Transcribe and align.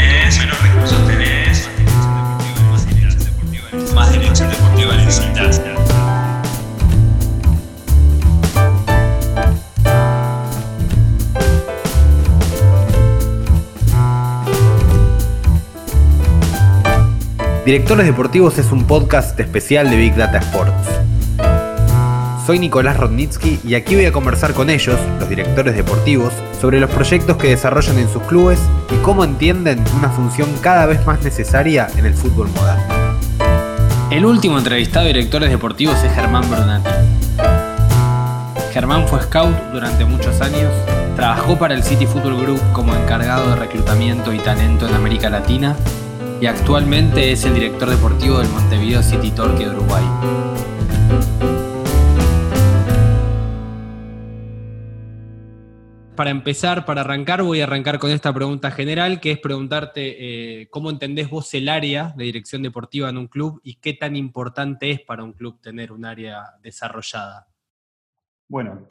tenés, 0.00 0.38
menos 0.38 0.62
recursos 0.62 1.06
tenés, 1.06 1.68
más 3.94 4.12
dirección 4.12 4.50
deportiva 4.50 4.96
necesitas. 4.96 5.60
Directores 17.64 18.06
Deportivos 18.06 18.58
es 18.58 18.72
un 18.72 18.84
podcast 18.84 19.38
especial 19.38 19.90
de 19.90 19.96
Big 19.96 20.16
Data 20.16 20.38
Sports. 20.38 21.09
Soy 22.46 22.58
Nicolás 22.58 22.96
Rodnitsky 22.96 23.60
y 23.64 23.74
aquí 23.74 23.94
voy 23.94 24.06
a 24.06 24.12
conversar 24.12 24.54
con 24.54 24.70
ellos, 24.70 24.98
los 25.18 25.28
directores 25.28 25.76
deportivos, 25.76 26.32
sobre 26.58 26.80
los 26.80 26.90
proyectos 26.90 27.36
que 27.36 27.48
desarrollan 27.48 27.98
en 27.98 28.08
sus 28.08 28.22
clubes 28.22 28.58
y 28.90 28.96
cómo 29.02 29.24
entienden 29.24 29.84
una 29.96 30.08
función 30.08 30.48
cada 30.62 30.86
vez 30.86 31.04
más 31.06 31.22
necesaria 31.22 31.88
en 31.96 32.06
el 32.06 32.14
fútbol 32.14 32.48
moderno. 32.48 32.94
El 34.10 34.24
último 34.24 34.58
entrevistado 34.58 35.06
de 35.06 35.12
directores 35.12 35.50
deportivos 35.50 36.02
es 36.02 36.12
Germán 36.12 36.48
Brunati. 36.50 36.90
Germán 38.72 39.06
fue 39.06 39.22
scout 39.22 39.54
durante 39.72 40.04
muchos 40.04 40.40
años, 40.40 40.72
trabajó 41.16 41.58
para 41.58 41.74
el 41.74 41.82
City 41.82 42.06
Football 42.06 42.40
Group 42.42 42.60
como 42.72 42.94
encargado 42.94 43.50
de 43.50 43.56
reclutamiento 43.56 44.32
y 44.32 44.38
talento 44.38 44.88
en 44.88 44.94
América 44.94 45.28
Latina 45.28 45.76
y 46.40 46.46
actualmente 46.46 47.32
es 47.32 47.44
el 47.44 47.54
director 47.54 47.90
deportivo 47.90 48.38
del 48.38 48.48
Montevideo 48.48 49.02
City 49.02 49.30
Torque 49.30 49.66
de 49.66 49.76
Uruguay. 49.76 50.39
Para 56.20 56.32
empezar, 56.32 56.84
para 56.84 57.00
arrancar, 57.00 57.42
voy 57.42 57.62
a 57.62 57.64
arrancar 57.64 57.98
con 57.98 58.10
esta 58.10 58.30
pregunta 58.34 58.70
general, 58.70 59.22
que 59.22 59.30
es 59.30 59.38
preguntarte 59.38 60.60
eh, 60.60 60.68
cómo 60.68 60.90
entendés 60.90 61.30
vos 61.30 61.54
el 61.54 61.66
área 61.66 62.12
de 62.14 62.24
dirección 62.24 62.62
deportiva 62.62 63.08
en 63.08 63.16
un 63.16 63.26
club 63.26 63.58
y 63.64 63.76
qué 63.76 63.94
tan 63.94 64.16
importante 64.16 64.90
es 64.90 65.00
para 65.00 65.24
un 65.24 65.32
club 65.32 65.58
tener 65.62 65.92
un 65.92 66.04
área 66.04 66.42
desarrollada. 66.62 67.48
Bueno, 68.46 68.86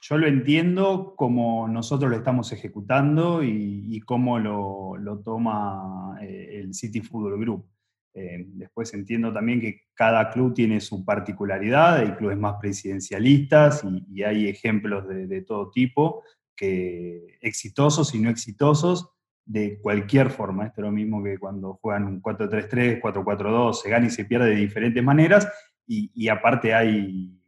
yo 0.00 0.18
lo 0.18 0.26
entiendo 0.26 1.14
como 1.16 1.68
nosotros 1.68 2.10
lo 2.10 2.16
estamos 2.16 2.50
ejecutando 2.50 3.44
y, 3.44 4.00
cómo 4.04 4.40
lo, 4.40 5.22
toma 5.24 6.18
eh, 6.20 6.58
el 6.60 6.74
City 6.74 7.02
Football 7.02 7.38
Group. 7.38 7.66
Eh, 8.14 8.44
después 8.46 8.94
entiendo 8.94 9.32
también 9.32 9.60
que 9.60 9.82
cada 9.92 10.30
club 10.30 10.54
tiene 10.54 10.80
su 10.80 11.04
particularidad, 11.04 11.96
hay 11.96 12.12
clubes 12.12 12.38
más 12.38 12.56
presidencialistas 12.60 13.84
y, 14.08 14.22
hay 14.22 14.48
ejemplos 14.48 15.08
de, 15.08 15.42
todo 15.42 15.70
tipo, 15.70 16.22
que 16.56 17.38
exitosos 17.40 18.14
y 18.14 18.20
no 18.20 18.30
exitosos 18.30 19.10
de 19.44 19.80
cualquier 19.80 20.30
forma. 20.30 20.66
Esto 20.66 20.80
es 20.80 20.84
lo 20.86 20.92
mismo 20.92 21.22
que 21.22 21.38
cuando 21.38 21.74
juegan 21.74 22.04
un 22.04 22.22
4-3-3, 22.22 23.00
4-4-2, 23.00 23.74
se 23.74 23.90
gana 23.90 24.06
y 24.06 24.10
se 24.10 24.24
pierde 24.24 24.50
de 24.50 24.56
diferentes 24.56 25.02
maneras 25.02 25.48
y 25.86 26.28
aparte 26.28 26.72
hay 26.72 27.38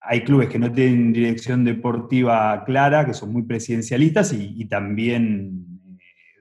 hay 0.00 0.22
clubes 0.22 0.48
que 0.48 0.58
no 0.58 0.72
tienen 0.72 1.12
dirección 1.12 1.64
deportiva 1.64 2.64
clara, 2.64 3.04
que 3.04 3.14
son 3.14 3.32
muy 3.32 3.42
presidencialistas 3.42 4.32
y, 4.32 4.64
también 4.64 5.66
eh, 5.66 5.69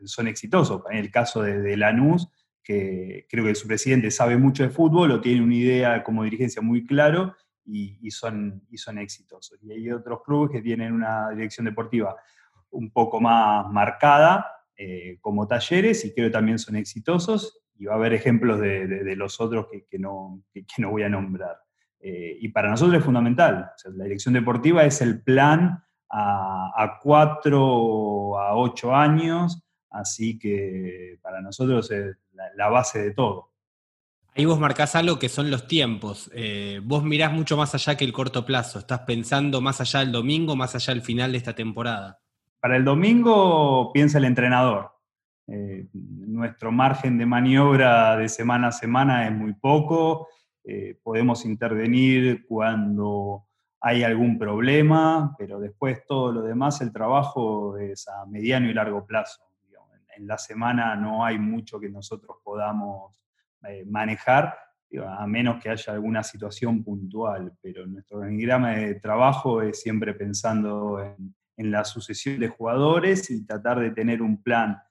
son 0.05 0.27
exitosos. 0.27 0.81
En 0.89 0.97
el 0.97 1.11
caso 1.11 1.41
de, 1.41 1.75
Lanús, 1.77 2.29
que 2.63 3.25
creo 3.29 3.45
que 3.45 3.55
su 3.55 3.67
presidente 3.67 4.11
sabe 4.11 4.37
mucho 4.37 4.63
de 4.63 4.69
fútbol 4.69 5.11
o 5.11 5.21
tiene 5.21 5.41
una 5.41 5.55
idea 5.55 6.03
como 6.03 6.23
dirigencia 6.23 6.61
muy 6.61 6.85
claro 6.85 7.35
y, 7.65 8.11
son, 8.11 8.63
y 8.69 8.77
son 8.77 8.97
exitosos. 8.97 9.59
Y 9.61 9.71
hay 9.71 9.91
otros 9.91 10.21
clubes 10.23 10.51
que 10.51 10.61
tienen 10.61 10.93
una 10.93 11.29
dirección 11.29 11.65
deportiva 11.65 12.15
un 12.71 12.91
poco 12.91 13.19
más 13.19 13.67
marcada, 13.71 14.45
eh, 14.75 15.17
como 15.21 15.47
talleres, 15.47 16.05
y 16.05 16.13
creo 16.13 16.27
que 16.27 16.33
también 16.33 16.59
son 16.59 16.75
exitosos. 16.75 17.61
Y 17.77 17.85
va 17.85 17.93
a 17.93 17.97
haber 17.97 18.13
ejemplos 18.13 18.59
de, 18.59 19.15
los 19.15 19.39
otros 19.39 19.67
que, 19.89 19.99
no, 19.99 20.43
que 20.53 20.65
no 20.79 20.91
voy 20.91 21.03
a 21.03 21.09
nombrar. 21.09 21.57
Eh, 22.01 22.37
y 22.39 22.49
para 22.49 22.69
nosotros 22.69 22.97
es 22.97 23.03
fundamental. 23.03 23.71
la 23.93 24.03
dirección 24.03 24.33
deportiva 24.33 24.83
es 24.85 25.01
el 25.01 25.21
plan 25.21 25.83
a, 26.09 26.99
cuatro, 27.01 28.39
a 28.39 28.55
ocho 28.55 28.95
años, 28.95 29.61
así 29.89 30.37
que 30.37 31.17
para 31.21 31.41
nosotros 31.41 31.89
es 31.91 32.17
la, 32.55 32.69
base 32.69 32.99
de 33.01 33.11
todo. 33.11 33.51
Ahí 34.35 34.45
vos 34.45 34.59
marcás 34.59 34.95
algo 34.95 35.19
que 35.19 35.29
son 35.29 35.51
los 35.51 35.67
tiempos. 35.67 36.29
Eh, 36.33 36.81
vos 36.83 37.03
mirás 37.03 37.33
mucho 37.33 37.57
más 37.57 37.73
allá 37.75 37.97
que 37.97 38.05
el 38.05 38.13
corto 38.13 38.45
plazo. 38.45 38.79
Estás 38.79 39.01
pensando 39.01 39.59
más 39.61 39.81
allá 39.81 39.99
del 40.01 40.11
domingo, 40.11 40.55
más 40.55 40.75
allá 40.75 40.93
del 40.93 41.03
final 41.03 41.31
de 41.31 41.39
esta 41.39 41.53
temporada. 41.53 42.19
Para 42.59 42.77
el 42.77 42.85
domingo 42.85 43.91
piensa 43.91 44.17
el 44.17 44.25
entrenador. 44.25 44.91
Eh, 45.47 45.87
nuestro 45.93 46.71
margen 46.71 47.17
de 47.17 47.25
maniobra 47.25 48.15
de 48.17 48.29
semana 48.29 48.67
a 48.67 48.71
semana 48.71 49.27
es 49.27 49.33
muy 49.33 49.53
poco 49.53 50.27
eh, 50.71 50.99
podemos 51.01 51.45
intervenir 51.45 52.45
cuando 52.45 53.47
hay 53.81 54.03
algún 54.03 54.37
problema, 54.37 55.33
pero 55.35 55.59
después 55.59 56.05
todo 56.05 56.31
lo 56.31 56.41
demás, 56.43 56.79
el 56.81 56.91
trabajo 56.91 57.75
es 57.77 58.07
a 58.07 58.27
mediano 58.27 58.69
y 58.69 58.73
largo 58.75 59.03
plazo. 59.03 59.41
En 60.19 60.27
la 60.27 60.37
semana 60.37 60.97
no 60.97 61.23
hay 61.23 61.39
mucho 61.39 61.79
que 61.79 61.89
nosotros 61.89 62.37
podamos 62.43 63.23
eh, 63.63 63.85
manejar, 63.85 64.53
a 65.07 65.25
menos 65.27 65.63
que 65.63 65.69
haya 65.69 65.93
alguna 65.93 66.23
situación 66.23 66.83
puntual, 66.83 67.53
pero 67.61 67.87
nuestro 67.87 68.17
organigrama 68.17 68.71
de 68.71 68.95
trabajo 68.95 69.61
es 69.61 69.81
siempre 69.81 70.13
pensando 70.13 71.01
en, 71.01 71.33
la 71.71 71.83
sucesión 71.83 72.39
de 72.39 72.47
jugadores 72.47 73.29
y 73.29 73.45
tratar 73.45 73.79
de 73.79 73.91
tener 73.91 74.21
un 74.21 74.41
plan 74.41 74.81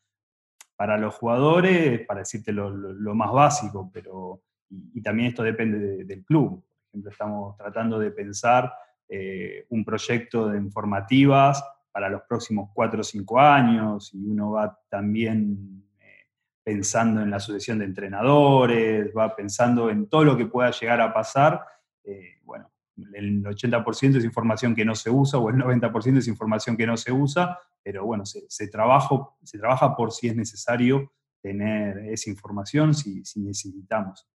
para 0.77 0.99
los 0.99 1.15
jugadores, 1.15 2.06
para 2.06 2.21
decirte 2.21 2.53
lo, 2.53 2.71
más 3.15 3.33
básico, 3.33 3.91
pero 3.93 4.43
y, 4.69 5.00
también 5.03 5.31
esto 5.31 5.43
depende 5.43 6.05
del 6.05 6.25
club. 6.25 6.62
Por 6.62 6.89
ejemplo, 6.91 7.10
estamos 7.10 7.56
tratando 7.56 7.99
de 7.99 8.10
pensar 8.10 8.71
eh, 9.09 9.66
un 9.71 9.83
proyecto 9.83 10.49
de 10.49 10.59
informativas 10.59 11.65
para 11.93 12.09
los 12.09 12.22
próximos 12.28 12.71
cuatro 12.75 13.00
o 13.00 13.04
cinco 13.04 13.41
años 13.41 14.12
y 14.15 14.25
uno 14.25 14.53
va 14.53 14.78
también 14.88 15.84
eh, 16.00 16.26
pensando 16.62 17.22
en 17.22 17.31
la 17.31 17.41
sucesión 17.41 17.78
de 17.78 17.87
entrenadores, 17.87 19.12
va 19.16 19.34
pensando 19.34 19.91
en 19.91 20.09
todo 20.09 20.25
lo 20.25 20.37
que 20.37 20.47
pueda 20.47 20.71
llegar 20.71 21.00
a 21.00 21.12
pasar. 21.12 21.65
Eh, 22.04 22.38
bueno, 22.44 22.71
el 23.15 23.44
80% 23.44 24.16
es 24.16 24.25
información 24.25 24.75
que 24.75 24.84
no 24.84 24.94
se 24.94 25.10
usa 25.10 25.38
o 25.38 25.50
el 25.50 25.56
90% 25.56 26.19
es 26.19 26.28
información 26.28 26.77
que 26.77 26.87
no 26.87 26.97
se 26.97 27.12
usa, 27.12 27.59
pero 27.82 28.04
bueno, 28.04 28.25
se, 28.27 28.41
se, 28.48 28.66
se 28.66 29.59
trabaja 29.59 29.97
por 29.97 30.12
si 30.12 30.28
es 30.28 30.37
necesario 30.37 31.12
tener 31.41 31.98
esa 32.10 32.31
información, 32.31 32.94
si, 32.94 33.25
si 33.25 33.41
necesitamos. 33.41 34.27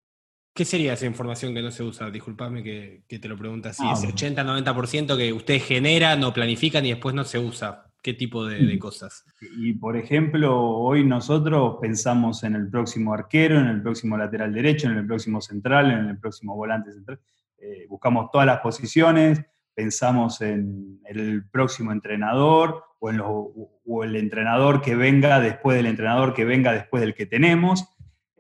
¿Qué 0.54 0.66
sería 0.66 0.94
esa 0.94 1.08
información 1.08 1.54
que 1.56 1.64
no 1.64 1.72
se 1.72 1.82
usa? 1.82 2.12
Disculpame 2.12 2.62
que, 2.62 3.04
te 3.08 3.28
lo 3.28 3.36
pregunte 3.36 3.70
así. 3.70 3.84
Ah, 3.84 3.94
Ese 3.94 4.08
80-90% 4.08 5.18
que 5.18 5.34
ustedes 5.34 5.66
generan 5.66 6.24
o 6.24 6.32
planifican 6.32 6.86
y 6.86 6.90
después 6.90 7.16
no 7.16 7.24
se 7.24 7.40
usa. 7.40 7.90
¿Qué 8.04 8.14
tipo 8.14 8.46
de, 8.46 8.78
cosas? 8.80 9.26
Y 9.58 9.74
por 9.74 9.96
ejemplo, 9.96 10.60
hoy 10.60 11.06
nosotros 11.06 11.78
pensamos 11.80 12.44
en 12.44 12.54
el 12.56 12.70
próximo 12.70 13.14
arquero, 13.14 13.58
en 13.58 13.68
el 13.68 13.82
próximo 13.82 14.18
lateral 14.18 14.54
derecho, 14.54 14.90
en 14.90 14.98
el 14.98 15.08
próximo 15.08 15.40
central, 15.40 15.90
en 15.90 16.10
el 16.10 16.20
próximo 16.20 16.54
volante 16.54 16.92
central. 16.92 17.22
Eh, 17.58 17.86
buscamos 17.88 18.30
todas 18.30 18.46
las 18.46 18.60
posiciones, 18.60 19.42
pensamos 19.74 20.42
en 20.42 21.00
el 21.06 21.50
próximo 21.50 21.94
entrenador 21.94 22.84
o, 23.00 23.10
en 23.10 23.22
o 23.22 24.04
el 24.04 24.18
entrenador 24.18 24.82
que 24.82 24.96
venga 24.96 25.40
después 25.40 25.78
del 25.78 25.86
entrenador 25.86 26.34
que 26.34 26.44
venga 26.44 26.74
después 26.74 27.00
del 27.00 27.16
que 27.16 27.26
tenemos. 27.26 27.86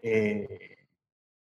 Eh, 0.02 0.73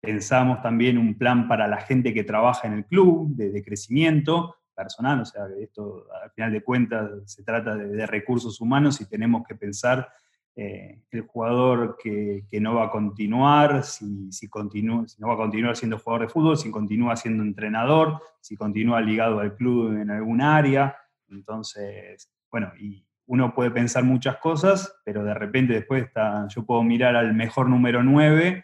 Pensamos 0.07 0.61
también 0.61 0.97
un 0.97 1.17
plan 1.17 1.49
para 1.49 1.67
la 1.67 1.81
gente 1.81 2.13
que 2.13 2.23
trabaja 2.23 2.65
en 2.65 2.75
el 2.75 2.85
club, 2.85 3.35
de, 3.35 3.61
crecimiento 3.61 4.55
personal, 4.73 5.19
o 5.19 5.25
sea, 5.25 5.47
esto 5.59 6.05
al 6.23 6.31
final 6.31 6.53
de 6.53 6.63
cuentas 6.63 7.09
se 7.25 7.43
trata 7.43 7.75
de, 7.75 8.05
recursos 8.05 8.61
humanos 8.61 9.01
y 9.01 9.09
tenemos 9.09 9.45
que 9.45 9.55
pensar 9.55 10.07
eh, 10.55 11.01
el 11.11 11.23
jugador 11.23 11.97
que, 12.01 12.45
no 12.53 12.75
va 12.75 12.85
a 12.85 12.89
continuar, 12.89 13.83
si, 13.83 14.31
si, 14.31 14.47
continúa, 14.47 15.05
si 15.09 15.19
no 15.19 15.27
va 15.27 15.33
a 15.33 15.37
continuar 15.37 15.75
siendo 15.75 15.99
jugador 15.99 16.25
de 16.25 16.31
fútbol, 16.31 16.57
si 16.57 16.71
continúa 16.71 17.17
siendo 17.17 17.43
entrenador, 17.43 18.21
si 18.39 18.55
continúa 18.55 19.01
ligado 19.01 19.41
al 19.41 19.55
club 19.55 19.91
en 19.91 20.09
algún 20.09 20.39
área. 20.39 20.95
Entonces, 21.27 22.31
bueno, 22.49 22.71
y 22.79 23.05
uno 23.25 23.53
puede 23.53 23.71
pensar 23.71 24.05
muchas 24.05 24.37
cosas, 24.37 25.01
pero 25.03 25.25
de 25.25 25.33
repente 25.33 25.73
después 25.73 26.05
está, 26.05 26.47
yo 26.47 26.65
puedo 26.65 26.81
mirar 26.81 27.17
al 27.17 27.33
mejor 27.33 27.67
número 27.67 28.03
9 28.03 28.63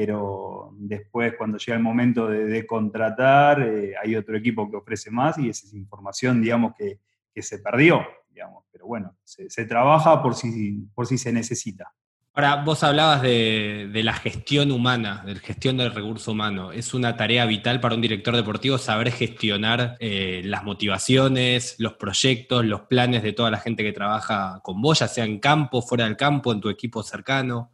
pero 0.00 0.72
después 0.78 1.34
cuando 1.36 1.58
llega 1.58 1.76
el 1.76 1.82
momento 1.82 2.26
de, 2.26 2.66
contratar, 2.66 3.60
eh, 3.60 3.92
hay 4.02 4.16
otro 4.16 4.34
equipo 4.34 4.70
que 4.70 4.78
ofrece 4.78 5.10
más 5.10 5.36
y 5.36 5.50
esa 5.50 5.66
es 5.66 5.74
información, 5.74 6.40
digamos, 6.40 6.72
que, 6.74 7.00
se 7.42 7.58
perdió, 7.58 8.00
digamos. 8.30 8.64
Pero 8.72 8.86
bueno, 8.86 9.14
se, 9.22 9.64
trabaja 9.66 10.22
por 10.22 10.34
si, 10.34 10.88
por 10.94 11.06
si 11.06 11.18
se 11.18 11.34
necesita. 11.34 11.92
Ahora, 12.32 12.62
vos 12.64 12.82
hablabas 12.82 13.20
de, 13.20 13.90
la 13.92 14.14
gestión 14.14 14.72
humana, 14.72 15.22
de 15.26 15.34
la 15.34 15.40
gestión 15.40 15.76
del 15.76 15.92
recurso 15.92 16.32
humano. 16.32 16.72
Es 16.72 16.94
una 16.94 17.18
tarea 17.18 17.44
vital 17.44 17.80
para 17.80 17.94
un 17.94 18.00
director 18.00 18.34
deportivo 18.34 18.78
saber 18.78 19.12
gestionar 19.12 19.98
eh, 20.00 20.40
las 20.46 20.64
motivaciones, 20.64 21.76
los 21.78 21.92
proyectos, 21.94 22.64
los 22.64 22.82
planes 22.82 23.22
de 23.22 23.34
toda 23.34 23.50
la 23.50 23.58
gente 23.58 23.82
que 23.82 23.92
trabaja 23.92 24.60
con 24.62 24.80
vos, 24.80 25.00
ya 25.00 25.08
sea 25.08 25.26
en 25.26 25.40
campo, 25.40 25.82
fuera 25.82 26.06
del 26.06 26.16
campo, 26.16 26.52
en 26.52 26.60
tu 26.62 26.70
equipo 26.70 27.02
cercano. 27.02 27.70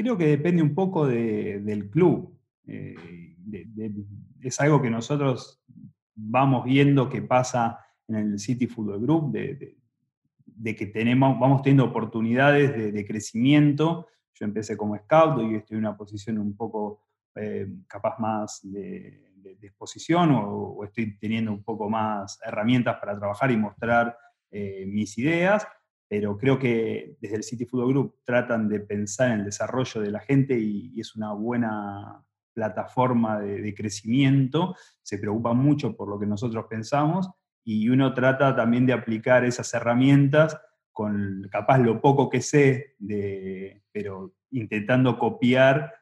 Creo 0.00 0.16
que 0.16 0.26
depende 0.26 0.62
un 0.62 0.76
poco 0.76 1.08
del 1.08 1.90
club. 1.90 2.32
Eh, 2.68 2.94
es 4.40 4.60
algo 4.60 4.80
que 4.80 4.90
nosotros 4.90 5.60
vamos 6.14 6.64
viendo 6.64 7.08
que 7.08 7.20
pasa 7.20 7.80
en 8.06 8.14
el 8.14 8.38
City 8.38 8.68
Football 8.68 9.00
Group, 9.00 9.32
de, 9.32 10.76
que 10.76 10.86
tenemos, 10.86 11.40
vamos 11.40 11.62
teniendo 11.62 11.86
oportunidades 11.86 12.92
de, 12.94 13.06
crecimiento. 13.06 14.06
Yo 14.34 14.44
empecé 14.44 14.76
como 14.76 14.96
scout 14.96 15.42
y 15.42 15.56
estoy 15.56 15.78
en 15.78 15.86
una 15.86 15.96
posición 15.96 16.38
un 16.38 16.56
poco 16.56 17.02
eh, 17.34 17.66
capaz 17.88 18.20
más 18.20 18.60
de, 18.62 19.32
exposición 19.60 20.30
o, 20.32 20.84
estoy 20.84 21.18
teniendo 21.18 21.50
un 21.50 21.64
poco 21.64 21.90
más 21.90 22.38
herramientas 22.44 22.98
para 23.00 23.18
trabajar 23.18 23.50
y 23.50 23.56
mostrar 23.56 24.16
eh, 24.52 24.84
mis 24.86 25.18
ideas, 25.18 25.66
pero 26.08 26.38
creo 26.38 26.58
que 26.58 27.16
desde 27.20 27.36
el 27.36 27.42
City 27.42 27.66
Football 27.66 27.92
Group 27.92 28.16
tratan 28.24 28.68
de 28.68 28.80
pensar 28.80 29.30
en 29.30 29.40
el 29.40 29.44
desarrollo 29.46 30.00
de 30.00 30.10
la 30.10 30.20
gente 30.20 30.58
y, 30.58 30.98
es 30.98 31.14
una 31.14 31.32
buena 31.32 32.24
plataforma 32.54 33.38
de, 33.38 33.60
de, 33.60 33.74
crecimiento, 33.74 34.74
se 35.02 35.18
preocupa 35.18 35.52
mucho 35.52 35.96
por 35.96 36.08
lo 36.08 36.18
que 36.18 36.26
nosotros 36.26 36.66
pensamos 36.68 37.30
y 37.64 37.88
uno 37.88 38.14
trata 38.14 38.56
también 38.56 38.86
de 38.86 38.94
aplicar 38.94 39.44
esas 39.44 39.72
herramientas 39.74 40.58
con 40.98 41.46
capaz 41.52 41.78
lo 41.78 42.00
poco 42.00 42.28
que 42.28 42.40
sé, 42.40 42.96
de, 42.98 43.84
pero 43.92 44.34
intentando 44.50 45.18
copiar 45.18 45.94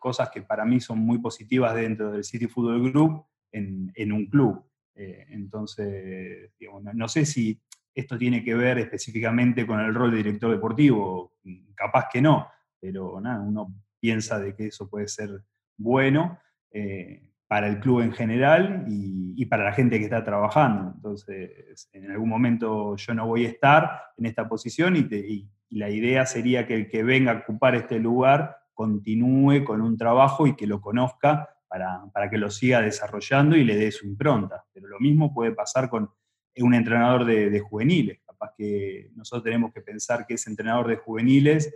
cosas 0.00 0.30
que 0.30 0.42
para 0.42 0.64
mí 0.64 0.80
son 0.80 0.98
muy 0.98 1.18
positivas 1.18 1.74
dentro 1.74 2.10
del 2.10 2.24
City 2.24 2.46
Football 2.46 2.90
Group 2.90 3.26
en, 3.52 3.92
en 3.94 4.12
un 4.12 4.26
club. 4.26 4.64
Eh, 4.96 5.26
entonces, 5.28 6.50
no, 6.94 7.08
sé 7.08 7.26
si 7.26 7.60
esto 7.96 8.16
tiene 8.16 8.44
que 8.44 8.54
ver 8.54 8.78
específicamente 8.78 9.66
con 9.66 9.80
el 9.80 9.94
rol 9.94 10.10
de 10.10 10.18
director 10.18 10.50
deportivo, 10.50 11.34
capaz 11.74 12.08
que 12.12 12.20
no, 12.20 12.48
pero 12.78 13.20
nada, 13.20 13.40
uno 13.40 13.74
piensa 13.98 14.38
de 14.38 14.54
que 14.54 14.66
eso 14.66 14.88
puede 14.88 15.08
ser 15.08 15.42
bueno. 15.76 16.38
Eh, 16.70 17.26
para 17.48 17.68
el 17.68 17.78
club 17.78 18.00
en 18.00 18.12
general 18.12 18.84
y, 18.88 19.44
para 19.46 19.64
la 19.64 19.72
gente 19.72 19.98
que 19.98 20.04
está 20.04 20.24
trabajando. 20.24 20.92
Entonces, 20.96 21.88
en 21.92 22.10
algún 22.10 22.28
momento 22.28 22.96
yo 22.96 23.14
no 23.14 23.26
voy 23.26 23.46
a 23.46 23.50
estar 23.50 24.02
en 24.16 24.26
esta 24.26 24.48
posición 24.48 24.96
y, 24.96 25.48
la 25.68 25.90
idea 25.90 26.24
sería 26.26 26.64
que 26.64 26.74
el 26.74 26.88
que 26.88 27.02
venga 27.02 27.32
a 27.32 27.38
ocupar 27.38 27.74
este 27.74 27.98
lugar 27.98 28.56
continúe 28.72 29.64
con 29.64 29.82
un 29.82 29.96
trabajo 29.96 30.46
y 30.46 30.54
que 30.54 30.66
lo 30.66 30.80
conozca 30.80 31.48
para, 31.68 32.30
que 32.30 32.38
lo 32.38 32.50
siga 32.50 32.80
desarrollando 32.80 33.56
y 33.56 33.64
le 33.64 33.76
dé 33.76 33.90
su 33.90 34.06
impronta. 34.06 34.64
Pero 34.72 34.86
lo 34.86 35.00
mismo 35.00 35.34
puede 35.34 35.52
pasar 35.52 35.90
con 35.90 36.08
un 36.62 36.74
entrenador 36.74 37.24
de, 37.24 37.60
juveniles. 37.60 38.20
Capaz 38.24 38.52
que 38.56 39.10
nosotros 39.14 39.44
tenemos 39.44 39.72
que 39.72 39.80
pensar 39.80 40.26
que 40.26 40.34
ese 40.34 40.50
entrenador 40.50 40.88
de 40.88 40.96
juveniles 40.96 41.74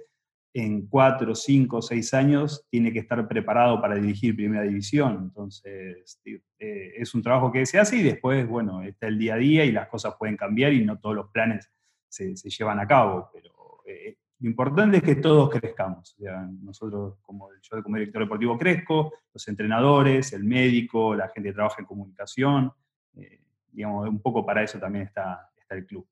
en 0.53 0.87
cuatro, 0.87 1.35
cinco, 1.35 1.81
seis 1.81 2.13
años 2.13 2.67
tiene 2.71 2.93
que 2.93 2.99
estar 2.99 3.27
preparado 3.29 3.81
para 3.81 3.95
dirigir 3.95 4.35
primera 4.35 4.63
división. 4.63 5.19
Entonces, 5.23 6.21
eh, 6.25 6.93
es 6.97 7.15
un 7.15 7.23
trabajo 7.23 7.53
que 7.53 7.65
se 7.67 7.79
hace 7.79 7.97
y 7.97 8.03
después, 8.03 8.47
bueno, 8.49 8.83
está 8.83 9.07
el 9.07 9.19
día 9.19 9.35
a 9.35 9.39
día 9.39 9.65
y 9.65 9.73
las 9.73 9.89
cosas 9.89 10.15
pueden 10.19 10.37
cambiar 10.37 10.73
y 10.73 10.85
no 10.85 10.99
todos 10.99 11.15
los 11.15 11.31
planes 11.31 11.71
se, 12.09 12.35
llevan 12.35 12.81
a 12.81 12.87
cabo. 12.87 13.31
Pero 13.33 13.83
eh, 13.87 14.17
lo 14.41 14.49
importante 14.49 14.97
es 14.99 15.03
que 15.03 15.17
todos 15.17 15.51
crezcamos. 15.51 16.17
nosotros, 16.63 17.19
como 17.21 17.49
yo 17.63 17.83
como 17.83 17.97
director 17.97 18.23
deportivo 18.23 18.59
crezco, 18.59 19.13
los 19.35 19.47
entrenadores, 19.49 20.33
el 20.33 20.45
médico, 20.45 21.15
la 21.15 21.29
gente 21.29 21.51
que 21.51 21.55
trabaja 21.55 21.77
en 21.81 21.87
comunicación, 21.87 22.73
eh, 23.17 23.40
digamos, 23.73 24.09
un 24.09 24.21
poco 24.21 24.45
para 24.45 24.63
eso 24.63 24.79
también 24.79 25.07
está, 25.07 25.51
está 25.59 25.75
el 25.75 25.87
club. 25.87 26.07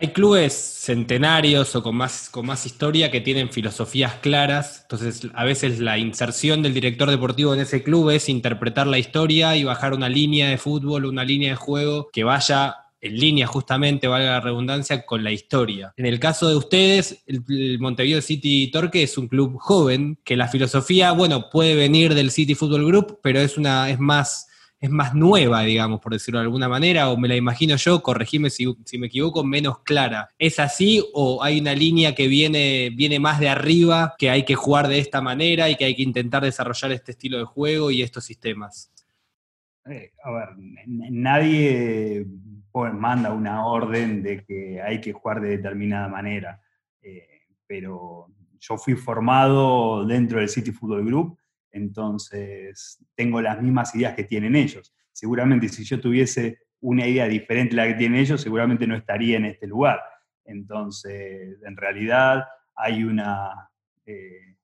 Hay 0.00 0.08
clubes 0.08 0.52
centenarios 0.52 1.76
o 1.76 1.82
con 1.82 1.94
más, 1.94 2.28
con 2.28 2.46
más 2.46 2.66
historia 2.66 3.12
que 3.12 3.20
tienen 3.20 3.50
filosofías 3.50 4.14
claras, 4.14 4.80
entonces 4.82 5.28
a 5.34 5.44
veces 5.44 5.78
la 5.78 5.98
inserción 5.98 6.62
del 6.62 6.74
director 6.74 7.08
deportivo 7.08 7.54
en 7.54 7.60
ese 7.60 7.84
club 7.84 8.10
es 8.10 8.28
interpretar 8.28 8.88
la 8.88 8.98
historia 8.98 9.56
y 9.56 9.62
bajar 9.62 9.94
una 9.94 10.08
línea 10.08 10.48
de 10.48 10.58
fútbol, 10.58 11.04
una 11.04 11.22
línea 11.22 11.50
de 11.50 11.56
juego 11.56 12.08
que 12.12 12.24
vaya 12.24 12.74
en 13.04 13.18
línea 13.18 13.46
justamente, 13.46 14.08
valga 14.08 14.32
la 14.32 14.40
redundancia, 14.40 15.04
con 15.04 15.22
la 15.22 15.30
historia. 15.30 15.92
En 15.96 16.06
el 16.06 16.18
caso 16.18 16.48
de 16.48 16.56
ustedes, 16.56 17.22
el, 17.26 17.78
Montevideo 17.78 18.22
City 18.22 18.70
Torque 18.72 19.02
es 19.02 19.18
un 19.18 19.28
club 19.28 19.58
joven, 19.58 20.18
que 20.24 20.36
la 20.36 20.48
filosofía, 20.48 21.12
bueno, 21.12 21.50
puede 21.50 21.76
venir 21.76 22.14
del 22.14 22.30
City 22.30 22.54
Football 22.54 22.86
Group, 22.86 23.20
pero 23.22 23.40
es, 23.40 23.58
una, 23.58 23.90
es 23.90 24.00
más 24.00 24.48
es 24.84 24.90
más 24.90 25.14
nueva, 25.14 25.62
digamos, 25.62 25.98
por 25.98 26.12
decirlo 26.12 26.40
de 26.40 26.44
alguna 26.44 26.68
manera, 26.68 27.08
o 27.08 27.16
me 27.16 27.26
la 27.26 27.34
imagino 27.34 27.74
yo, 27.76 28.02
corregime 28.02 28.50
si, 28.50 28.66
me 28.98 29.06
equivoco, 29.06 29.42
menos 29.42 29.78
clara. 29.78 30.28
¿Es 30.38 30.60
así 30.60 31.02
o 31.14 31.42
hay 31.42 31.58
una 31.58 31.72
línea 31.72 32.14
que 32.14 32.28
viene, 32.28 32.90
viene 32.94 33.18
más 33.18 33.40
de 33.40 33.48
arriba, 33.48 34.14
que 34.18 34.28
hay 34.28 34.44
que 34.44 34.54
jugar 34.54 34.88
de 34.88 34.98
esta 34.98 35.22
manera 35.22 35.70
y 35.70 35.76
que 35.76 35.86
hay 35.86 35.96
que 35.96 36.02
intentar 36.02 36.42
desarrollar 36.42 36.92
este 36.92 37.12
estilo 37.12 37.38
de 37.38 37.44
juego 37.44 37.90
y 37.90 38.02
estos 38.02 38.26
sistemas? 38.26 38.92
Eh, 39.86 40.12
a 40.22 40.30
ver, 40.30 40.48
nadie 40.86 42.26
manda 42.74 43.32
una 43.32 43.64
orden 43.64 44.22
de 44.22 44.44
que 44.44 44.82
hay 44.82 45.00
que 45.00 45.14
jugar 45.14 45.40
de 45.40 45.48
determinada 45.48 46.08
manera, 46.08 46.60
eh, 47.00 47.40
pero 47.66 48.26
yo 48.60 48.76
fui 48.76 48.96
formado 48.96 50.04
dentro 50.04 50.40
del 50.40 50.50
City 50.50 50.72
Football 50.72 51.06
Group 51.06 51.38
entonces 51.74 53.04
tengo 53.16 53.42
las 53.42 53.60
mismas 53.60 53.94
ideas 53.96 54.14
que 54.14 54.22
tienen 54.22 54.54
ellos. 54.54 54.94
Seguramente 55.12 55.68
si 55.68 55.84
yo 55.84 56.00
tuviese 56.00 56.60
una 56.80 57.06
idea 57.06 57.26
diferente 57.26 57.74
a 57.74 57.84
la 57.84 57.86
que 57.88 57.98
tienen 57.98 58.20
ellos, 58.20 58.40
seguramente 58.40 58.86
no 58.86 58.94
estaría 58.94 59.38
en 59.38 59.46
este 59.46 59.66
lugar. 59.66 60.00
Entonces, 60.44 61.58
en 61.62 61.76
realidad 61.76 62.44
hay 62.76 63.02
una 63.02 63.70
eh, 64.06 64.56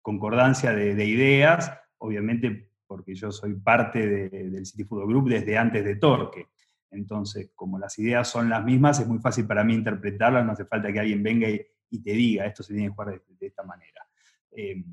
concordancia 0.00 0.72
de, 0.72 1.04
ideas, 1.04 1.72
obviamente 1.98 2.70
porque 2.86 3.16
yo 3.16 3.32
soy 3.32 3.54
parte 3.54 4.06
del 4.28 4.64
City 4.66 4.84
Football 4.84 5.08
Group 5.08 5.28
desde 5.28 5.58
antes 5.58 5.84
de 5.84 5.96
Torque. 5.96 6.46
Entonces, 6.92 7.50
como 7.56 7.76
las 7.76 7.98
ideas 7.98 8.28
son 8.28 8.48
las 8.48 8.64
mismas, 8.64 9.00
es 9.00 9.08
muy 9.08 9.18
fácil 9.18 9.48
para 9.48 9.64
mí 9.64 9.74
interpretarlas, 9.74 10.46
no 10.46 10.52
hace 10.52 10.64
falta 10.64 10.92
que 10.92 11.00
alguien 11.00 11.24
venga 11.24 11.48
y, 11.48 12.02
te 12.02 12.12
diga, 12.12 12.46
esto 12.46 12.62
se 12.62 12.72
tiene 12.72 12.88
que 12.88 12.94
jugar 12.94 13.20
de, 13.40 13.46
esta 13.46 13.64
manera. 13.64 14.06
Eh, 14.52 14.84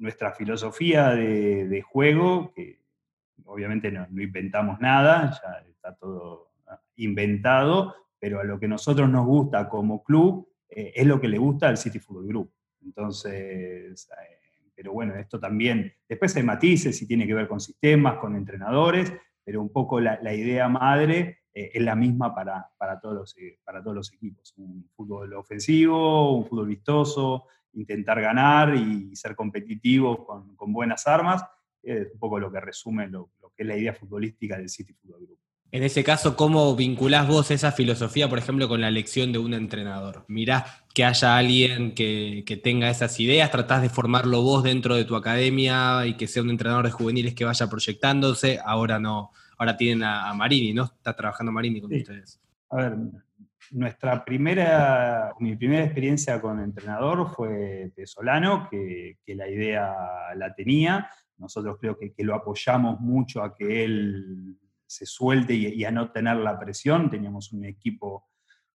nuestra 0.00 0.32
filosofía 0.32 1.10
de, 1.10 1.82
juego, 1.82 2.52
que 2.54 2.80
obviamente 3.44 3.92
no, 3.92 4.06
inventamos 4.10 4.80
nada, 4.80 5.30
ya 5.30 5.68
está 5.68 5.94
todo 5.94 6.52
ah, 6.66 6.80
inventado, 6.96 7.94
pero 8.18 8.40
a 8.40 8.44
lo 8.44 8.58
que 8.58 8.66
nosotros 8.66 9.08
nos 9.10 9.26
gusta 9.26 9.68
como 9.68 10.02
club 10.02 10.48
eh, 10.70 10.92
es 10.96 11.06
lo 11.06 11.20
que 11.20 11.28
le 11.28 11.36
gusta 11.36 11.68
al 11.68 11.76
City 11.76 11.98
Football 11.98 12.28
Group. 12.28 12.52
Entonces, 12.82 14.08
eh, 14.10 14.70
pero 14.74 14.92
bueno, 14.92 15.14
esto 15.16 15.38
también, 15.38 15.92
después 16.08 16.34
hay 16.34 16.44
matices 16.44 17.00
y 17.02 17.06
tiene 17.06 17.26
que 17.26 17.34
ver 17.34 17.46
con 17.46 17.60
sistemas, 17.60 18.18
con 18.18 18.34
entrenadores, 18.36 19.12
pero 19.44 19.60
un 19.60 19.70
poco 19.70 20.00
la, 20.00 20.34
idea 20.34 20.66
madre 20.68 21.40
eh, 21.52 21.72
es 21.74 21.82
la 21.82 21.94
misma 21.94 22.34
para, 22.34 22.70
para, 22.78 22.98
todos 22.98 23.14
los, 23.14 23.36
para 23.64 23.82
todos 23.82 23.96
los 23.96 24.12
equipos. 24.14 24.54
Un 24.56 24.88
fútbol 24.96 25.34
ofensivo, 25.34 26.38
un 26.38 26.46
fútbol 26.46 26.68
vistoso, 26.68 27.44
intentar 27.74 28.20
ganar 28.20 28.74
y 28.74 29.14
ser 29.14 29.34
competitivo 29.34 30.24
con, 30.26 30.72
buenas 30.72 31.06
armas, 31.06 31.44
es 31.82 32.08
un 32.12 32.18
poco 32.18 32.38
lo 32.38 32.50
que 32.50 32.60
resume 32.60 33.08
lo, 33.08 33.30
que 33.56 33.62
es 33.62 33.66
la 33.66 33.76
idea 33.76 33.94
futbolística 33.94 34.56
del 34.56 34.68
City 34.68 34.92
Football 34.92 35.26
Group. 35.26 35.38
En 35.72 35.84
ese 35.84 36.02
caso, 36.02 36.36
¿cómo 36.36 36.74
vinculás 36.74 37.28
vos 37.28 37.52
esa 37.52 37.70
filosofía, 37.70 38.28
por 38.28 38.38
ejemplo, 38.38 38.68
con 38.68 38.80
la 38.80 38.88
elección 38.88 39.30
de 39.30 39.38
un 39.38 39.54
entrenador? 39.54 40.24
Mirás 40.26 40.64
que 40.92 41.04
haya 41.04 41.36
alguien 41.36 41.94
que, 41.94 42.60
tenga 42.62 42.90
esas 42.90 43.20
ideas, 43.20 43.52
tratás 43.52 43.80
de 43.80 43.88
formarlo 43.88 44.42
vos 44.42 44.64
dentro 44.64 44.96
de 44.96 45.04
tu 45.04 45.14
academia 45.14 46.06
y 46.06 46.16
que 46.16 46.26
sea 46.26 46.42
un 46.42 46.50
entrenador 46.50 46.86
de 46.86 46.90
juveniles 46.90 47.34
que 47.34 47.44
vaya 47.44 47.68
proyectándose. 47.68 48.58
Ahora 48.64 48.98
no, 48.98 49.30
ahora 49.58 49.76
tienen 49.76 50.02
a, 50.02 50.34
Marini, 50.34 50.72
¿no? 50.72 50.84
Está 50.86 51.14
trabajando 51.14 51.52
Marini 51.52 51.80
con 51.80 51.94
ustedes. 51.94 52.40
A 52.70 52.76
ver, 52.76 52.96
nuestra 53.70 54.24
primera, 54.24 55.32
mi 55.38 55.56
primera 55.56 55.84
experiencia 55.84 56.40
con 56.40 56.60
entrenador 56.60 57.32
fue 57.34 57.92
de 57.94 58.06
Solano, 58.06 58.68
que, 58.70 59.18
la 59.26 59.48
idea 59.48 59.94
la 60.34 60.54
tenía. 60.54 61.08
Nosotros 61.38 61.78
creo 61.80 61.96
que, 61.96 62.12
lo 62.18 62.34
apoyamos 62.34 63.00
mucho 63.00 63.42
a 63.42 63.54
que 63.54 63.84
él 63.84 64.58
se 64.86 65.06
suelte 65.06 65.54
y, 65.54 65.84
a 65.84 65.90
no 65.90 66.10
tener 66.10 66.36
la 66.36 66.58
presión. 66.58 67.10
Teníamos 67.10 67.52
un 67.52 67.64
equipo 67.64 68.28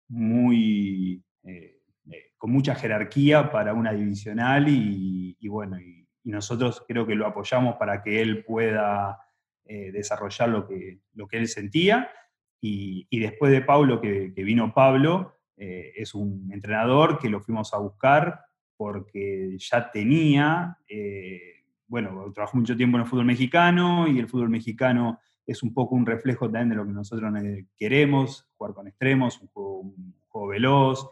muy, 0.09 1.23
eh, 1.43 1.79
eh, 2.11 2.31
con 2.37 2.51
mucha 2.51 2.75
jerarquía 2.75 3.49
para 3.49 3.73
una 3.73 3.93
divisional 3.93 4.67
y, 4.67 5.47
bueno, 5.47 5.79
y, 5.79 5.99
nosotros 6.23 6.83
creo 6.87 7.07
que 7.07 7.15
lo 7.15 7.25
apoyamos 7.25 7.77
para 7.77 8.03
que 8.03 8.21
él 8.21 8.45
pueda 8.45 9.17
eh, 9.65 9.91
desarrollar 9.91 10.49
lo 10.49 10.67
que, 10.67 10.99
lo 11.13 11.27
que 11.27 11.37
él 11.37 11.47
sentía 11.47 12.11
y, 12.61 13.19
después 13.19 13.51
de 13.51 13.61
Pablo, 13.61 13.99
que, 13.99 14.31
vino 14.37 14.73
Pablo, 14.73 15.35
eh, 15.57 15.93
es 15.95 16.13
un 16.13 16.49
entrenador 16.53 17.17
que 17.17 17.29
lo 17.29 17.41
fuimos 17.41 17.73
a 17.73 17.79
buscar 17.79 18.39
porque 18.77 19.57
ya 19.57 19.91
tenía, 19.91 20.77
eh, 20.87 21.65
bueno, 21.87 22.31
trabajó 22.33 22.57
mucho 22.57 22.77
tiempo 22.77 22.97
en 22.97 23.03
el 23.03 23.09
fútbol 23.09 23.25
mexicano 23.25 24.07
y 24.07 24.19
el 24.19 24.27
fútbol 24.27 24.49
mexicano 24.49 25.19
es 25.45 25.63
un 25.63 25.73
poco 25.73 25.95
un 25.95 26.05
reflejo 26.05 26.45
también 26.45 26.69
de 26.69 26.75
lo 26.75 26.85
que 26.85 26.91
nosotros 26.91 27.33
queremos, 27.75 28.47
jugar 28.55 28.73
con 28.73 28.87
extremos, 28.87 29.41
un 29.41 30.13
juego, 30.27 30.47
veloz, 30.47 31.09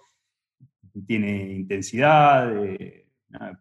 tiene 1.05 1.53
intensidad. 1.53 2.63
Eh, 2.63 3.07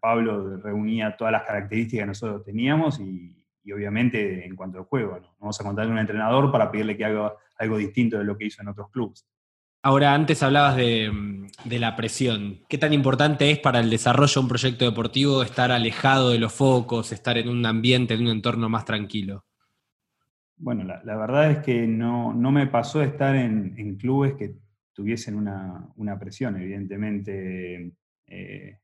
Pablo 0.01 0.57
reunía 0.59 1.17
todas 1.17 1.33
las 1.33 1.43
características 1.43 2.03
que 2.03 2.07
nosotros 2.07 2.45
teníamos 2.45 3.01
y, 3.01 3.38
obviamente 3.73 4.47
en 4.47 4.57
cuanto 4.57 4.79
al 4.79 4.85
juego, 4.85 5.19
¿no? 5.19 5.37
vamos 5.41 5.61
a 5.61 5.65
contar 5.65 5.85
con 5.85 5.93
un 5.93 5.99
entrenador 5.99 6.51
para 6.51 6.71
pedirle 6.71 6.97
que 6.97 7.05
haga 7.05 7.35
algo 7.59 7.77
distinto 7.77 8.19
de 8.19 8.25
lo 8.25 8.37
que 8.37 8.47
hizo 8.47 8.63
en 8.63 8.69
otros 8.69 8.91
clubes. 8.91 9.27
Ahora, 9.83 10.13
antes 10.13 10.43
hablabas 10.43 10.77
de, 10.77 11.49
la 11.65 11.95
presión. 11.95 12.61
¿Qué 12.69 12.79
tan 12.79 12.93
importante 12.93 13.51
es 13.51 13.59
para 13.61 13.79
el 13.79 13.91
desarrollo 13.91 14.35
de 14.35 14.41
un 14.41 14.49
proyecto 14.49 14.85
deportivo 14.85 15.43
estar 15.43 15.71
alejado 15.71 16.31
de 16.31 16.39
los 16.39 16.53
focos, 16.53 17.13
estar 17.13 17.39
en 17.39 17.49
un 17.49 17.65
ambiente, 17.65 18.15
en 18.15 18.23
un 18.23 18.29
entorno 18.29 18.69
más 18.69 18.85
tranquilo? 18.85 19.45
Bueno, 20.57 20.83
la, 20.83 21.17
verdad 21.17 21.53
es 21.53 21.59
que 21.59 21.87
no, 21.87 22.35
me 22.35 22.67
pasó 22.67 23.03
estar 23.03 23.37
en, 23.37 23.97
clubes 23.97 24.35
que 24.35 24.57
tuviesen 24.93 25.37
una, 25.37 26.19
presión. 26.19 26.57
Evidentemente, 26.57 27.93
eh, 28.27 28.81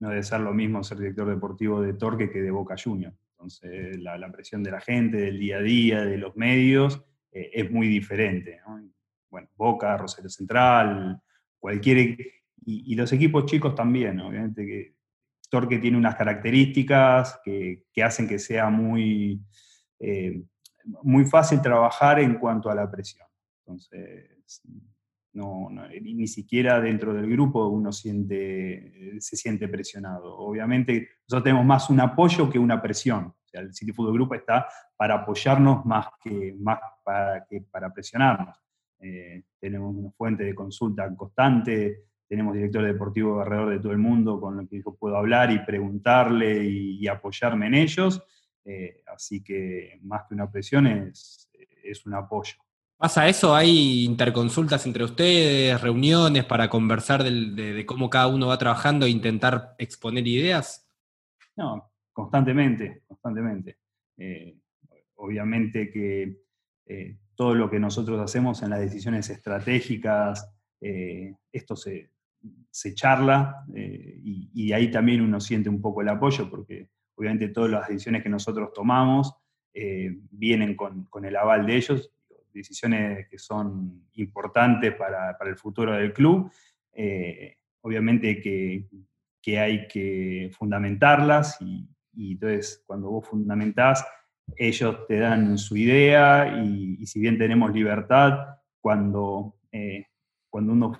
no 0.00 0.08
debe 0.08 0.22
ser 0.22 0.40
lo 0.40 0.54
mismo 0.54 0.82
ser 0.82 0.98
director 0.98 1.28
deportivo 1.28 1.82
de 1.82 1.92
Torque 1.92 2.30
que 2.30 2.40
de 2.40 2.50
Boca 2.50 2.74
Juniors. 2.82 3.14
Entonces, 3.38 4.00
la, 4.00 4.32
presión 4.32 4.64
de 4.64 4.72
la 4.72 4.80
gente, 4.80 5.16
del 5.16 5.38
día 5.38 5.58
a 5.58 5.62
día, 5.62 6.04
de 6.04 6.18
los 6.18 6.36
medios, 6.36 7.04
eh, 7.30 7.50
es 7.52 7.70
muy 7.70 7.86
diferente. 7.86 8.60
¿no? 8.66 8.82
bueno, 9.30 9.48
Boca, 9.56 9.96
Rosario 9.96 10.28
Central, 10.28 11.20
cualquier... 11.58 12.18
Y, 12.64 12.94
los 12.96 13.12
equipos 13.12 13.46
chicos 13.46 13.74
también, 13.74 14.20
obviamente 14.20 14.66
que 14.66 14.94
Torque 15.48 15.78
tiene 15.78 15.96
unas 15.96 16.16
características 16.16 17.40
que, 17.42 17.84
hacen 18.02 18.28
que 18.28 18.38
sea 18.38 18.68
muy, 18.68 19.40
eh, 20.00 20.42
muy 21.02 21.24
fácil 21.24 21.62
trabajar 21.62 22.18
en 22.18 22.34
cuanto 22.34 22.68
a 22.68 22.74
la 22.74 22.90
presión. 22.90 23.26
Entonces, 23.60 24.62
no, 25.38 25.68
ni 26.02 26.26
siquiera 26.26 26.80
dentro 26.80 27.14
del 27.14 27.30
grupo 27.30 27.68
uno 27.68 27.92
siente, 27.92 29.20
se 29.20 29.36
siente 29.36 29.68
presionado. 29.68 30.36
Obviamente, 30.36 31.08
nosotros 31.28 31.44
tenemos 31.44 31.64
más 31.64 31.88
un 31.90 32.00
apoyo 32.00 32.50
que 32.50 32.58
una 32.58 32.82
presión. 32.82 33.32
El 33.52 33.72
City 33.72 33.92
Football 33.92 34.14
Group 34.14 34.34
está 34.34 34.66
para 34.96 35.14
apoyarnos 35.14 35.86
más 35.86 36.08
que, 36.20 36.54
más 36.58 36.78
para, 37.04 37.44
que 37.46 37.60
para 37.60 37.92
presionarnos. 37.92 38.56
Eh, 38.98 39.44
tenemos 39.60 39.94
una 39.94 40.10
fuente 40.10 40.42
de 40.42 40.54
consulta 40.54 41.14
constante, 41.14 42.06
tenemos 42.28 42.54
directores 42.54 42.92
deportivos 42.92 43.40
alrededor 43.40 43.70
de 43.70 43.78
todo 43.78 43.92
el 43.92 43.98
mundo 43.98 44.40
con 44.40 44.56
los 44.56 44.68
que 44.68 44.82
yo 44.82 44.96
puedo 44.96 45.16
hablar 45.16 45.52
y 45.52 45.60
preguntarle 45.60 46.64
y, 46.64 47.06
apoyarme 47.06 47.68
en 47.68 47.74
ellos. 47.74 48.22
Eh, 48.64 49.02
así 49.14 49.42
que 49.42 49.98
más 50.02 50.24
que 50.28 50.34
una 50.34 50.50
presión 50.50 50.88
es, 50.88 51.48
es 51.82 52.04
un 52.04 52.14
apoyo. 52.14 52.54
¿Pasa 52.98 53.28
eso? 53.28 53.54
¿Hay 53.54 54.04
interconsultas 54.04 54.84
entre 54.84 55.04
ustedes, 55.04 55.80
reuniones 55.80 56.44
para 56.44 56.68
conversar 56.68 57.22
de, 57.22 57.86
cómo 57.86 58.10
cada 58.10 58.26
uno 58.26 58.48
va 58.48 58.58
trabajando 58.58 59.06
e 59.06 59.10
intentar 59.10 59.76
exponer 59.78 60.26
ideas? 60.26 60.86
No, 61.56 61.90
constantemente, 62.12 63.02
constantemente. 63.06 63.78
Eh, 64.16 64.56
obviamente 65.14 65.90
que 65.90 66.42
todo 67.38 67.54
lo 67.54 67.70
que 67.70 67.78
nosotros 67.78 68.20
hacemos 68.20 68.64
en 68.64 68.70
las 68.70 68.80
decisiones 68.80 69.30
estratégicas, 69.30 70.52
eh, 70.80 71.34
esto 71.52 71.76
se, 71.76 72.10
charla 72.94 73.64
eh, 73.74 74.20
y, 74.24 74.72
ahí 74.72 74.90
también 74.90 75.20
uno 75.20 75.40
siente 75.40 75.68
un 75.68 75.80
poco 75.80 76.02
el 76.02 76.08
apoyo, 76.08 76.50
porque 76.50 76.88
obviamente 77.14 77.48
todas 77.48 77.70
las 77.70 77.88
decisiones 77.88 78.24
que 78.24 78.28
nosotros 78.28 78.72
tomamos 78.72 79.34
eh, 79.72 80.18
vienen 80.30 80.74
con, 80.74 81.08
el 81.22 81.36
aval 81.36 81.66
de 81.66 81.76
ellos, 81.76 82.10
decisiones 82.52 83.28
que 83.28 83.38
son 83.38 84.08
importantes 84.14 84.94
para, 84.94 85.36
el 85.46 85.56
futuro 85.56 85.92
del 85.92 86.12
club. 86.12 86.50
obviamente 87.82 88.40
que, 88.40 88.86
hay 89.58 89.88
que 89.88 90.50
fundamentarlas 90.52 91.56
y, 91.62 91.88
entonces 92.32 92.82
cuando 92.86 93.10
vos 93.10 93.26
fundamentás, 93.26 94.04
ellos 94.56 95.06
te 95.06 95.18
dan 95.18 95.58
su 95.58 95.76
idea 95.76 96.62
y, 96.62 97.04
si 97.06 97.20
bien 97.20 97.38
tenemos 97.38 97.72
libertad, 97.72 98.56
cuando, 98.80 99.56
eh, 99.72 100.06
cuando 100.48 100.72
uno 100.72 100.98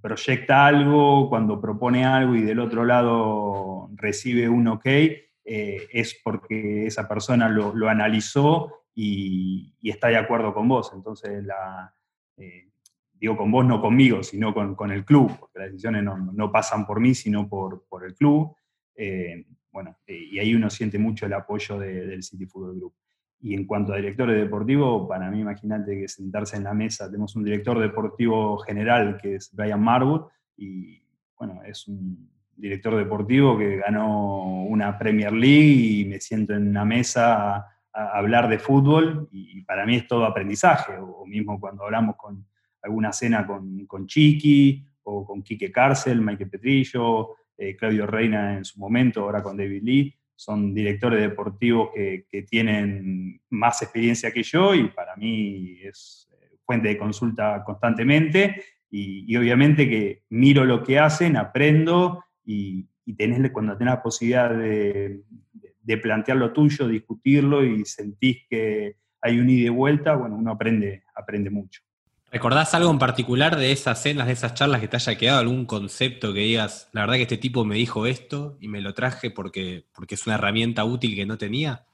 proyecta 0.00 0.66
algo, 0.66 1.28
cuando 1.28 1.60
propone 1.60 2.04
algo 2.04 2.34
y 2.34 2.42
del 2.42 2.60
otro 2.60 2.84
lado 2.84 3.90
recibe 3.94 4.48
un 4.48 4.68
ok, 4.68 4.86
eh, 4.86 5.88
es 5.92 6.20
porque 6.22 6.86
esa 6.86 7.08
persona 7.08 7.48
lo, 7.48 7.88
analizó 7.88 8.79
y, 8.94 9.74
está 9.82 10.08
de 10.08 10.16
acuerdo 10.16 10.52
con 10.54 10.68
vos. 10.68 10.92
Entonces, 10.94 11.44
la, 11.44 11.94
eh, 12.36 12.70
digo 13.12 13.36
con 13.36 13.50
vos, 13.50 13.64
no 13.64 13.80
conmigo, 13.80 14.22
sino 14.22 14.54
con, 14.54 14.90
el 14.90 15.04
club, 15.04 15.36
porque 15.38 15.58
las 15.58 15.68
decisiones 15.68 16.04
no, 16.04 16.52
pasan 16.52 16.86
por 16.86 17.00
mí, 17.00 17.14
sino 17.14 17.48
por, 17.48 17.86
por 17.88 18.04
el 18.04 18.14
club 18.14 18.54
bueno, 19.72 19.98
eh, 20.06 20.28
y 20.32 20.38
ahí 20.38 20.54
uno 20.54 20.68
siente 20.70 20.98
mucho 20.98 21.26
el 21.26 21.32
apoyo 21.32 21.78
del 21.78 22.22
City 22.22 22.46
Football 22.46 22.76
Group. 22.76 22.94
Y 23.42 23.54
en 23.54 23.66
cuanto 23.66 23.92
a 23.92 23.96
directores 23.96 24.36
deportivos, 24.36 25.08
para 25.08 25.30
mí 25.30 25.40
imagínate 25.40 25.98
que 25.98 26.08
sentarse 26.08 26.56
en 26.56 26.64
la 26.64 26.74
mesa, 26.74 27.06
tenemos 27.06 27.34
un 27.36 27.44
director 27.44 27.78
deportivo 27.78 28.58
general 28.58 29.16
que 29.16 29.36
es 29.36 29.50
Brian 29.54 29.82
Marwood, 29.82 30.26
y 30.56 31.02
bueno, 31.38 31.62
es 31.64 31.88
un 31.88 32.28
director 32.54 32.94
deportivo 32.96 33.56
que 33.56 33.76
ganó 33.76 34.64
una 34.64 34.98
Premier 34.98 35.32
League 35.32 36.00
y 36.00 36.04
me 36.04 36.20
siento 36.20 36.52
en 36.52 36.68
una 36.68 36.84
mesa 36.84 37.64
hablar 37.92 38.48
de 38.48 38.58
fútbol 38.58 39.28
y, 39.32 39.62
para 39.62 39.84
mí 39.86 39.96
es 39.96 40.06
todo 40.06 40.24
aprendizaje, 40.24 40.96
o, 40.98 41.24
mismo 41.26 41.60
cuando 41.60 41.84
hablamos 41.84 42.16
con 42.16 42.46
alguna 42.82 43.12
cena 43.12 43.46
con, 43.46 43.86
con 43.86 44.06
Chiqui 44.06 44.84
o 45.04 45.24
con 45.24 45.42
Quique 45.42 45.70
Cárcel, 45.70 46.20
Michael 46.20 46.50
Petrillo, 46.50 47.36
eh, 47.56 47.76
Claudio 47.76 48.06
Reina 48.06 48.56
en 48.56 48.64
su 48.64 48.78
momento, 48.80 49.22
ahora 49.22 49.42
con 49.42 49.56
David 49.56 49.82
Lee, 49.82 50.14
son 50.34 50.72
directores 50.72 51.20
deportivos 51.20 51.90
que, 51.94 52.24
tienen 52.48 53.42
más 53.50 53.82
experiencia 53.82 54.32
que 54.32 54.42
yo 54.42 54.74
y 54.74 54.88
para 54.88 55.14
mí 55.14 55.78
es 55.82 56.26
eh, 56.32 56.56
fuente 56.64 56.88
de 56.88 56.96
consulta 56.96 57.62
constantemente 57.62 58.64
y, 58.90 59.36
obviamente 59.36 59.88
que 59.88 60.22
miro 60.30 60.64
lo 60.64 60.82
que 60.82 60.98
hacen, 60.98 61.36
aprendo 61.36 62.24
y, 62.44 62.88
tenés, 63.18 63.50
cuando 63.50 63.76
tenés 63.76 63.94
la 63.94 64.02
posibilidad 64.02 64.50
de, 64.56 65.20
plantear 65.98 66.36
lo 66.38 66.52
tuyo, 66.52 66.88
discutirlo 66.88 67.64
y 67.64 67.84
sentís 67.84 68.46
que 68.48 68.96
hay 69.20 69.38
un 69.38 69.50
ida 69.50 69.66
y 69.66 69.68
vuelta, 69.70 70.14
bueno, 70.14 70.36
uno 70.36 70.52
aprende, 70.52 71.04
aprende 71.14 71.50
mucho. 71.50 71.82
¿Recordás 72.32 72.74
algo 72.74 72.90
en 72.92 72.98
particular 72.98 73.56
de 73.56 73.72
esas 73.72 74.00
cenas, 74.00 74.28
de 74.28 74.34
esas 74.34 74.54
charlas 74.54 74.80
que 74.80 74.86
te 74.86 74.96
haya 74.96 75.18
quedado? 75.18 75.40
¿Algún 75.40 75.66
concepto 75.66 76.32
que 76.32 76.40
digas, 76.40 76.88
la 76.92 77.00
verdad 77.00 77.16
que 77.16 77.22
este 77.22 77.38
tipo 77.38 77.64
me 77.64 77.74
dijo 77.74 78.06
esto 78.06 78.56
y 78.60 78.68
me 78.68 78.80
lo 78.80 78.94
traje 78.94 79.32
porque, 79.32 79.86
porque 79.92 80.14
es 80.14 80.26
una 80.26 80.36
herramienta 80.36 80.84
útil 80.84 81.16
que 81.16 81.26
no 81.26 81.36
tenía? 81.36 81.84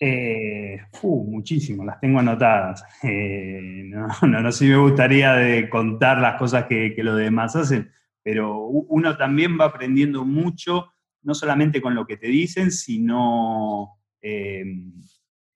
Eh, 0.00 0.80
muchísimo, 1.02 1.84
las 1.84 2.00
tengo 2.00 2.18
anotadas. 2.18 2.82
Eh, 3.04 3.84
no, 3.84 4.08
no, 4.22 4.52
sé 4.52 4.64
si 4.64 4.70
me 4.70 4.76
gustaría 4.76 5.34
de 5.34 5.68
contar 5.68 6.18
las 6.18 6.36
cosas 6.36 6.64
que, 6.64 6.92
que 6.94 7.04
los 7.04 7.16
demás 7.16 7.54
hacen, 7.54 7.92
pero 8.24 8.66
uno 8.66 9.16
también 9.16 9.56
va 9.58 9.66
aprendiendo 9.66 10.24
mucho, 10.24 10.94
no 11.26 11.34
solamente 11.34 11.82
con 11.82 11.94
lo 11.94 12.06
que 12.06 12.16
te 12.16 12.28
dicen, 12.28 12.70
sino 12.70 13.98
eh, 14.22 14.64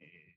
eh, 0.00 0.36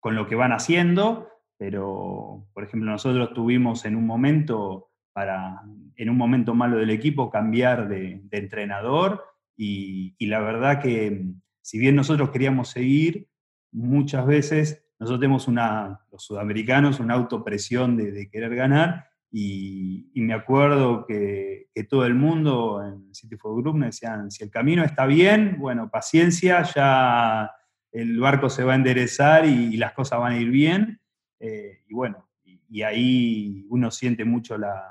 con 0.00 0.14
lo 0.14 0.26
que 0.26 0.34
van 0.34 0.52
haciendo 0.52 1.28
pero 1.56 2.46
por 2.52 2.64
ejemplo 2.64 2.90
nosotros 2.90 3.32
tuvimos 3.32 3.84
en 3.84 3.96
un 3.96 4.06
momento, 4.06 4.90
para, 5.12 5.62
en 5.96 6.10
un 6.10 6.16
momento 6.16 6.54
malo 6.54 6.76
del 6.76 6.90
equipo, 6.90 7.30
cambiar 7.30 7.88
de, 7.88 8.22
entrenador 8.30 9.24
y, 9.56 10.14
la 10.26 10.40
verdad 10.40 10.82
que 10.82 11.24
si 11.62 11.78
bien 11.78 11.96
nosotros 11.96 12.30
queríamos 12.30 12.68
seguir, 12.68 13.28
muchas 13.72 14.26
veces 14.26 14.84
nosotros 14.98 15.20
tenemos 15.20 15.48
una, 15.48 16.00
los 16.10 16.24
sudamericanos, 16.24 17.00
una 17.00 17.14
autopresión 17.14 17.96
de, 17.96 18.28
querer 18.30 18.54
ganar 18.54 19.06
y, 19.36 20.12
me 20.14 20.32
acuerdo 20.32 21.04
que, 21.06 21.66
todo 21.90 22.06
el 22.06 22.14
mundo 22.14 22.80
en 22.84 23.12
City 23.12 23.36
for 23.36 23.60
Group 23.60 23.74
me 23.74 23.86
decían, 23.86 24.30
si 24.30 24.44
el 24.44 24.50
camino 24.50 24.84
está 24.84 25.06
bien, 25.06 25.56
bueno, 25.58 25.90
paciencia, 25.90 26.62
ya 26.62 27.50
el 27.90 28.20
barco 28.20 28.48
se 28.48 28.62
va 28.62 28.74
a 28.74 28.76
enderezar 28.76 29.44
y 29.44 29.76
las 29.76 29.92
cosas 29.92 30.20
van 30.20 30.34
a 30.34 30.38
ir 30.38 30.50
bien. 30.50 31.00
Eh, 31.40 31.80
y 31.88 31.94
bueno, 31.94 32.28
y, 32.44 32.82
ahí 32.82 33.66
uno 33.70 33.90
siente 33.90 34.24
mucho 34.24 34.56
la... 34.56 34.84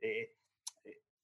Eh, 0.00 0.32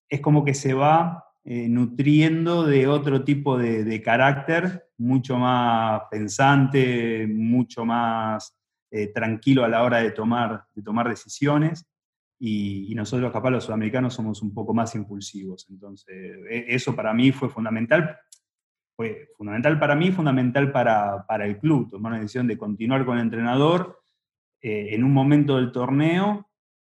es 0.08 0.20
como 0.20 0.44
que 0.44 0.54
se 0.54 0.72
va 0.72 1.24
eh, 1.44 1.68
nutriendo 1.68 2.64
de 2.64 2.86
otro 2.86 3.24
tipo 3.24 3.58
de, 3.58 4.00
carácter, 4.02 4.88
mucho 4.98 5.36
más 5.36 6.02
pensante, 6.12 7.26
mucho 7.26 7.84
más 7.84 8.56
tranquilo 9.12 9.64
a 9.64 9.68
la 9.68 9.82
hora 9.82 9.98
de 9.98 10.12
tomar, 10.12 10.64
de 10.72 10.80
tomar 10.80 11.08
decisiones. 11.08 11.84
Y, 12.38 12.94
nosotros 12.94 13.32
capaz 13.32 13.50
los 13.50 13.64
sudamericanos 13.64 14.14
somos 14.14 14.42
un 14.42 14.52
poco 14.52 14.74
más 14.74 14.94
impulsivos. 14.94 15.66
Entonces, 15.70 16.14
e, 16.50 16.66
eso 16.68 16.94
para 16.94 17.12
mí 17.14 17.32
fue 17.32 17.48
fundamental. 17.48 18.16
Fue 18.96 19.28
fundamental 19.36 19.78
para 19.78 19.94
mí, 19.94 20.10
fundamental 20.10 20.72
para, 20.72 21.26
para 21.26 21.46
el 21.46 21.58
club, 21.58 21.90
tomar 21.90 22.12
una 22.12 22.20
decisión 22.20 22.46
de 22.46 22.56
continuar 22.56 23.04
con 23.04 23.18
el 23.18 23.24
entrenador 23.24 24.00
eh, 24.62 24.94
en 24.94 25.04
un 25.04 25.12
momento 25.12 25.56
del 25.56 25.70
torneo, 25.70 26.48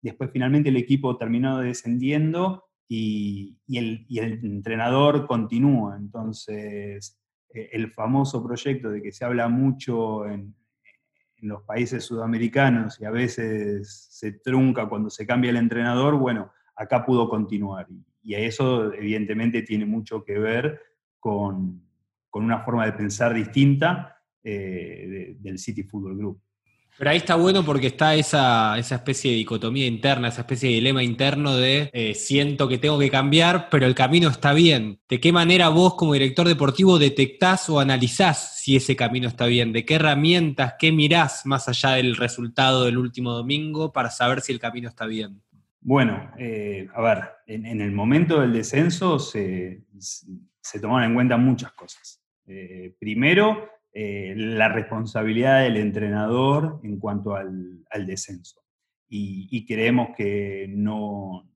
después 0.02 0.32
finalmente 0.32 0.70
el 0.70 0.78
equipo 0.78 1.18
terminó 1.18 1.60
descendiendo 1.60 2.64
y, 2.88 3.60
y, 3.68 3.78
el, 3.78 4.06
y 4.08 4.20
el, 4.20 4.44
entrenador 4.46 5.28
continúa. 5.28 5.98
Entonces, 5.98 7.20
eh, 7.54 7.70
el 7.74 7.92
famoso 7.92 8.44
proyecto 8.44 8.90
de 8.90 9.02
que 9.02 9.12
se 9.12 9.26
habla 9.26 9.50
mucho 9.50 10.26
en, 10.26 10.56
en 11.42 11.50
los 11.50 11.64
países 11.64 12.04
sudamericanos 12.04 13.00
y 13.00 13.06
a 13.06 13.12
veces 13.12 14.08
se 14.12 14.34
trunca 14.34 14.88
cuando 14.88 15.10
se 15.10 15.26
cambia 15.26 15.52
el 15.52 15.58
entrenador, 15.58 16.16
bueno, 16.16 16.52
acá 16.76 17.06
pudo 17.06 17.30
continuar. 17.30 17.88
Y, 18.24 18.36
eso 18.36 18.94
evidentemente 18.94 19.62
tiene 19.64 19.86
mucho 19.86 20.24
que 20.24 20.38
ver 20.38 20.80
con, 21.20 21.84
una 22.34 22.60
forma 22.60 22.86
de 22.86 22.94
pensar 22.94 23.34
distinta 23.34 24.18
eh, 24.44 25.36
del 25.40 25.58
City 25.58 25.84
Football 25.84 26.18
Group. 26.18 26.42
Pero 27.00 27.12
ahí 27.12 27.18
está 27.18 27.36
bueno 27.36 27.64
porque 27.64 27.88
está 27.88 28.14
esa, 28.14 28.78
esa 28.78 28.96
especie 28.96 29.32
de 29.32 29.38
dicotomía 29.38 29.88
interna, 29.88 30.28
esa 30.28 30.42
especie 30.42 30.68
de 30.68 30.76
dilema 30.76 31.02
interno 31.02 31.56
de 31.56 31.90
eh, 31.94 32.14
siento 32.14 32.68
que 32.68 32.78
tengo 32.78 33.00
que 33.00 33.10
cambiar, 33.10 33.70
pero 33.72 33.86
el 33.86 33.96
camino 33.96 34.28
está 34.28 34.52
bien. 34.52 35.00
¿De 35.08 35.22
qué 35.22 35.32
manera 35.32 35.70
vos 35.70 35.96
como 35.96 36.12
director 36.12 36.46
deportivo 36.46 37.00
detectás 37.00 37.70
o 37.70 37.80
analizás 37.80 38.60
si 38.60 38.76
ese 38.76 38.98
camino 38.98 39.30
está 39.30 39.46
bien? 39.46 39.72
¿De 39.72 39.86
qué 39.86 39.96
herramientas, 39.96 40.74
qué 40.78 40.92
mirás 40.92 41.46
más 41.46 41.70
allá 41.70 41.92
del 41.92 42.18
resultado 42.18 42.84
del 42.84 42.98
último 42.98 43.32
domingo 43.32 43.94
para 43.94 44.10
saber 44.10 44.42
si 44.42 44.52
el 44.52 44.60
camino 44.60 44.90
está 44.90 45.06
bien? 45.06 45.42
Bueno, 45.80 46.34
eh, 46.38 46.90
a 46.94 47.02
ver, 47.02 47.30
en, 47.48 47.80
el 47.80 47.94
momento 47.94 48.42
del 48.42 48.52
descenso 48.52 49.20
se, 49.20 49.84
se 49.98 50.80
tomaron 50.82 51.12
en 51.12 51.14
cuenta 51.16 51.38
muchas 51.38 51.72
cosas. 51.72 52.22
Eh, 52.46 52.94
primero, 53.00 53.70
eh, 53.92 54.36
la 54.38 54.70
responsabilidad 54.70 55.64
del 55.64 55.78
entrenador 55.78 56.80
en 56.84 57.00
cuanto 57.00 57.36
al, 57.36 57.86
descenso. 58.06 58.62
Y, 59.08 59.66
creemos 59.66 60.10
que 60.16 60.68
no, 60.70 61.50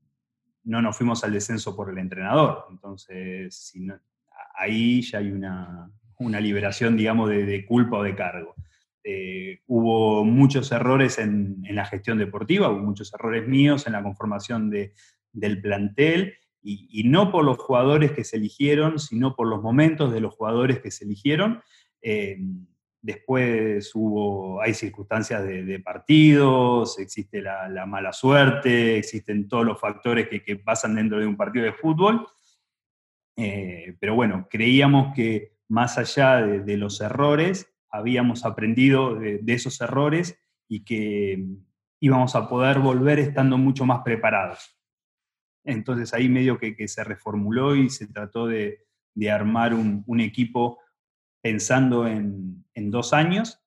no 0.64 0.82
nos 0.82 0.98
fuimos 0.98 1.24
al 1.24 1.34
descenso 1.34 1.76
por 1.76 1.92
el 1.92 2.00
entrenador. 2.00 2.66
Entonces, 2.72 3.74
ahí 4.56 5.02
ya 5.04 5.20
hay 5.20 5.32
una, 5.32 5.92
liberación, 6.40 6.98
digamos, 6.98 7.30
de, 7.30 7.66
culpa 7.68 7.98
o 7.98 8.04
de 8.04 8.16
cargo. 8.16 8.56
Eh, 9.04 9.60
hubo 9.68 10.26
muchos 10.26 10.72
errores 10.72 11.20
en, 11.20 11.62
la 11.70 11.86
gestión 11.86 12.18
deportiva, 12.18 12.72
hubo 12.72 12.80
muchos 12.80 13.14
errores 13.14 13.48
míos 13.48 13.86
en 13.86 13.94
la 13.94 14.02
conformación 14.02 14.72
del 14.72 15.62
plantel, 15.62 16.34
y, 16.66 16.88
y, 16.90 17.10
no 17.10 17.30
por 17.30 17.44
los 17.44 17.58
jugadores 17.58 18.14
que 18.14 18.24
se 18.24 18.38
eligieron, 18.38 18.98
sino 18.98 19.36
por 19.36 19.48
los 19.48 19.62
momentos 19.62 20.14
de 20.14 20.22
los 20.22 20.34
jugadores 20.34 20.80
que 20.80 20.92
se 20.92 21.04
eligieron, 21.04 21.62
eh, 22.04 22.38
después 23.02 23.92
hubo, 23.96 24.62
hay 24.62 24.74
circunstancias 24.74 25.44
de, 25.44 25.80
partidos, 25.80 27.00
existe 27.00 27.42
la, 27.42 27.86
mala 27.86 28.12
suerte, 28.12 28.98
existen 28.98 29.48
todos 29.48 29.66
los 29.66 29.80
factores 29.80 30.28
que, 30.28 30.56
pasan 30.58 30.96
dentro 30.96 31.20
de 31.20 31.28
un 31.28 31.38
partido 31.38 31.66
de 31.66 31.74
fútbol. 31.74 32.28
Eh, 33.38 33.96
pero 34.00 34.16
bueno, 34.16 34.48
creíamos 34.50 35.16
que 35.16 35.58
más 35.70 35.98
allá 35.98 36.42
de, 36.42 36.78
los 36.78 37.02
errores, 37.02 37.74
habíamos 37.90 38.46
aprendido 38.46 39.16
de, 39.16 39.42
esos 39.48 39.80
errores 39.82 40.38
y 40.68 40.84
que 40.84 41.44
íbamos 42.00 42.36
a 42.36 42.48
poder 42.50 42.80
volver 42.80 43.20
estando 43.20 43.58
mucho 43.58 43.86
más 43.86 44.02
preparados. 44.04 44.78
Entonces 45.66 46.14
ahí 46.14 46.28
medio 46.28 46.58
que, 46.58 46.88
se 46.88 47.04
reformuló 47.04 47.76
y 47.76 47.90
se 47.90 48.08
trató 48.08 48.48
de, 48.48 48.86
armar 49.30 49.74
un 49.74 50.20
equipo 50.20 50.83
pensando 51.44 52.08
en, 52.08 52.64
dos 52.90 53.14
años 53.14 53.62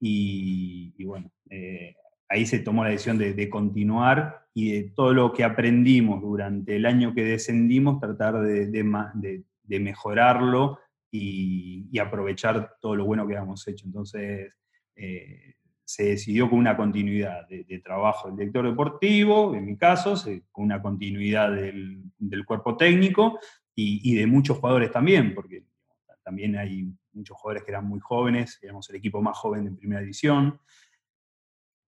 y, 0.00 0.92
bueno, 1.04 1.30
eh, 1.50 1.94
ahí 2.28 2.44
se 2.46 2.58
tomó 2.58 2.84
la 2.84 2.90
decisión 2.90 3.16
de, 3.16 3.48
continuar 3.48 4.46
y 4.52 4.72
de 4.72 4.90
todo 4.90 5.14
lo 5.14 5.32
que 5.32 5.44
aprendimos 5.44 6.20
durante 6.20 6.76
el 6.76 6.84
año 6.84 7.14
que 7.14 7.22
descendimos, 7.22 8.00
tratar 8.00 8.40
de, 8.40 9.78
mejorarlo 9.80 10.80
y, 11.10 11.96
aprovechar 11.98 12.76
todo 12.80 12.96
lo 12.96 13.04
bueno 13.04 13.26
que 13.26 13.36
habíamos 13.36 13.66
hecho. 13.68 13.86
Entonces, 13.86 14.52
eh, 14.96 15.54
se 15.84 16.04
decidió 16.04 16.50
con 16.50 16.58
una 16.58 16.76
continuidad 16.76 17.46
de, 17.48 17.78
trabajo 17.84 18.28
del 18.28 18.36
director 18.38 18.66
deportivo, 18.66 19.54
en 19.54 19.66
mi 19.66 19.76
caso, 19.76 20.14
con 20.50 20.64
una 20.64 20.82
continuidad 20.82 21.52
del, 21.52 22.02
cuerpo 22.44 22.76
técnico 22.76 23.38
y, 23.76 24.00
y, 24.10 24.16
de 24.16 24.26
muchos 24.26 24.58
jugadores 24.58 24.90
también, 24.90 25.34
porque 25.34 25.64
también 26.24 26.56
hay 26.56 26.92
muchos 27.14 27.36
jugadores 27.36 27.64
que 27.64 27.70
eran 27.70 27.86
muy 27.86 28.00
jóvenes, 28.00 28.58
éramos 28.62 28.88
el 28.90 28.96
equipo 28.96 29.22
más 29.22 29.36
joven 29.36 29.64
de 29.64 29.72
primera 29.72 30.00
división. 30.00 30.60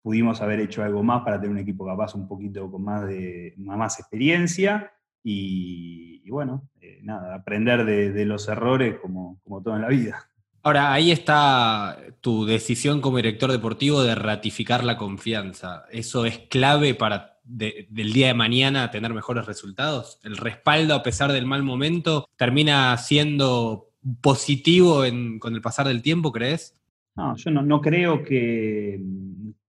Pudimos 0.01 0.41
haber 0.41 0.59
hecho 0.61 0.83
algo 0.83 1.03
más 1.03 1.23
para 1.23 1.39
tener 1.39 1.51
un 1.51 1.59
equipo 1.59 1.85
capaz 1.85 2.15
un 2.15 2.27
poquito 2.27 2.71
con 2.71 2.83
más, 2.83 3.07
de, 3.07 3.53
más 3.57 3.99
experiencia 3.99 4.91
y, 5.23 6.29
bueno, 6.29 6.69
eh, 6.79 6.99
nada, 7.03 7.35
aprender 7.35 7.85
de, 7.85 8.25
los 8.25 8.47
errores 8.47 8.97
como, 9.01 9.39
como 9.43 9.61
todo 9.61 9.75
en 9.75 9.81
la 9.81 9.89
vida. 9.89 10.29
Ahora, 10.61 10.91
ahí 10.91 11.11
está 11.11 11.97
tu 12.19 12.45
decisión 12.45 12.99
como 13.01 13.17
director 13.17 13.51
deportivo 13.51 14.03
de 14.03 14.15
ratificar 14.15 14.83
la 14.83 14.97
confianza. 14.97 15.85
¿Eso 15.89 16.25
es 16.25 16.39
clave 16.49 16.93
para 16.95 17.39
del 17.43 18.13
día 18.13 18.27
de 18.27 18.33
mañana 18.33 18.91
tener 18.91 19.13
mejores 19.13 19.45
resultados? 19.45 20.19
¿El 20.23 20.37
respaldo 20.37 20.95
a 20.95 21.03
pesar 21.03 21.31
del 21.31 21.45
mal 21.45 21.63
momento 21.63 22.27
termina 22.35 22.95
siendo 22.97 23.88
positivo 24.21 25.03
con 25.39 25.53
el 25.53 25.61
pasar 25.61 25.87
del 25.87 26.01
tiempo, 26.01 26.31
crees? 26.31 26.75
No, 27.15 27.35
yo 27.35 27.51
no, 27.51 27.81
creo 27.81 28.23
que, 28.23 29.01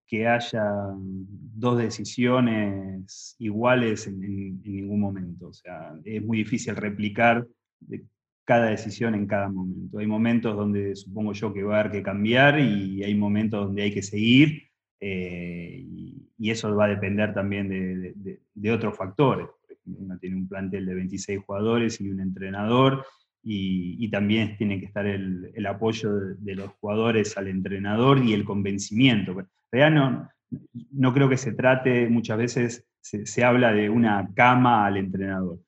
que, 0.06 0.26
haya 0.28 0.64
dos 0.94 1.78
decisiones 1.78 3.34
iguales 3.38 4.06
en, 4.06 4.62
ningún 4.62 5.00
momento. 5.00 5.48
O 5.48 5.52
sea, 5.52 5.94
es 6.04 6.22
muy 6.22 6.38
difícil 6.38 6.76
replicar 6.76 7.46
cada 8.44 8.70
decisión 8.70 9.14
en 9.14 9.26
cada 9.26 9.48
momento. 9.48 9.98
Hay 9.98 10.06
momentos 10.06 10.56
donde 10.56 10.94
supongo 10.94 11.32
yo 11.32 11.52
que 11.52 11.62
va 11.62 11.76
a 11.76 11.80
haber 11.80 11.92
que 11.92 12.02
cambiar 12.02 12.60
y 12.60 13.02
hay 13.02 13.14
momentos 13.14 13.66
donde 13.66 13.82
hay 13.82 13.92
que 13.92 14.02
seguir. 14.02 14.70
Eh, 15.00 15.84
y, 15.86 16.50
eso 16.50 16.74
va 16.74 16.86
a 16.86 16.88
depender 16.88 17.34
también 17.34 17.68
de, 17.68 18.72
otros 18.72 18.96
factores. 18.96 19.46
Uno 19.84 20.18
tiene 20.18 20.36
un 20.36 20.48
plantel 20.48 20.86
de 20.86 20.94
26 20.94 21.40
jugadores 21.44 22.00
y 22.00 22.08
un 22.08 22.20
entrenador 22.20 23.04
y, 23.42 24.08
también 24.10 24.56
tiene 24.56 24.78
que 24.80 24.86
estar 24.86 25.06
el, 25.06 25.66
apoyo 25.66 26.14
de, 26.38 26.54
los 26.54 26.70
jugadores 26.80 27.36
al 27.36 27.48
entrenador 27.48 28.18
y 28.24 28.32
el 28.34 28.44
convencimiento. 28.44 29.34
En 29.72 29.94
no, 29.94 30.28
no 30.92 31.14
creo 31.14 31.28
que 31.28 31.36
se 31.36 31.52
trate, 31.52 32.08
muchas 32.08 32.38
veces 32.38 32.86
se, 33.00 33.44
habla 33.44 33.72
de 33.72 33.88
una 33.88 34.28
cama 34.34 34.86
al 34.86 34.96
entrenador. 34.96 35.58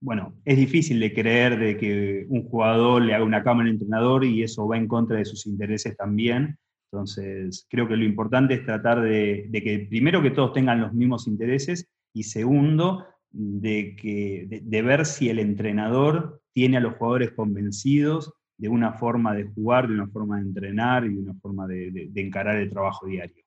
Bueno, 0.00 0.34
es 0.44 0.56
difícil 0.56 1.00
de 1.00 1.12
creer 1.12 1.58
de 1.58 1.76
que 1.76 2.24
un 2.28 2.44
jugador 2.44 3.02
le 3.02 3.14
haga 3.14 3.24
una 3.24 3.42
cama 3.42 3.62
al 3.62 3.70
entrenador 3.70 4.24
y 4.24 4.42
eso 4.42 4.68
va 4.68 4.76
en 4.76 4.86
contra 4.86 5.18
de 5.18 5.24
sus 5.24 5.46
intereses 5.46 5.96
también. 5.96 6.56
Entonces, 6.90 7.66
creo 7.68 7.88
que 7.88 7.96
lo 7.96 8.04
importante 8.04 8.54
es 8.54 8.64
tratar 8.64 9.02
de, 9.02 9.50
que 9.52 9.86
primero 9.90 10.22
que 10.22 10.30
todos 10.30 10.52
tengan 10.52 10.80
los 10.80 10.94
mismos 10.94 11.26
intereses 11.26 11.90
y 12.14 12.22
segundo, 12.22 13.04
de, 13.30 13.94
que, 13.96 14.60
de, 14.62 14.82
ver 14.82 15.06
si 15.06 15.28
el 15.28 15.38
entrenador 15.38 16.40
tiene 16.52 16.78
a 16.78 16.80
los 16.80 16.94
jugadores 16.96 17.32
convencidos 17.32 18.32
de 18.56 18.68
una 18.68 18.92
forma 18.92 19.34
de 19.34 19.44
jugar, 19.44 19.86
de 19.86 19.94
una 19.94 20.08
forma 20.08 20.36
de 20.36 20.42
entrenar 20.42 21.04
y 21.04 21.14
de 21.14 21.20
una 21.20 21.34
forma 21.34 21.66
de, 21.66 22.10
encarar 22.16 22.56
el 22.56 22.70
trabajo 22.70 23.06
diario. 23.06 23.44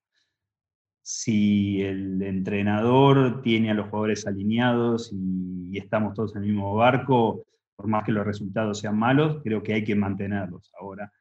Si 1.03 1.81
el 1.81 2.21
entrenador 2.21 3.41
tiene 3.41 3.71
a 3.71 3.73
los 3.73 3.89
jugadores 3.89 4.25
alineados 4.27 5.11
y, 5.13 5.77
estamos 5.77 6.13
todos 6.13 6.35
en 6.35 6.43
el 6.43 6.49
mismo 6.49 6.75
barco, 6.75 7.45
por 7.75 7.87
más 7.87 8.03
que 8.03 8.11
los 8.11 8.25
resultados 8.25 8.79
sean 8.79 8.97
malos, 8.97 9.41
creo 9.43 9.63
que 9.63 9.73
hay 9.73 9.83
que 9.83 9.95
mantenerlos. 9.95 10.71
Ahora, 10.79 11.11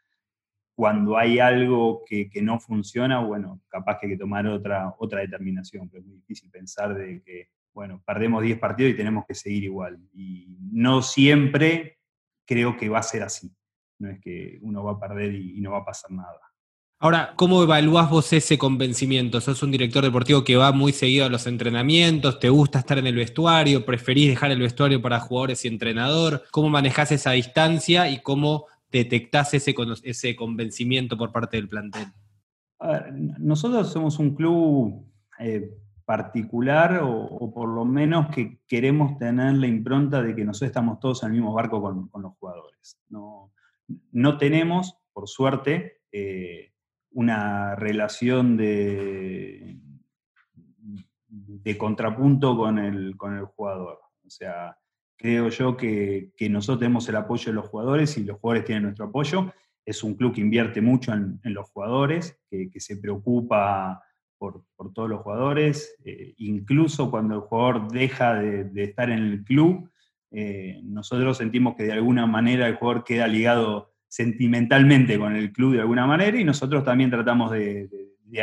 cuando 0.74 1.16
hay 1.16 1.38
algo 1.38 2.02
que, 2.06 2.28
que, 2.28 2.42
no 2.42 2.60
funciona, 2.60 3.20
bueno, 3.20 3.60
capaz 3.68 3.98
que 3.98 4.06
hay 4.06 4.12
que 4.12 4.18
tomar 4.18 4.46
otra, 4.46 4.94
otra 4.98 5.20
determinación, 5.20 5.88
pero 5.88 6.02
es 6.02 6.06
muy 6.06 6.16
difícil 6.16 6.50
pensar 6.50 6.94
de 6.94 7.22
que 7.22 7.48
bueno, 7.72 8.02
perdemos 8.04 8.42
10 8.42 8.58
partidos 8.58 8.92
y 8.92 8.96
tenemos 8.96 9.24
que 9.26 9.34
seguir 9.34 9.64
igual. 9.64 9.98
Y 10.12 10.46
no 10.72 11.02
siempre 11.02 11.98
creo 12.44 12.76
que 12.76 12.88
va 12.88 12.98
a 12.98 13.02
ser 13.02 13.22
así. 13.22 13.50
No 13.98 14.10
es 14.10 14.20
que 14.20 14.58
uno 14.62 14.82
va 14.82 14.92
a 14.92 15.00
perder 15.00 15.34
y, 15.34 15.60
no 15.60 15.72
va 15.72 15.78
a 15.78 15.84
pasar 15.84 16.10
nada. 16.10 16.40
Ahora, 16.98 17.32
¿cómo 17.36 17.62
evaluás 17.62 18.10
vos 18.10 18.32
ese 18.32 18.58
convencimiento? 18.58 19.40
¿Sos 19.40 19.62
un 19.62 19.70
director 19.70 20.04
deportivo 20.04 20.44
que 20.44 20.56
va 20.56 20.72
muy 20.72 20.92
seguido 20.92 21.24
a 21.24 21.30
los 21.30 21.46
entrenamientos? 21.46 22.38
¿Te 22.40 22.50
gusta 22.50 22.80
estar 22.80 22.98
en 22.98 23.06
el 23.06 23.14
vestuario? 23.14 23.86
¿Preferís 23.86 24.28
dejar 24.28 24.50
el 24.50 24.60
vestuario 24.60 25.00
para 25.00 25.20
jugadores 25.20 25.64
y 25.64 25.68
entrenador? 25.68 26.42
¿Cómo 26.50 26.68
manejás 26.68 27.12
esa 27.12 27.30
distancia 27.32 28.10
y 28.10 28.20
cómo 28.20 28.66
detectás 28.90 29.54
ese, 29.54 29.74
ese 30.02 30.36
convencimiento 30.36 31.16
por 31.16 31.32
parte 31.32 31.56
del 31.56 31.68
plantel? 31.68 32.06
nosotros 33.38 33.92
somos 33.92 34.18
un 34.18 34.34
club 34.34 35.06
eh, 35.38 35.70
particular 36.10 37.02
o, 37.04 37.52
por 37.54 37.68
lo 37.68 37.84
menos 37.84 38.34
que 38.34 38.58
queremos 38.66 39.16
tener 39.16 39.54
la 39.54 39.68
impronta 39.68 40.20
de 40.20 40.34
que 40.34 40.44
nosotros 40.44 40.70
estamos 40.70 40.98
todos 40.98 41.22
en 41.22 41.28
el 41.28 41.34
mismo 41.34 41.52
barco 41.52 41.80
con, 41.80 42.08
con 42.08 42.22
los 42.22 42.32
jugadores. 42.32 42.98
No, 43.10 43.52
no, 44.10 44.36
tenemos, 44.36 44.98
por 45.12 45.28
suerte, 45.28 46.00
eh, 46.10 46.72
una 47.12 47.76
relación 47.76 48.56
de, 48.56 49.78
de 51.28 51.78
contrapunto 51.78 52.56
con 52.56 52.80
el, 52.80 53.16
con 53.16 53.38
el 53.38 53.44
jugador. 53.44 54.00
O 54.26 54.30
sea, 54.30 54.76
creo 55.16 55.48
yo 55.48 55.76
que, 55.76 56.32
que, 56.36 56.50
nosotros 56.50 56.80
tenemos 56.80 57.08
el 57.08 57.14
apoyo 57.14 57.52
de 57.52 57.54
los 57.54 57.68
jugadores 57.68 58.18
y 58.18 58.24
los 58.24 58.40
jugadores 58.40 58.64
tienen 58.64 58.82
nuestro 58.82 59.04
apoyo. 59.04 59.52
Es 59.84 60.02
un 60.02 60.14
club 60.14 60.34
que 60.34 60.40
invierte 60.40 60.80
mucho 60.80 61.12
en, 61.12 61.38
los 61.44 61.70
jugadores, 61.70 62.36
que, 62.50 62.68
se 62.80 62.96
preocupa 62.96 64.02
por, 64.40 64.64
todos 64.94 65.08
los 65.08 65.20
jugadores. 65.20 65.96
Eh, 66.04 66.34
incluso 66.38 67.10
cuando 67.10 67.34
el 67.34 67.40
jugador 67.42 67.92
deja 67.92 68.34
de, 68.34 68.82
estar 68.82 69.10
en 69.10 69.18
el 69.18 69.44
club, 69.44 69.90
eh, 70.30 70.80
nosotros 70.82 71.36
sentimos 71.36 71.76
que 71.76 71.82
de 71.84 71.92
alguna 71.92 72.26
manera 72.26 72.66
el 72.66 72.76
jugador 72.76 73.04
queda 73.04 73.28
ligado 73.28 73.92
sentimentalmente 74.08 75.18
con 75.18 75.36
el 75.36 75.52
club 75.52 75.74
de 75.74 75.80
alguna 75.80 76.06
manera 76.06 76.40
y 76.40 76.44
nosotros 76.44 76.82
también 76.84 77.10
tratamos 77.10 77.52
de, 77.52 77.88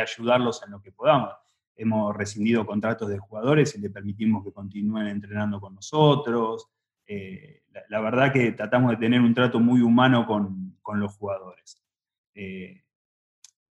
ayudarlos 0.00 0.62
en 0.64 0.70
lo 0.72 0.80
que 0.82 0.92
podamos 0.92 1.32
hemos 1.74 2.14
rescindido 2.16 2.66
contratos 2.66 3.08
de 3.08 3.18
jugadores 3.18 3.74
y 3.76 3.80
le 3.80 3.88
permitimos 3.88 4.44
que 4.44 4.52
continúen 4.52 5.06
entrenando 5.06 5.60
con 5.60 5.76
nosotros. 5.76 6.68
Eh, 7.06 7.62
la, 7.88 8.00
verdad 8.00 8.32
que 8.32 8.50
tratamos 8.50 8.90
de 8.90 8.96
tener 8.96 9.20
un 9.20 9.32
trato 9.32 9.60
muy 9.60 9.80
humano 9.80 10.26
con, 10.26 10.76
con 10.82 10.98
los 10.98 11.16
jugadores. 11.16 11.80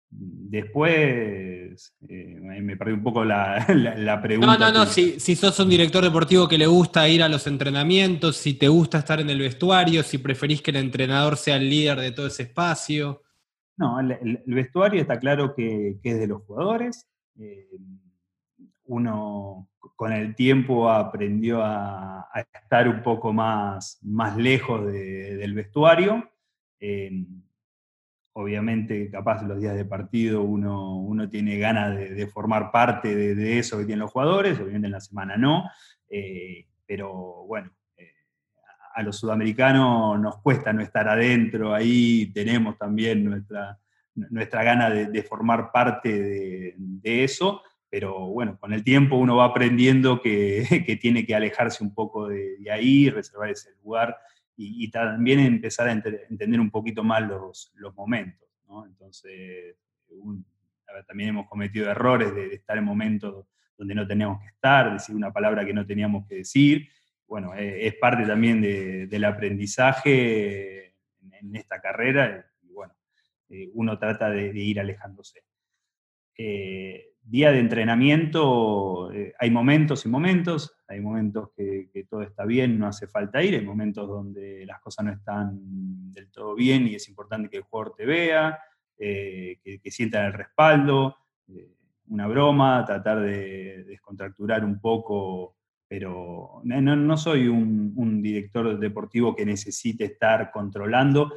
Después, 0.09 1.95
eh, 2.07 2.61
me 2.61 2.75
perdí 2.75 2.93
un 2.93 3.03
poco 3.03 3.23
la, 3.23 3.65
la, 3.75 3.95
la 3.95 4.21
pregunta. 4.21 4.57
No, 4.57 4.57
no, 4.57 4.71
no, 4.71 4.85
si, 4.85 5.19
si, 5.19 5.35
sos 5.35 5.59
un 5.59 5.69
director 5.69 6.03
deportivo 6.03 6.47
que 6.47 6.57
le 6.57 6.67
gusta 6.67 7.07
ir 7.07 7.23
a 7.23 7.29
los 7.29 7.45
entrenamientos, 7.47 8.37
si 8.37 8.55
te 8.55 8.67
gusta 8.67 8.99
estar 8.99 9.19
en 9.19 9.29
el 9.29 9.39
vestuario, 9.39 10.03
si 10.03 10.17
preferís 10.17 10.61
que 10.61 10.71
el 10.71 10.77
entrenador 10.77 11.37
sea 11.37 11.57
el 11.57 11.69
líder 11.69 11.99
de 11.99 12.11
todo 12.11 12.27
ese 12.27 12.43
espacio. 12.43 13.21
No, 13.77 13.99
el, 13.99 14.11
el, 14.11 14.43
el 14.45 14.53
vestuario 14.53 15.01
está 15.01 15.19
claro 15.19 15.53
que, 15.55 15.99
que 16.01 16.11
es 16.11 16.19
de 16.19 16.27
los 16.27 16.43
jugadores, 16.43 17.07
eh, 17.39 17.69
uno 18.85 19.69
con 19.95 20.11
el 20.11 20.35
tiempo 20.35 20.89
aprendió 20.89 21.61
a, 21.63 22.21
a, 22.21 22.39
estar 22.41 22.87
un 22.87 23.01
poco 23.03 23.31
más, 23.31 23.99
más 24.01 24.35
lejos 24.37 24.85
de, 24.85 25.35
del 25.37 25.53
vestuario. 25.53 26.29
Eh, 26.79 27.25
obviamente, 28.33 29.09
capaz 29.09 29.43
los 29.43 29.59
días 29.59 29.75
de 29.75 29.85
partido 29.85 30.43
uno, 30.43 30.97
uno 30.97 31.29
tiene 31.29 31.57
ganas 31.57 31.97
de, 31.97 32.27
formar 32.27 32.71
parte 32.71 33.15
de, 33.15 33.35
de, 33.35 33.59
eso 33.59 33.77
que 33.77 33.85
tienen 33.85 34.01
los 34.01 34.11
jugadores, 34.11 34.59
obviamente 34.59 34.87
en 34.87 34.93
la 34.93 35.01
semana 35.01 35.37
no, 35.37 35.69
eh, 36.09 36.67
pero 36.85 37.45
bueno, 37.45 37.71
eh, 37.97 38.13
a 38.95 39.03
los 39.03 39.17
sudamericanos 39.17 40.19
nos 40.19 40.37
cuesta 40.41 40.73
no 40.73 40.81
estar 40.81 41.07
adentro, 41.07 41.73
ahí 41.73 42.31
tenemos 42.33 42.77
también 42.77 43.25
nuestra, 43.25 43.79
nuestra 44.15 44.63
gana 44.63 44.89
de, 44.89 45.23
formar 45.23 45.71
parte 45.71 46.21
de, 46.21 46.75
de, 46.77 47.23
eso, 47.23 47.61
pero 47.89 48.27
bueno, 48.27 48.57
con 48.59 48.73
el 48.73 48.83
tiempo 48.83 49.17
uno 49.17 49.37
va 49.37 49.45
aprendiendo 49.45 50.21
que, 50.21 50.83
que 50.85 50.95
tiene 50.95 51.25
que 51.25 51.35
alejarse 51.35 51.83
un 51.83 51.93
poco 51.93 52.27
de, 52.27 52.57
de 52.57 52.71
ahí, 52.71 53.09
reservar 53.09 53.49
ese 53.49 53.71
lugar 53.83 54.15
y, 54.59 54.83
y, 54.83 54.91
también 54.91 55.39
empezar 55.39 55.87
a 55.87 55.93
ent 55.93 56.05
entender 56.29 56.59
un 56.59 56.69
poquito 56.69 57.01
más 57.01 57.21
los, 57.21 57.71
los 57.75 57.95
momentos. 57.95 58.49
Entonces, 58.85 59.77
también 61.07 61.29
hemos 61.29 61.47
cometido 61.47 61.89
errores 61.89 62.35
de, 62.35 62.49
de, 62.49 62.55
estar 62.55 62.77
en 62.77 62.83
momentos 62.83 63.45
donde 63.77 63.95
no 63.95 64.05
teníamos 64.05 64.41
que 64.41 64.47
estar, 64.47 64.91
decir 64.91 65.15
una 65.15 65.31
palabra 65.31 65.65
que 65.65 65.73
no 65.73 65.85
teníamos 65.85 66.27
que 66.27 66.35
decir. 66.35 66.89
Bueno, 67.25 67.55
eh, 67.55 67.87
es 67.87 67.95
parte 67.95 68.25
también 68.25 68.61
de, 68.61 69.07
del 69.07 69.23
aprendizaje 69.23 70.93
en, 71.21 71.55
esta 71.55 71.79
carrera 71.79 72.45
eh, 73.51 73.69
uno 73.73 73.97
trata 73.97 74.29
de, 74.29 74.51
de, 74.51 74.59
ir 74.59 74.79
alejándose. 74.79 75.43
Eh, 76.37 77.08
día 77.21 77.51
de 77.51 77.59
entrenamiento, 77.59 79.11
eh, 79.11 79.33
hay 79.39 79.51
momentos 79.51 80.05
y 80.05 80.09
momentos, 80.09 80.75
hay 80.87 80.99
momentos 80.99 81.49
que, 81.55 81.89
todo 82.09 82.23
está 82.23 82.45
bien, 82.45 82.79
no 82.79 82.87
hace 82.87 83.07
falta 83.07 83.43
ir, 83.43 83.55
hay 83.55 83.65
momentos 83.65 84.07
donde 84.07 84.65
las 84.65 84.79
cosas 84.79 85.05
no 85.05 85.11
están 85.11 86.11
del 86.11 86.31
todo 86.31 86.55
bien 86.55 86.87
y 86.87 86.95
es 86.95 87.07
importante 87.07 87.49
que 87.49 87.57
el 87.57 87.63
jugador 87.63 87.95
te 87.95 88.05
vea, 88.05 88.59
que, 88.97 89.59
que, 89.63 89.91
sienta 89.91 90.25
el 90.25 90.33
respaldo, 90.33 91.15
una 92.07 92.27
broma, 92.27 92.83
tratar 92.85 93.21
de 93.21 93.83
descontracturar 93.85 94.65
un 94.65 94.79
poco 94.79 95.55
pero 95.89 96.61
no, 96.63 96.95
no 96.95 97.17
soy 97.17 97.47
un, 97.47 97.93
un, 97.95 98.21
director 98.21 98.77
deportivo 98.77 99.35
que 99.35 99.43
necesite 99.43 100.05
estar 100.05 100.51
controlando, 100.51 101.33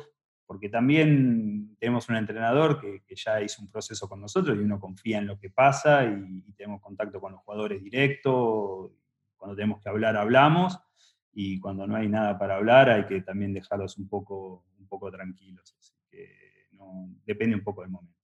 porque 0.53 0.69
también 0.69 1.79
tenemos 1.81 2.11
un 2.11 2.17
entrenador 2.17 2.79
que, 2.79 3.03
ya 3.17 3.41
hizo 3.41 3.63
un 3.63 3.71
proceso 3.71 4.07
con 4.07 4.21
nosotros 4.21 4.55
y 4.55 4.61
uno 4.61 4.79
confía 4.79 5.17
en 5.17 5.27
lo 5.27 5.39
que 5.39 5.49
pasa 5.49 6.05
y, 6.05 6.43
tenemos 6.53 6.83
contacto 6.83 7.23
con 7.23 7.33
los 7.33 7.41
jugadores 7.41 7.83
directos, 7.83 8.91
cuando 9.35 9.57
tenemos 9.57 9.81
que 9.81 9.89
hablar 9.89 10.15
hablamos 10.15 10.79
y 11.33 11.59
cuando 11.59 11.87
no 11.87 11.97
hay 11.97 12.07
nada 12.07 12.39
para 12.39 12.57
hablar 12.57 12.91
hay 12.91 13.07
que 13.07 13.23
también 13.23 13.55
dejarlos 13.55 13.97
un 13.97 14.11
poco, 14.11 14.67
un 14.79 14.87
poco 14.87 15.11
tranquilos, 15.11 15.75
así 15.79 15.95
que 16.11 16.29
depende 17.25 17.57
un 17.57 17.65
poco 17.65 17.81
del 17.81 17.91
momento. 17.91 18.21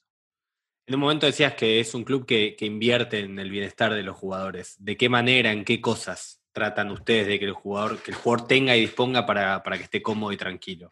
En 0.86 0.96
un 0.96 1.00
momento 1.00 1.24
decías 1.24 1.54
que 1.54 1.80
es 1.80 1.94
un 1.94 2.04
club 2.04 2.26
que, 2.26 2.56
que 2.56 2.66
invierte 2.66 3.20
en 3.20 3.38
el 3.38 3.50
bienestar 3.50 3.94
de 3.94 4.02
los 4.02 4.18
jugadores. 4.18 4.76
¿De 4.78 4.98
qué 4.98 5.08
manera, 5.08 5.50
en 5.50 5.64
qué 5.64 5.80
cosas 5.80 6.42
tratan 6.52 6.90
ustedes 6.90 7.26
de 7.26 7.38
que 7.38 7.46
el 7.46 7.54
jugador, 7.54 8.02
que 8.02 8.10
el 8.10 8.18
jugador 8.18 8.46
tenga 8.46 8.76
y 8.76 8.82
disponga 8.82 9.24
para, 9.24 9.62
para 9.62 9.78
que 9.78 9.84
esté 9.84 10.02
cómodo 10.02 10.30
y 10.32 10.36
tranquilo? 10.36 10.90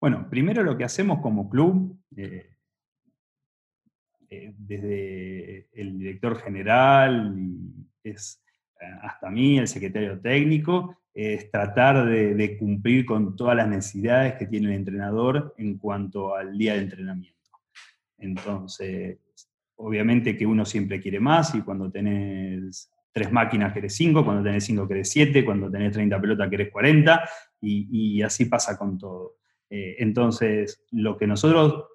Bueno, 0.00 0.28
primero 0.30 0.62
lo 0.62 0.76
que 0.76 0.84
hacemos 0.84 1.20
como 1.20 1.50
club, 1.50 1.98
eh, 2.16 2.54
eh, 4.30 4.54
desde 4.56 5.68
el 5.72 5.98
director 5.98 6.38
general 6.38 7.34
y 7.36 7.88
es 8.04 8.40
eh, 8.80 8.84
hasta 9.02 9.28
mí, 9.28 9.58
el 9.58 9.66
secretario 9.66 10.20
técnico, 10.20 10.96
es 11.12 11.50
tratar 11.50 12.06
de, 12.06 12.56
cumplir 12.58 13.04
con 13.04 13.34
todas 13.34 13.56
las 13.56 13.66
necesidades 13.66 14.34
que 14.34 14.46
tiene 14.46 14.68
el 14.68 14.74
entrenador 14.74 15.52
en 15.58 15.78
cuanto 15.78 16.36
al 16.36 16.56
día 16.56 16.74
de 16.74 16.82
entrenamiento. 16.82 17.50
Entonces, 18.18 19.18
obviamente 19.76 20.36
que 20.36 20.46
uno 20.46 20.64
siempre 20.64 21.00
quiere 21.00 21.18
más 21.18 21.56
y 21.56 21.62
cuando 21.62 21.90
tenés 21.90 22.88
tres 23.10 23.32
máquinas 23.32 23.72
querés 23.72 23.96
cinco, 23.96 24.24
cuando 24.24 24.44
tenés 24.44 24.64
cinco 24.64 24.86
querés 24.86 25.10
siete, 25.10 25.44
cuando 25.44 25.68
tenés 25.68 25.92
30 25.92 26.20
pelotas 26.20 26.48
querés 26.48 26.70
40 26.70 27.28
y, 27.62 28.18
y 28.18 28.22
así 28.22 28.44
pasa 28.44 28.78
con 28.78 28.96
todo. 28.96 29.37
Eh, 29.70 29.96
entonces, 29.98 30.84
lo 30.90 31.16
que 31.16 31.26
nosotros, 31.26 31.86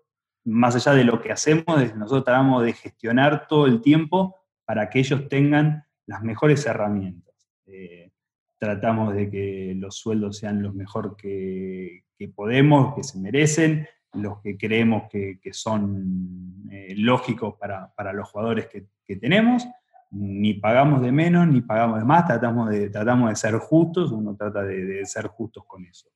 más 0.45 0.75
allá 0.75 0.93
de 0.93 1.03
lo 1.03 1.21
que 1.21 1.31
hacemos, 1.31 1.81
es 1.81 1.95
nosotros 1.95 2.25
tratamos 2.25 2.63
de 2.63 2.73
gestionar 2.73 3.47
todo 3.47 3.65
el 3.65 3.81
tiempo 3.81 4.35
para 4.65 4.89
que 4.89 4.99
ellos 4.99 5.27
tengan 5.27 5.85
las 6.05 6.21
mejores 6.23 6.65
herramientas. 6.65 7.35
Eh, 7.65 8.11
tratamos 8.57 9.13
de 9.13 9.29
que 9.29 9.73
los 9.77 9.97
sueldos 9.97 10.37
sean 10.37 10.61
los 10.61 10.73
mejor 10.73 11.15
que, 11.15 12.05
que 12.17 12.29
podemos, 12.29 12.95
que 12.95 13.03
se 13.03 13.19
merecen, 13.19 13.87
los 14.13 14.41
que 14.41 14.57
creemos 14.57 15.03
que, 15.09 15.39
son 15.51 16.65
eh, 16.71 16.93
lógicos 16.97 17.55
para, 17.59 17.93
para, 17.93 18.13
los 18.13 18.29
jugadores 18.29 18.67
que, 18.67 18.87
tenemos. 19.15 19.67
Ni 20.13 20.53
pagamos 20.53 21.01
de 21.01 21.11
menos, 21.11 21.47
ni 21.47 21.61
pagamos 21.61 21.99
de 21.99 22.05
más, 22.05 22.25
tratamos 22.27 22.69
de, 22.69 22.89
tratamos 22.89 23.29
de 23.29 23.35
ser 23.35 23.55
justos, 23.55 24.11
uno 24.11 24.35
trata 24.35 24.63
de, 24.63 24.85
de 24.85 25.05
ser 25.05 25.27
justos 25.27 25.63
con 25.65 25.85
eso. 25.85 26.09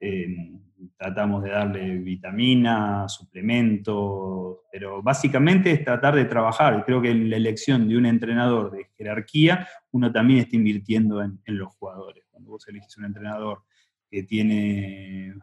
Eh, 0.00 0.26
tratamos 0.96 1.44
de 1.44 1.50
darle 1.50 1.98
vitaminas, 1.98 3.14
suplementos, 3.14 4.58
pero 4.72 5.00
básicamente 5.00 5.70
es 5.70 5.84
tratar 5.84 6.16
de 6.16 6.24
trabajar. 6.24 6.84
Creo 6.84 7.00
que 7.00 7.10
en 7.10 7.30
la 7.30 7.36
elección 7.36 7.88
de 7.88 7.96
un 7.96 8.06
entrenador 8.06 8.72
de 8.72 8.86
jerarquía, 8.96 9.68
uno 9.92 10.10
también 10.10 10.40
está 10.40 10.56
invirtiendo 10.56 11.22
en, 11.22 11.38
en 11.44 11.58
los 11.58 11.72
jugadores. 11.76 12.24
Cuando 12.32 12.50
vos 12.50 12.66
elegís 12.66 12.96
un 12.96 13.04
entrenador 13.04 13.62
que 14.10 14.24
tiene 14.24 15.28
eh, 15.28 15.34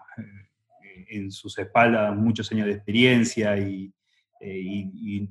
en 1.09 1.31
sus 1.31 1.57
espaldas 1.57 2.13
muchos 2.15 2.51
años 2.51 2.65
de 2.65 2.73
experiencia 2.73 3.57
y, 3.57 3.93
eh, 4.41 4.59
y, 4.61 4.91
y 4.93 5.29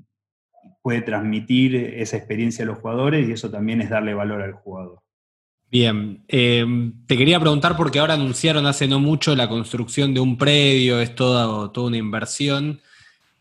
puede 0.82 1.02
transmitir 1.02 1.76
esa 1.76 2.16
experiencia 2.16 2.64
a 2.64 2.66
los 2.66 2.78
jugadores 2.78 3.28
y 3.28 3.32
eso 3.32 3.50
también 3.50 3.80
es 3.80 3.90
darle 3.90 4.14
valor 4.14 4.42
al 4.42 4.52
jugador. 4.52 5.00
Bien, 5.70 6.24
eh, 6.28 6.64
te 7.06 7.16
quería 7.16 7.38
preguntar 7.38 7.76
porque 7.76 7.98
ahora 7.98 8.14
anunciaron 8.14 8.64
hace 8.66 8.88
no 8.88 9.00
mucho 9.00 9.36
la 9.36 9.48
construcción 9.48 10.14
de 10.14 10.20
un 10.20 10.38
predio, 10.38 11.00
es 11.00 11.14
toda, 11.14 11.70
toda 11.72 11.88
una 11.88 11.98
inversión. 11.98 12.80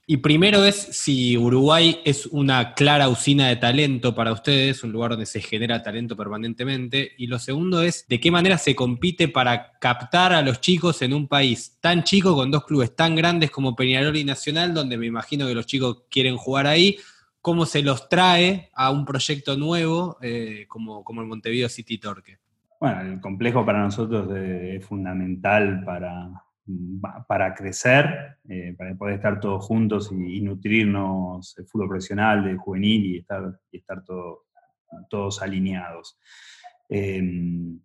Y 0.10 0.18
primero 0.18 0.64
es 0.64 0.76
si 0.76 1.38
Uruguay 1.38 2.00
es 2.06 2.28
una 2.28 2.74
clara 2.76 3.10
usina 3.10 3.50
de 3.50 3.58
talento 3.58 4.16
para 4.16 4.32
ustedes, 4.32 4.82
un 4.86 4.94
lugar 4.94 5.12
donde 5.12 5.26
se 5.26 5.42
genera 5.42 5.84
talento 5.84 6.16
permanentemente. 6.16 7.12
Y 7.18 7.28
lo 7.28 7.38
segundo 7.40 7.82
es 7.82 8.08
de 8.08 8.18
qué 8.18 8.32
manera 8.32 8.58
se 8.58 8.74
compite 8.74 9.28
para 9.28 9.78
captar 9.80 10.32
a 10.32 10.42
los 10.42 10.62
chicos 10.62 11.02
en 11.02 11.14
un 11.14 11.28
país 11.28 11.78
tan 11.82 12.04
chico 12.04 12.34
con 12.36 12.50
dos 12.50 12.64
clubes 12.64 12.96
tan 12.96 13.18
grandes 13.18 13.52
como 13.52 13.76
Peñarol 13.76 14.16
y 14.16 14.24
Nacional, 14.24 14.74
donde 14.74 14.98
me 14.98 15.08
imagino 15.08 15.46
que 15.46 15.54
los 15.54 15.66
chicos 15.66 16.04
quieren 16.10 16.38
jugar 16.38 16.68
ahí, 16.68 16.98
cómo 17.42 17.66
se 17.66 17.82
los 17.82 18.08
trae 18.08 18.70
a 18.76 18.92
un 18.92 19.04
proyecto 19.04 19.58
nuevo 19.58 20.20
eh, 20.22 20.68
como, 20.70 21.04
como 21.04 21.20
el 21.20 21.28
Montevideo 21.28 21.68
City 21.68 21.98
Torque. 21.98 22.38
Bueno, 22.80 23.02
el 23.02 23.20
complejo 23.20 23.66
para 23.66 23.84
nosotros 23.84 24.34
es 24.34 24.86
fundamental 24.86 25.84
para, 25.84 26.30
para 27.28 27.54
crecer, 27.54 28.38
eh, 28.50 28.76
para 28.78 28.96
poder 28.96 29.16
estar 29.16 29.40
todos 29.40 29.66
juntos 29.66 30.12
y, 30.12 30.42
nutrirnos 30.42 31.58
el 31.58 31.66
fútbol 31.66 31.90
profesional, 31.90 32.44
del 32.44 32.58
juvenil 32.58 33.06
y 33.06 33.18
estar, 33.20 33.60
y 33.72 33.78
estar 33.78 34.04
todos 35.10 35.42
alineados. 35.42 36.20
Em, 36.90 37.80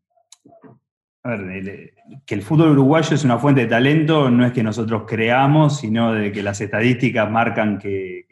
a 1.25 1.37
ver, 1.37 1.95
que 2.27 2.35
el 2.35 2.43
fútbol 2.43 2.71
uruguayo 2.71 3.15
es 3.15 3.25
una 3.25 3.39
fuente 3.39 3.63
de 3.63 3.67
talento 3.69 4.29
no 4.29 4.45
es 4.45 4.53
que 4.53 4.63
nosotros 4.63 5.05
creamos, 5.07 5.79
sino 5.79 6.13
de 6.13 6.33
que 6.33 6.43
las 6.43 6.61
estadísticas 6.61 7.31
marcan 7.31 7.79
que, 7.79 8.27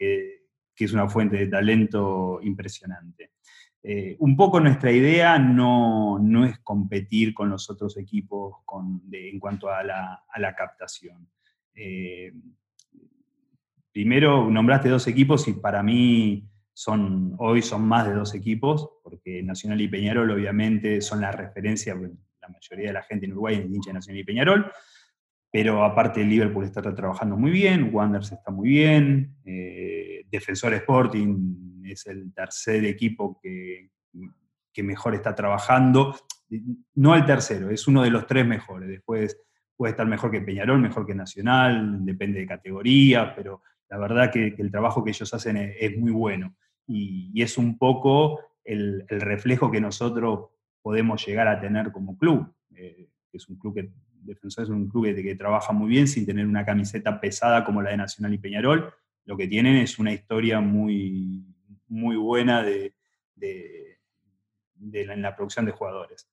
es 0.77 0.93
una 0.93 1.07
fuente 1.07 1.37
de 1.37 1.47
talento 1.47 2.39
impresionante. 2.41 3.30
Eh, 3.83 4.15
un 4.19 4.37
poco 4.37 4.59
nuestra 4.59 4.91
idea 4.91 5.39
no, 5.39 6.19
es 6.45 6.59
competir 6.59 7.33
con 7.33 7.49
los 7.49 7.69
otros 7.69 7.97
equipos 7.97 8.57
en 9.11 9.39
cuanto 9.39 9.69
a 9.69 9.83
la, 9.83 10.55
captación. 10.55 11.27
Eh, 11.73 12.31
primero, 13.91 14.49
nombraste 14.49 14.89
dos 14.89 15.07
equipos 15.07 15.47
y 15.47 15.53
para 15.53 15.81
mí 15.81 16.47
son, 16.73 17.35
hoy 17.39 17.61
son 17.61 17.87
más 17.87 18.07
de 18.07 18.13
dos 18.13 18.35
equipos, 18.35 18.89
porque 19.03 19.41
Nacional 19.41 19.81
y 19.81 19.87
Peñarol 19.87 20.29
obviamente 20.31 21.01
son 21.01 21.21
la 21.21 21.31
referencia 21.31 21.95
la 21.95 22.49
mayoría 22.49 22.87
de 22.87 22.93
la 22.93 23.03
gente 23.03 23.25
en 23.25 23.33
Uruguay 23.33 23.55
es 23.55 23.65
hincha 23.65 23.91
de 23.91 23.95
Nacional 23.95 24.19
y 24.21 24.23
Peñarol, 24.23 24.71
pero 25.51 25.83
aparte 25.83 26.23
Liverpool 26.23 26.65
está 26.65 26.81
trabajando 26.81 27.37
muy 27.37 27.51
bien, 27.51 27.89
Wanderers 27.93 28.31
está 28.31 28.51
muy 28.51 28.69
bien, 28.69 29.35
eh, 29.45 30.25
Defensor 30.31 30.73
Sporting 30.73 31.80
es 31.93 32.05
el 32.07 32.33
tercer 32.33 32.85
equipo 32.85 33.39
que, 33.41 33.89
que 34.73 34.83
mejor 34.83 35.15
está 35.15 35.35
trabajando, 35.35 36.15
no 36.95 37.15
el 37.15 37.25
tercero, 37.25 37.69
es 37.69 37.87
uno 37.87 38.03
de 38.03 38.09
los 38.09 38.27
tres 38.27 38.45
mejores, 38.45 38.89
después 38.89 39.37
puede 39.75 39.91
estar 39.91 40.05
mejor 40.05 40.31
que 40.31 40.41
Peñarol, 40.41 40.79
mejor 40.79 41.05
que 41.05 41.15
Nacional, 41.15 42.05
depende 42.05 42.39
de 42.39 42.47
categoría, 42.47 43.33
pero 43.35 43.61
la 43.89 43.97
verdad 43.97 44.31
que, 44.31 44.53
el 44.57 44.71
trabajo 44.71 45.03
que 45.03 45.11
ellos 45.11 45.33
hacen 45.33 45.57
es, 45.57 45.97
muy 45.97 46.11
bueno 46.11 46.55
y, 46.87 47.41
es 47.41 47.57
un 47.57 47.77
poco 47.77 48.39
el, 48.63 49.05
reflejo 49.07 49.71
que 49.71 49.81
nosotros 49.81 50.49
podemos 50.81 51.25
llegar 51.25 51.47
a 51.47 51.59
tener 51.59 51.91
como 51.91 52.17
club. 52.17 52.53
Eh, 52.75 53.09
es 53.33 53.47
un 53.49 53.57
club 53.57 53.75
que, 53.75 53.91
Defensor 54.23 54.65
es 54.65 54.69
un 54.69 54.87
club 54.87 55.05
que, 55.15 55.35
trabaja 55.35 55.73
muy 55.73 55.89
bien 55.89 56.07
sin 56.07 56.25
tener 56.25 56.45
una 56.45 56.63
camiseta 56.63 57.19
pesada 57.19 57.63
como 57.65 57.81
la 57.81 57.89
de 57.89 57.97
Nacional 57.97 58.33
y 58.33 58.37
Peñarol. 58.37 58.93
Lo 59.25 59.35
que 59.35 59.47
tienen 59.47 59.77
es 59.77 59.99
una 59.99 60.13
historia 60.13 60.61
muy, 60.61 61.50
muy 61.91 62.15
buena 62.15 62.63
de, 62.63 62.95
en 63.39 65.21
la 65.21 65.35
producción 65.35 65.65
de 65.65 65.71
jugadores. 65.71 66.27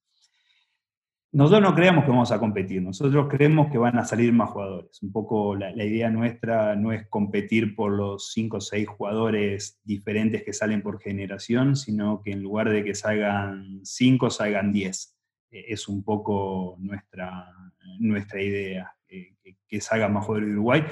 Nosotros 1.31 1.61
no 1.61 1.75
creemos 1.75 2.05
que 2.05 2.09
vamos 2.09 2.31
a 2.31 2.39
competir, 2.39 2.81
nosotros 2.81 3.27
creemos 3.29 3.69
que 3.71 3.77
van 3.77 3.99
a 3.99 4.05
salir 4.05 4.33
más 4.33 4.49
jugadores. 4.49 4.99
Un 5.03 5.11
poco 5.11 5.55
la, 5.55 5.71
idea 5.71 6.09
nuestra 6.09 6.75
no 6.75 6.91
es 6.91 7.07
competir 7.07 7.75
por 7.75 7.91
los 7.91 8.31
5 8.33 8.57
o 8.57 8.61
6 8.61 8.87
jugadores 8.87 9.79
diferentes 9.83 10.41
que 10.43 10.53
salen 10.53 10.81
por 10.81 10.99
generación, 10.99 11.75
sino 11.75 12.23
que 12.23 12.31
en 12.31 12.41
lugar 12.41 12.69
de 12.69 12.83
que 12.83 12.95
salgan 12.95 13.81
5, 13.83 14.29
salgan 14.31 14.73
10. 14.73 15.15
Eh, 15.51 15.65
es 15.67 15.87
un 15.87 16.03
poco 16.03 16.77
nuestra, 16.79 17.53
nuestra 17.99 18.41
idea, 18.41 18.95
eh, 19.07 19.35
que, 19.67 19.81
salgan 19.81 20.13
más 20.13 20.25
jugadores 20.25 20.49
de 20.49 20.55
Uruguay, 20.55 20.83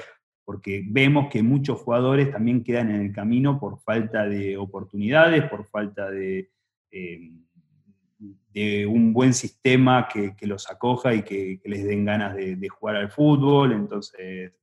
porque 0.48 0.82
vemos 0.82 1.28
que 1.28 1.42
muchos 1.42 1.78
jugadores 1.78 2.30
también 2.30 2.64
quedan 2.64 2.88
en 2.88 3.02
el 3.02 3.12
camino 3.12 3.60
por 3.60 3.78
falta 3.80 4.26
de 4.26 4.56
oportunidades, 4.56 5.44
por 5.44 5.66
falta 5.66 6.10
de... 6.10 6.50
Eh, 6.90 7.32
un 8.86 9.12
buen 9.12 9.34
sistema 9.34 10.08
que, 10.08 10.34
los 10.46 10.70
acoja 10.70 11.12
y 11.12 11.22
que, 11.22 11.60
les 11.62 11.84
den 11.84 12.06
ganas 12.06 12.34
de, 12.34 12.68
jugar 12.70 12.96
al 12.96 13.10
fútbol, 13.10 13.72
entonces, 13.72 14.54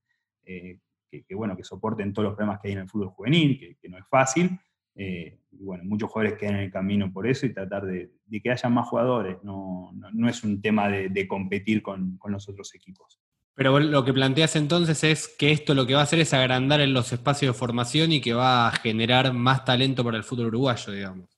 eh, 0.44 0.80
que, 1.08 1.36
bueno, 1.36 1.56
que 1.56 1.64
soporten 1.64 2.12
todos 2.14 2.30
los 2.30 2.36
problemas 2.36 2.60
que 2.60 2.70
hay 2.70 2.74
en 2.74 2.80
el 2.80 2.90
fútbol 2.90 3.10
juvenil, 3.10 3.78
que, 3.80 3.88
no 3.88 4.00
es 4.00 4.08
fácil. 4.08 4.60
Eh, 4.96 5.38
y 5.52 5.64
bueno, 5.64 5.84
muchos 5.84 6.10
jugadores 6.10 6.40
quedan 6.40 6.56
en 6.56 6.62
el 6.62 6.72
camino 6.72 7.14
por 7.14 7.28
eso 7.28 7.46
y 7.46 7.54
tratar 7.54 7.86
de, 7.86 8.12
que 8.42 8.52
haya 8.52 8.70
más 8.70 8.88
jugadores. 8.90 9.38
No, 9.44 9.94
es 10.28 10.44
un 10.44 10.60
tema 10.64 10.90
de, 10.90 11.28
competir 11.28 11.84
con, 11.84 12.18
los 12.26 12.50
otros 12.50 12.74
equipos. 12.74 13.22
Pero 13.56 13.80
lo 13.80 14.04
que 14.04 14.14
planteas 14.14 14.56
entonces 14.58 15.04
es 15.04 15.28
que 15.28 15.52
esto 15.52 15.74
lo 15.74 15.88
que 15.88 15.94
va 15.94 16.02
a 16.02 16.04
hacer 16.04 16.20
es 16.20 16.34
agrandar 16.34 16.82
en 16.82 16.94
los 16.94 17.14
espacios 17.14 17.56
de 17.56 17.60
formación 17.60 18.12
y 18.12 18.22
que 18.22 18.34
va 18.34 18.68
a 18.68 18.72
generar 18.72 19.34
más 19.34 19.64
talento 19.64 20.04
para 20.04 20.18
el 20.18 20.24
fútbol 20.24 20.48
uruguayo, 20.48 20.92
digamos 20.92 21.36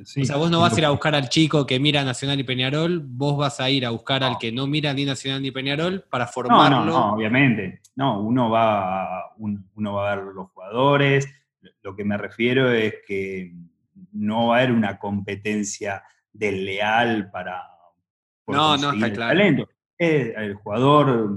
o 0.00 0.24
sea, 0.24 0.36
vos 0.36 0.50
no 0.50 0.60
vas 0.60 0.74
a 0.74 0.78
ir 0.78 0.84
a 0.84 0.90
buscar 0.90 1.14
al 1.14 1.28
chico 1.28 1.66
que 1.66 1.80
mira 1.80 2.04
Nacional 2.04 2.38
y 2.38 2.44
Peñarol, 2.44 3.00
vos 3.02 3.36
vas 3.38 3.60
a 3.60 3.70
ir 3.70 3.86
a 3.86 3.90
buscar 3.90 4.22
al 4.22 4.36
que 4.36 4.52
no 4.52 4.66
mira 4.66 4.92
ni 4.92 5.06
Nacional 5.06 5.40
ni 5.40 5.50
Peñarol 5.50 6.04
para 6.10 6.26
formarlo. 6.26 6.80
No, 6.80 6.84
no, 6.84 6.90
no 6.90 7.12
obviamente. 7.14 7.80
No, 7.94 8.20
uno 8.20 8.50
va, 8.50 9.20
a, 9.20 9.34
uno 9.38 9.92
va 9.94 10.12
a 10.12 10.16
ver 10.16 10.24
los 10.26 10.50
jugadores. 10.50 11.26
Lo 11.82 11.96
que 11.96 12.04
me 12.04 12.18
refiero 12.18 12.70
es 12.70 12.96
que 13.06 13.54
no 14.12 14.48
va 14.48 14.56
a 14.56 14.58
haber 14.58 14.72
una 14.72 14.98
competencia 14.98 16.02
desleal 16.30 17.30
para 17.30 17.62
no, 18.48 18.76
no, 18.76 18.92
está 18.92 19.12
claro. 19.12 19.30
talento. 19.30 19.68
El 19.98 20.54
jugador 20.54 21.30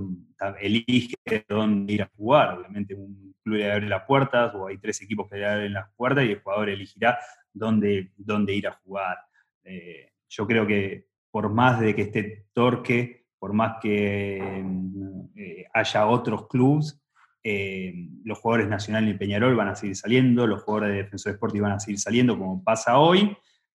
elige 0.59 1.15
dónde 1.47 1.93
ir 1.93 2.03
a 2.03 2.11
jugar. 2.15 2.57
Obviamente 2.57 2.95
un 2.95 3.35
club 3.43 3.57
le 3.57 3.71
abre 3.71 3.87
las 3.87 4.03
puertas 4.03 4.53
o 4.55 4.67
hay 4.67 4.77
tres 4.77 5.01
equipos 5.01 5.29
que 5.29 5.37
le 5.37 5.45
abren 5.45 5.73
las 5.73 5.89
puertas 5.95 6.25
y 6.25 6.31
el 6.31 6.41
jugador 6.41 6.69
elegirá 6.69 7.17
dónde, 7.53 8.11
dónde 8.17 8.53
ir 8.53 8.67
a 8.67 8.73
jugar. 8.83 9.17
Eh, 9.63 10.11
yo 10.29 10.47
creo 10.47 10.65
que 10.65 11.07
por 11.31 11.49
más 11.49 11.79
de 11.79 11.95
que 11.95 12.03
esté 12.03 12.47
Torque, 12.53 13.27
por 13.37 13.53
más 13.53 13.77
que 13.81 14.61
mm, 14.63 15.21
eh, 15.35 15.65
haya 15.73 16.07
otros 16.07 16.47
clubes, 16.47 17.01
eh, 17.43 17.93
los 18.25 18.39
jugadores 18.39 18.67
nacionales 18.67 19.15
y 19.15 19.17
Peñarol 19.17 19.55
van 19.55 19.69
a 19.69 19.75
seguir 19.75 19.95
saliendo, 19.95 20.45
los 20.45 20.63
jugadores 20.63 20.91
de 20.91 21.03
Defensor 21.03 21.33
Sporting 21.33 21.61
van 21.61 21.71
a 21.73 21.79
seguir 21.79 21.99
saliendo, 21.99 22.37
como 22.37 22.63
pasa 22.63 22.97
hoy, 22.97 23.35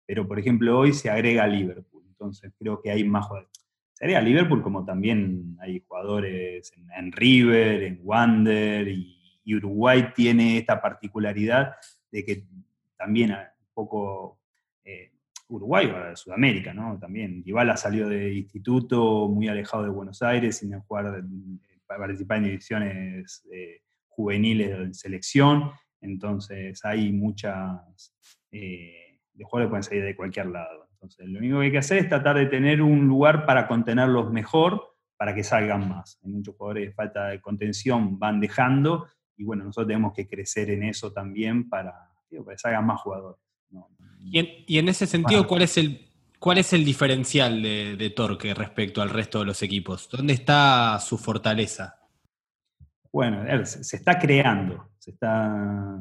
pero 0.05 0.27
por 0.27 0.39
ejemplo 0.39 0.79
hoy 0.79 0.93
se 0.93 1.09
agrega 1.09 1.45
Liverpool, 1.45 2.03
entonces 2.07 2.53
creo 2.57 2.81
que 2.81 2.91
hay 2.91 3.03
más 3.03 3.25
jugadores. 3.25 3.58
Se 3.99 4.05
agrega 4.05 4.21
Liverpool 4.21 4.61
como 4.61 4.85
también 4.85 5.57
hay 5.59 5.83
jugadores 5.85 6.71
en, 6.95 7.11
River, 7.11 7.83
en 7.83 7.99
Wander, 8.01 8.87
y, 8.87 9.15
Uruguay 9.51 10.13
tiene 10.15 10.59
esta 10.59 10.79
particularidad 10.79 11.73
de 12.11 12.23
que 12.23 12.43
también 12.95 13.35
poco 13.73 14.37
eh, 14.83 15.11
Uruguay 15.47 15.87
o 15.87 16.15
Sudamérica, 16.15 16.71
¿no? 16.71 16.99
También. 16.99 17.41
Dybala 17.41 17.75
salió 17.75 18.07
de 18.07 18.31
instituto 18.35 19.27
muy 19.27 19.47
alejado 19.47 19.85
de 19.85 19.89
Buenos 19.89 20.21
Aires, 20.21 20.57
sin 20.57 20.79
jugar, 20.81 21.23
participar 21.87 22.37
en 22.37 22.43
divisiones 22.43 23.43
eh, 23.51 23.81
juveniles 24.07 24.77
de 24.77 24.93
selección. 24.93 25.71
Entonces 25.99 26.85
hay 26.85 27.11
muchas. 27.11 28.13
Eh, 28.51 29.19
de 29.33 29.43
jugadores 29.45 29.69
pueden 29.69 29.83
salir 29.83 30.03
de 30.03 30.15
cualquier 30.15 30.45
lado. 30.45 30.88
Entonces, 31.01 31.29
lo 31.29 31.39
único 31.39 31.59
que 31.59 31.65
hay 31.65 31.71
que 31.71 31.77
hacer 31.77 31.99
es 31.99 32.09
tratar 32.09 32.37
de 32.37 32.47
tener 32.47 32.81
un 32.81 33.07
lugar 33.07 33.45
para 33.45 33.67
contenerlos 33.67 34.31
mejor, 34.31 34.97
para 35.15 35.33
que 35.33 35.45
salgan 35.45 35.87
más. 35.87 36.19
Hay 36.23 36.31
muchos 36.31 36.55
jugadores 36.57 36.89
de 36.89 36.93
falta 36.93 37.27
de 37.27 37.39
contención 37.39 38.19
van 38.19 38.41
dejando, 38.41 39.07
y 39.37 39.45
bueno, 39.45 39.63
nosotros 39.63 39.87
tenemos 39.87 40.13
que 40.13 40.27
crecer 40.27 40.69
en 40.71 40.83
eso 40.83 41.13
también 41.13 41.69
para, 41.69 41.93
para 42.29 42.55
que 42.55 42.57
salgan 42.57 42.85
más 42.85 42.99
jugadores. 42.99 43.39
Y, 44.19 44.77
en, 44.77 44.89
ese 44.89 45.07
sentido, 45.07 45.47
¿cuál 45.47 45.61
es 45.61 45.77
el, 45.77 46.09
cuál 46.37 46.57
es 46.57 46.73
el 46.73 46.83
diferencial 46.83 47.61
de, 47.61 48.13
Torque 48.13 48.53
respecto 48.53 49.01
al 49.01 49.09
resto 49.09 49.39
de 49.39 49.45
los 49.45 49.63
equipos? 49.63 50.09
¿Dónde 50.11 50.33
está 50.33 50.99
su 50.99 51.17
fortaleza? 51.17 51.97
Bueno, 53.11 53.65
se 53.65 53.95
está 53.95 54.19
creando. 54.19 54.89
Se 54.99 55.11
está, 55.11 55.97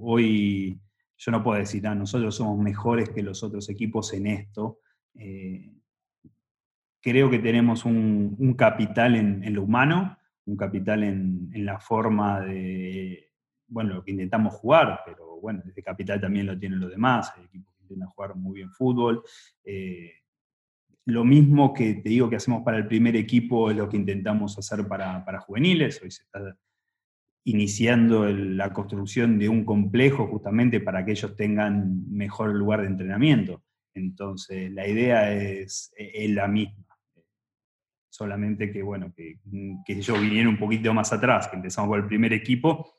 hoy 0.00 0.80
yo 1.18 1.32
no 1.32 1.42
puedo 1.42 1.58
decir, 1.58 1.86
ah, 1.86 1.94
nosotros 1.94 2.36
somos 2.36 2.58
mejores 2.58 3.10
que 3.10 3.22
los 3.22 3.42
otros 3.42 3.68
equipos 3.68 4.12
en 4.14 4.28
esto. 4.28 4.78
Eh, 5.14 5.72
creo 7.00 7.28
que 7.28 7.40
tenemos 7.40 7.84
un, 7.84 8.54
capital 8.56 9.16
en, 9.16 9.54
lo 9.54 9.64
humano, 9.64 10.16
un 10.46 10.56
capital 10.56 11.02
en, 11.02 11.50
la 11.64 11.80
forma 11.80 12.40
de, 12.40 13.32
bueno, 13.66 13.94
lo 13.94 14.04
que 14.04 14.12
intentamos 14.12 14.54
jugar, 14.54 15.00
pero 15.04 15.40
bueno, 15.40 15.62
ese 15.66 15.82
capital 15.82 16.20
también 16.20 16.46
lo 16.46 16.58
tienen 16.58 16.80
los 16.80 16.90
demás, 16.90 17.32
hay 17.36 17.44
equipos 17.44 17.74
que 17.74 17.82
intentan 17.82 18.08
jugar 18.10 18.36
muy 18.36 18.54
bien 18.54 18.70
fútbol. 18.70 19.22
Eh, 19.64 20.12
lo 21.06 21.24
mismo 21.24 21.72
que 21.72 21.94
te 21.94 22.10
digo 22.10 22.28
que 22.28 22.36
hacemos 22.36 22.62
para 22.62 22.76
el 22.76 22.86
primer 22.86 23.16
equipo 23.16 23.70
es 23.70 23.76
lo 23.76 23.88
que 23.88 23.96
intentamos 23.96 24.56
hacer 24.56 24.86
para, 24.86 25.40
juveniles. 25.40 26.00
Hoy 26.02 26.10
se 26.10 26.22
está 26.22 26.56
iniciando 27.50 28.28
la 28.28 28.72
construcción 28.72 29.38
de 29.38 29.48
un 29.48 29.64
complejo 29.64 30.26
justamente 30.26 30.80
para 30.80 31.04
que 31.04 31.12
ellos 31.12 31.36
tengan 31.36 32.10
mejor 32.10 32.54
lugar 32.54 32.82
de 32.82 32.88
entrenamiento. 32.88 33.62
Entonces, 33.94 34.70
la 34.72 34.86
idea 34.86 35.32
es, 35.32 35.92
la 36.28 36.48
misma. 36.48 36.84
Solamente 38.10 38.72
que, 38.72 38.82
bueno, 38.82 39.12
que, 39.14 39.38
que 39.84 39.92
ellos 39.92 40.20
vinieron 40.20 40.54
un 40.54 40.58
poquito 40.58 40.92
más 40.92 41.12
atrás, 41.12 41.48
que 41.48 41.56
empezamos 41.56 41.88
por 41.88 42.00
el 42.00 42.06
primer 42.06 42.32
equipo 42.32 42.94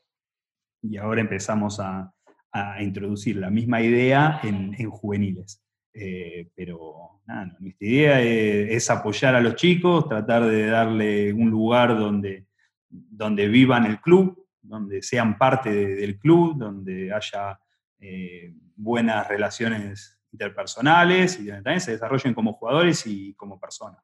y 0.82 0.98
ahora 0.98 1.22
empezamos 1.22 1.80
a, 1.80 2.14
a 2.52 2.82
introducir 2.82 3.38
la 3.38 3.50
misma 3.50 3.82
idea 3.82 4.40
en, 4.44 4.74
juveniles. 4.90 5.64
Eh, 5.94 6.50
pero 6.56 7.22
nada, 7.26 7.58
nuestra 7.60 7.88
idea 7.88 8.22
es, 8.22 8.90
apoyar 8.90 9.36
a 9.36 9.42
los 9.42 9.56
chicos, 9.56 10.08
tratar 10.08 10.46
de 10.46 10.68
darle 10.68 11.34
un 11.34 11.50
lugar 11.50 11.98
donde, 11.98 12.46
donde 12.90 13.48
vivan 13.48 13.86
el 13.86 14.00
club, 14.00 14.39
donde 14.62 15.02
sean 15.02 15.38
parte 15.38 15.70
del 15.72 16.18
club, 16.18 16.58
donde 16.58 17.14
haya 17.14 17.60
eh, 18.00 18.54
buenas 18.76 19.28
relaciones 19.28 20.20
interpersonales 20.32 21.40
y 21.40 21.46
donde 21.46 21.64
también 21.64 21.82
se 21.82 21.92
desarrollen 21.92 22.34
como 22.34 22.54
jugadores 22.54 23.06
y 23.06 23.34
como 23.34 23.60
personas. 23.60 24.04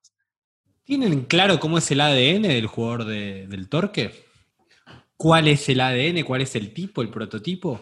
¿Tienen 0.84 1.24
claro 1.26 1.60
cómo 1.60 1.78
es 1.78 1.90
el 1.92 2.02
ADN 2.02 2.44
del 2.44 2.68
jugador 2.68 3.06
del 3.06 3.70
Torque? 3.70 4.12
¿Cuál 5.18 5.48
es 5.48 5.68
el 5.70 5.80
ADN? 5.80 6.24
¿Cuál 6.24 6.42
es 6.42 6.56
el 6.56 6.74
tipo, 6.74 7.02
el 7.02 7.10
prototipo? 7.10 7.82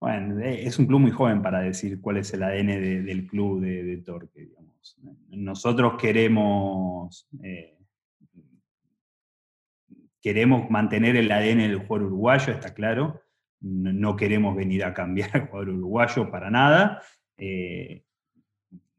Bueno, 0.00 0.40
eh, 0.40 0.66
es 0.66 0.78
un 0.78 0.86
club 0.86 1.00
muy 1.00 1.10
joven 1.10 1.42
para 1.42 1.60
decir 1.60 2.00
cuál 2.00 2.16
es 2.16 2.32
el 2.32 2.42
ADN 2.42 3.04
del 3.04 3.26
club 3.26 3.60
de, 3.60 3.98
Torque, 3.98 4.40
digamos. 4.46 4.96
Nosotros 5.28 6.00
queremos, 6.00 7.28
eh, 7.42 7.76
queremos 10.20 10.70
mantener 10.70 11.16
el 11.16 11.30
ADN 11.30 11.58
del 11.58 11.78
jugador 11.78 12.08
uruguayo, 12.08 12.52
está 12.52 12.74
claro. 12.74 13.22
No, 13.60 14.16
queremos 14.16 14.56
venir 14.56 14.84
a 14.84 14.94
cambiar 14.94 15.30
al 15.34 15.46
jugador 15.48 15.70
uruguayo 15.70 16.30
para 16.30 16.50
nada. 16.50 17.02
Eh, 17.36 18.04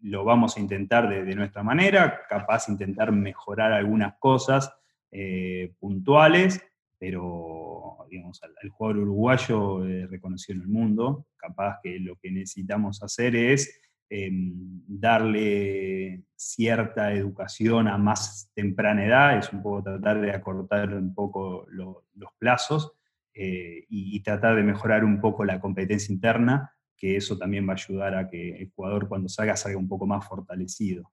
lo 0.02 0.24
vamos 0.24 0.58
a 0.58 0.60
intentar 0.60 1.08
de, 1.10 1.36
nuestra 1.36 1.64
manera, 1.64 2.22
capaz 2.28 2.70
intentar 2.70 3.12
mejorar 3.12 3.72
algunas 3.72 4.16
cosas 4.18 4.74
eh, 5.12 5.74
puntuales, 5.80 6.64
pero 6.98 7.98
digamos, 8.10 8.42
al, 8.44 8.70
jugador 8.70 9.04
uruguayo 9.04 9.86
eh, 9.86 10.08
reconocido 10.08 10.58
en 10.58 10.62
el 10.64 10.68
mundo, 10.68 11.28
capaz 11.38 11.80
que 11.84 12.00
lo 12.00 12.16
que 12.18 12.32
necesitamos 12.32 13.02
hacer 13.04 13.36
es 13.36 13.80
em, 14.12 14.82
darle 14.88 16.26
cierta 16.36 17.14
educación 17.14 17.88
a 17.88 17.98
más 17.98 18.52
temprana 18.54 19.06
edad, 19.06 19.38
es 19.38 19.54
un 19.54 19.64
poco 19.64 19.84
tratar 19.84 20.20
de 20.20 20.32
acortar 20.32 20.94
un 20.94 21.16
poco 21.16 21.66
los 21.70 22.34
plazos 22.38 22.92
eh, 23.34 23.86
y, 23.88 24.22
tratar 24.22 24.58
de 24.58 24.64
mejorar 24.64 25.06
un 25.06 25.22
poco 25.22 25.46
la 25.46 25.62
competencia 25.62 26.12
interna 26.12 26.74
que 26.98 27.16
eso 27.16 27.38
también 27.38 27.66
va 27.66 27.72
a 27.72 27.76
ayudar 27.76 28.16
a 28.16 28.30
que 28.30 28.58
el 28.58 28.70
jugador 28.76 29.08
cuando 29.08 29.30
salga 29.30 29.56
salga 29.56 29.78
un 29.78 29.88
poco 29.88 30.06
más 30.06 30.28
fortalecido. 30.28 31.10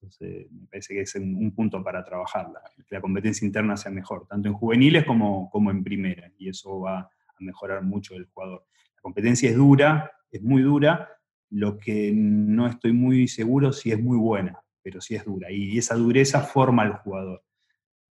Entonces, 0.00 0.50
me 0.52 0.68
parece 0.68 0.94
que 0.94 1.00
es 1.00 1.14
un, 1.16 1.52
punto 1.56 1.82
para 1.82 2.04
trabajar, 2.04 2.46
que 2.76 2.94
la 2.94 3.00
competencia 3.00 3.44
interna 3.44 3.76
sea 3.76 3.90
mejor, 3.90 4.26
tanto 4.28 4.48
en 4.48 4.54
juveniles 4.54 5.04
como, 5.04 5.50
como 5.50 5.72
en 5.72 5.82
primera, 5.82 6.30
y 6.38 6.48
eso 6.48 6.80
va 6.80 7.00
a 7.00 7.10
mejorar 7.40 7.82
mucho 7.82 8.14
el 8.14 8.26
jugador. 8.26 8.64
La 8.94 9.02
competencia 9.02 9.50
es 9.50 9.56
dura, 9.56 10.12
es 10.30 10.40
muy 10.40 10.62
dura, 10.62 11.08
lo 11.50 11.78
que 11.78 12.12
no 12.14 12.66
estoy 12.66 12.92
muy 12.92 13.28
seguro 13.28 13.72
si 13.72 13.90
es 13.90 14.00
muy 14.00 14.18
buena, 14.18 14.58
pero 14.82 15.00
sí 15.00 15.14
es 15.14 15.24
dura, 15.24 15.50
y 15.50 15.78
esa 15.78 15.94
dureza 15.94 16.42
forma 16.42 16.82
al 16.82 16.94
jugador. 16.94 17.42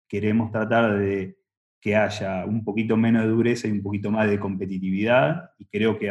Queremos 0.07 0.51
tratar 0.51 0.97
de 0.97 1.37
que 1.79 1.95
haya 1.95 2.45
un 2.45 2.63
poquito 2.63 2.97
menos 2.97 3.23
de 3.23 3.29
dureza 3.29 3.67
y 3.67 3.71
un 3.71 3.83
poquito 3.83 4.11
más 4.11 4.29
de 4.29 4.39
competitividad, 4.39 5.51
y 5.57 5.65
creo 5.65 5.97
que 5.97 6.09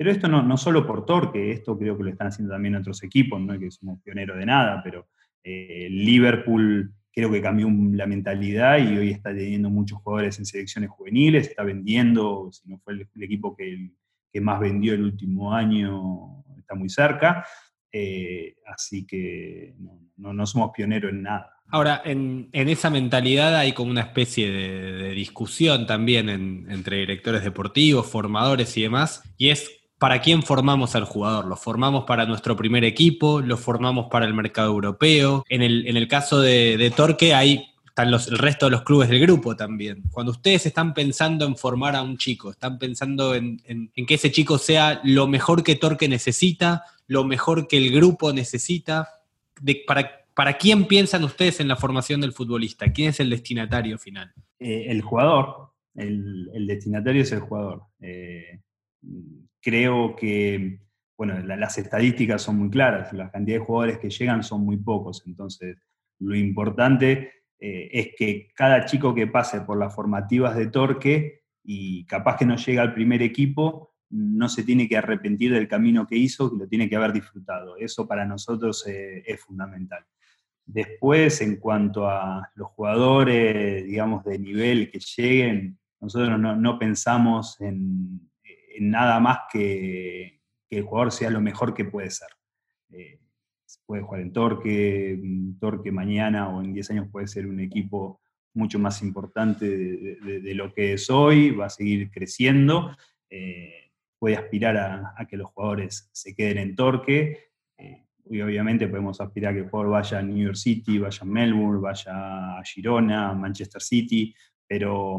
pero 0.00 0.12
esto 0.12 0.28
no, 0.28 0.42
no 0.42 0.56
solo 0.56 0.86
por 0.86 1.04
Torque, 1.04 1.52
esto 1.52 1.78
creo 1.78 1.94
que 1.94 2.04
lo 2.04 2.08
están 2.08 2.28
haciendo 2.28 2.54
también 2.54 2.74
otros 2.74 3.02
equipos, 3.02 3.38
no 3.38 3.52
es 3.52 3.60
que 3.60 3.70
somos 3.70 4.00
pioneros 4.00 4.38
de 4.38 4.46
nada, 4.46 4.80
pero 4.82 5.08
eh, 5.44 5.88
Liverpool 5.90 6.94
creo 7.12 7.30
que 7.30 7.42
cambió 7.42 7.68
la 7.92 8.06
mentalidad 8.06 8.78
y 8.78 8.96
hoy 8.96 9.10
está 9.10 9.34
teniendo 9.34 9.68
muchos 9.68 9.98
jugadores 9.98 10.38
en 10.38 10.46
selecciones 10.46 10.88
juveniles, 10.88 11.48
está 11.48 11.64
vendiendo, 11.64 12.50
si 12.50 12.66
no 12.66 12.78
fue 12.78 12.94
el, 12.94 13.22
equipo 13.22 13.54
que, 13.54 13.90
que, 14.32 14.40
más 14.40 14.60
vendió 14.60 14.94
el 14.94 15.02
último 15.02 15.52
año, 15.52 16.42
está 16.58 16.74
muy 16.74 16.88
cerca. 16.88 17.44
Eh, 17.92 18.54
así 18.66 19.06
que 19.06 19.74
no, 20.16 20.32
no, 20.32 20.46
somos 20.46 20.70
pioneros 20.74 21.10
en 21.10 21.22
nada. 21.22 21.50
Ahora, 21.72 22.02
en, 22.04 22.48
en, 22.52 22.68
esa 22.68 22.90
mentalidad 22.90 23.56
hay 23.56 23.72
como 23.72 23.90
una 23.90 24.02
especie 24.02 24.50
de, 24.50 25.10
discusión 25.12 25.86
también 25.86 26.28
entre 26.68 26.98
directores 26.98 27.44
deportivos, 27.44 28.06
formadores 28.06 28.76
y 28.76 28.82
demás, 28.82 29.22
y 29.36 29.50
es 29.50 29.80
para 30.00 30.22
quién 30.22 30.42
formamos 30.42 30.96
al 30.96 31.04
jugador. 31.04 31.44
Lo 31.44 31.56
formamos 31.56 32.04
para 32.04 32.24
nuestro 32.24 32.56
primer 32.56 32.84
equipo, 32.84 33.42
lo 33.42 33.58
formamos 33.58 34.06
para 34.10 34.24
el 34.24 34.32
mercado 34.32 34.68
europeo. 34.70 35.44
En 35.50 35.60
el, 35.60 35.86
en 35.86 35.98
el 35.98 36.08
caso 36.08 36.40
de, 36.40 36.90
Torque 36.96 37.34
hay 37.34 37.66
están 37.90 38.10
los, 38.10 38.28
el 38.28 38.38
resto 38.38 38.66
de 38.66 38.72
los 38.72 38.82
clubes 38.82 39.08
del 39.08 39.20
grupo 39.20 39.56
también. 39.56 40.02
Cuando 40.10 40.32
ustedes 40.32 40.64
están 40.66 40.94
pensando 40.94 41.44
en 41.44 41.56
formar 41.56 41.96
a 41.96 42.02
un 42.02 42.16
chico, 42.16 42.50
están 42.50 42.78
pensando 42.78 43.34
en, 43.34 43.58
que 44.06 44.14
ese 44.14 44.30
chico 44.30 44.58
sea 44.58 45.00
lo 45.04 45.26
mejor 45.26 45.62
que 45.62 45.76
Torque 45.76 46.08
necesita, 46.08 46.84
lo 47.06 47.24
mejor 47.24 47.68
que 47.68 47.76
el 47.76 47.92
grupo 47.92 48.32
necesita. 48.32 49.08
para, 49.86 50.24
¿Para 50.34 50.56
quién 50.56 50.86
piensan 50.86 51.24
ustedes 51.24 51.60
en 51.60 51.68
la 51.68 51.76
formación 51.76 52.20
del 52.20 52.32
futbolista? 52.32 52.92
¿Quién 52.92 53.10
es 53.10 53.20
el 53.20 53.28
destinatario 53.28 53.98
final? 53.98 54.32
Eh, 54.58 54.86
el 54.88 55.02
jugador. 55.02 55.72
El, 55.94 56.66
destinatario 56.66 57.22
es 57.22 57.32
el 57.32 57.40
jugador. 57.40 57.82
Eh, 58.00 58.60
creo 59.60 60.14
que, 60.14 60.80
bueno, 61.18 61.38
las 61.40 61.76
estadísticas 61.76 62.40
son 62.42 62.58
muy 62.58 62.70
claras, 62.70 63.12
la 63.12 63.30
cantidad 63.30 63.58
de 63.58 63.64
jugadores 63.64 63.98
que 63.98 64.10
llegan 64.10 64.44
son 64.44 64.64
muy 64.64 64.76
pocos, 64.76 65.22
entonces 65.26 65.76
lo 66.20 66.36
importante 66.36 67.39
eh, 67.60 67.88
es 67.92 68.08
que 68.16 68.48
cada 68.54 68.86
chico 68.86 69.14
que 69.14 69.26
pase 69.26 69.60
por 69.60 69.78
las 69.78 69.94
formativas 69.94 70.56
de 70.56 70.68
Torque 70.68 71.42
y 71.62 72.06
capaz 72.06 72.38
que 72.38 72.46
no 72.46 72.56
llega 72.56 72.82
al 72.82 72.94
primer 72.94 73.22
equipo, 73.22 73.94
no 74.08 74.48
se 74.48 74.64
tiene 74.64 74.88
que 74.88 74.96
arrepentir 74.96 75.52
del 75.52 75.68
camino 75.68 76.06
que 76.06 76.16
hizo, 76.16 76.50
que 76.50 76.56
lo 76.56 76.66
tiene 76.66 76.88
que 76.88 76.96
haber 76.96 77.12
disfrutado. 77.12 77.76
Eso 77.76 78.08
para 78.08 78.24
nosotros 78.24 78.86
eh, 78.86 79.22
es 79.26 79.40
fundamental. 79.40 80.04
Después, 80.64 81.40
en 81.42 81.56
cuanto 81.56 82.08
a 82.08 82.50
los 82.54 82.68
jugadores, 82.68 83.84
digamos, 83.84 84.24
de 84.24 84.38
nivel 84.38 84.90
que 84.90 85.00
lleguen, 85.00 85.78
nosotros 86.00 86.38
no 86.38 86.78
pensamos 86.78 87.60
en, 87.60 88.30
nada 88.80 89.20
más 89.20 89.40
que, 89.52 90.40
que, 90.68 90.78
el 90.78 90.84
jugador 90.84 91.12
sea 91.12 91.30
lo 91.30 91.40
mejor 91.40 91.74
que 91.74 91.84
puede 91.84 92.10
ser. 92.10 92.28
Eh, 92.90 93.20
puede 93.90 94.02
jugar 94.04 94.20
en 94.20 94.32
Torque, 94.32 95.20
Torque 95.58 95.90
mañana 95.90 96.48
o 96.48 96.62
en 96.62 96.72
10 96.72 96.90
años 96.92 97.08
puede 97.10 97.26
ser 97.26 97.48
un 97.48 97.58
equipo 97.58 98.20
mucho 98.54 98.78
más 98.78 99.02
importante 99.02 99.66
de, 99.66 100.54
lo 100.54 100.72
que 100.72 100.92
es 100.92 101.10
hoy, 101.10 101.50
va 101.50 101.66
a 101.66 101.70
seguir 101.70 102.08
creciendo, 102.08 102.96
eh, 103.28 103.90
puede 104.16 104.36
aspirar 104.36 104.76
a, 104.76 105.26
que 105.28 105.36
los 105.36 105.50
jugadores 105.50 106.08
se 106.12 106.36
queden 106.36 106.58
en 106.58 106.76
Torque, 106.76 107.50
eh, 107.78 108.04
y 108.30 108.40
obviamente 108.40 108.86
podemos 108.86 109.20
aspirar 109.20 109.50
a 109.50 109.54
que 109.54 109.62
el 109.62 109.68
jugador 109.68 109.90
vaya 109.90 110.20
a 110.20 110.22
New 110.22 110.38
York 110.38 110.54
City, 110.54 111.00
vaya 111.00 111.22
a 111.22 111.24
Melbourne, 111.24 111.80
vaya 111.80 112.58
a 112.58 112.62
Girona, 112.62 113.30
a 113.30 113.34
Manchester 113.34 113.82
City, 113.82 114.32
pero 114.68 115.18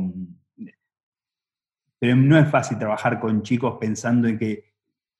pero 1.99 2.15
no 2.15 2.39
es 2.39 2.49
fácil 2.49 2.79
trabajar 2.79 3.19
con 3.19 3.43
chicos 3.43 3.77
pensando 3.79 4.27
en 4.27 4.39
que, 4.39 4.70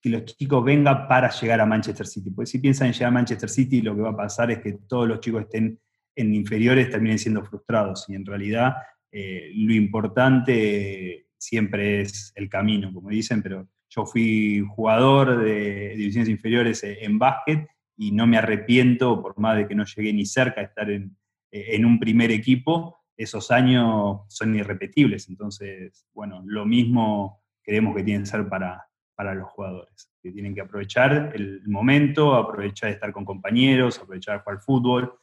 los 0.09 0.25
chicos 0.25 0.63
vengan 0.63 1.07
para 1.07 1.29
llegar 1.29 1.61
a 1.61 1.65
Manchester 1.65 2.07
City. 2.07 2.31
Porque 2.31 2.49
si 2.49 2.59
piensan 2.59 2.87
en 2.87 2.93
llegar 2.93 3.09
a 3.09 3.11
Manchester 3.11 3.49
City, 3.49 3.81
lo 3.81 3.95
que 3.95 4.01
va 4.01 4.09
a 4.09 4.17
pasar 4.17 4.51
es 4.51 4.59
que 4.59 4.73
todos 4.87 5.07
los 5.07 5.19
chicos 5.19 5.41
estén 5.43 5.79
en 6.15 6.33
inferiores 6.33 6.89
terminen 6.89 7.19
siendo 7.19 7.43
frustrados. 7.43 8.05
Y 8.09 8.15
en 8.15 8.25
realidad 8.25 8.75
eh, 9.11 9.51
lo 9.55 9.73
importante 9.73 11.27
siempre 11.37 12.01
es 12.01 12.31
el 12.35 12.49
camino, 12.49 12.93
como 12.93 13.09
dicen, 13.09 13.41
pero 13.41 13.67
yo 13.89 14.05
fui 14.05 14.63
jugador 14.75 15.43
de 15.43 15.95
divisiones 15.95 16.29
inferiores 16.29 16.83
en 16.83 17.19
básquet 17.19 17.67
y 17.97 18.11
no 18.11 18.25
me 18.25 18.37
arrepiento, 18.37 19.21
por 19.21 19.37
más 19.39 19.57
de 19.57 19.67
que 19.67 19.75
no 19.75 19.85
llegué 19.85 20.13
ni 20.13 20.25
cerca 20.25 20.61
de 20.61 20.67
estar 20.67 20.89
en, 20.89 21.17
en 21.51 21.85
un 21.85 21.99
primer 21.99 22.31
equipo, 22.31 22.97
esos 23.17 23.51
años 23.51 24.21
son 24.29 24.55
irrepetibles. 24.55 25.29
Entonces, 25.29 26.07
bueno, 26.13 26.41
lo 26.45 26.65
mismo 26.65 27.43
creemos 27.61 27.95
que 27.95 28.03
tienen 28.03 28.23
que 28.23 28.29
ser 28.29 28.47
para, 28.47 28.87
para 29.21 29.35
los 29.35 29.51
jugadores, 29.51 30.11
que 30.19 30.31
tienen 30.31 30.55
que 30.55 30.61
aprovechar 30.61 31.31
el 31.35 31.61
momento, 31.67 32.33
aprovechar 32.33 32.89
de 32.89 32.95
estar 32.95 33.11
con 33.11 33.23
compañeros, 33.23 33.99
aprovechar 33.99 34.37
de 34.37 34.43
jugar 34.43 34.59
fútbol, 34.61 35.13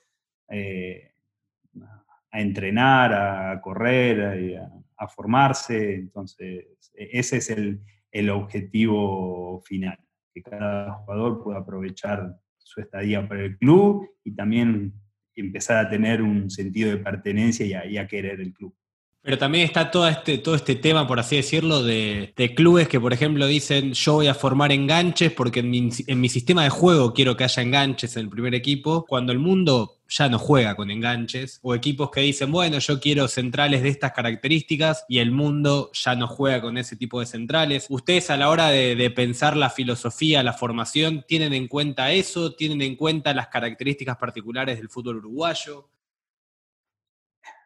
eh, 0.51 1.11
a 2.31 2.41
entrenar, 2.41 3.13
a 3.13 3.61
correr, 3.61 4.61
a, 4.97 5.09
formarse. 5.09 5.97
Entonces, 5.97 6.93
e-, 6.95 7.09
ese 7.13 7.39
es 7.39 7.51
el, 7.51 7.81
el 8.13 8.31
objetivo 8.31 9.61
final, 9.63 9.99
que 10.33 10.45
cada 10.45 10.93
jugador 10.93 11.43
pueda 11.43 11.59
aprovechar 11.59 12.39
su 12.57 12.81
estadía 12.81 13.27
para 13.27 13.43
el 13.43 13.59
club 13.59 14.09
y 14.23 14.33
también 14.33 14.95
empezar 15.35 15.85
a 15.85 15.91
tener 15.91 16.23
un 16.23 16.49
sentido 16.51 16.91
de 16.91 16.99
pertenencia 16.99 17.85
y 17.85 17.99
a, 17.99 18.07
querer 18.07 18.41
el 18.41 18.53
club. 18.55 18.73
Pero 19.23 19.37
también 19.37 19.65
está 19.65 19.91
todo 19.91 20.09
este, 20.09 20.39
todo 20.39 20.55
este 20.55 20.77
tema, 20.77 21.07
por 21.07 21.19
así 21.19 21.37
decirlo, 21.37 21.83
de, 21.83 22.33
clubes 22.57 22.89
que, 22.89 23.01
por 23.01 23.13
ejemplo, 23.13 23.47
dicen 23.47 23.93
yo 23.93 24.15
voy 24.15 24.29
a 24.29 24.35
formar 24.35 24.73
enganches 24.73 25.33
porque 25.33 25.61
en 25.61 25.71
mi, 25.71 25.91
en 26.07 26.21
mi 26.21 26.29
sistema 26.29 26.63
de 26.63 26.71
juego 26.71 27.13
quiero 27.13 27.37
que 27.37 27.45
haya 27.45 27.63
enganches 27.63 28.17
en 28.17 28.23
el 28.23 28.29
primer 28.31 28.55
equipo, 28.55 29.05
cuando 29.07 29.33
el 29.33 29.39
mundo 29.39 29.97
ya 30.09 30.29
no 30.29 30.39
juega 30.39 30.75
con 30.75 30.91
enganches, 30.91 31.59
o 31.63 31.75
equipos 31.75 32.11
que 32.11 32.21
dicen, 32.21 32.51
bueno, 32.51 32.79
yo 32.79 33.01
quiero 33.01 33.29
centrales 33.29 33.83
de 33.83 33.91
estas 33.91 34.13
características 34.13 35.05
y 35.09 35.19
el 35.19 35.33
mundo 35.33 35.91
ya 35.93 36.15
no 36.15 36.27
juega 36.27 36.63
con 36.63 36.79
ese 36.79 36.97
tipo 36.97 37.21
de 37.21 37.27
centrales. 37.27 37.87
¿Ustedes 37.91 38.31
a 38.31 38.37
la 38.37 38.49
hora 38.49 38.69
de, 38.69 38.97
de 38.97 39.11
pensar 39.11 39.57
la 39.57 39.69
filosofía, 39.69 40.43
la 40.43 40.55
formación, 40.55 41.25
tienen 41.29 41.53
en 41.53 41.69
cuenta 41.69 42.13
eso? 42.13 42.55
¿Tienen 42.55 42.81
en 42.81 42.97
cuenta 42.97 43.35
las 43.35 43.49
características 43.49 44.17
particulares 44.17 44.79
del 44.79 44.89
fútbol 44.89 45.17
uruguayo? 45.17 45.91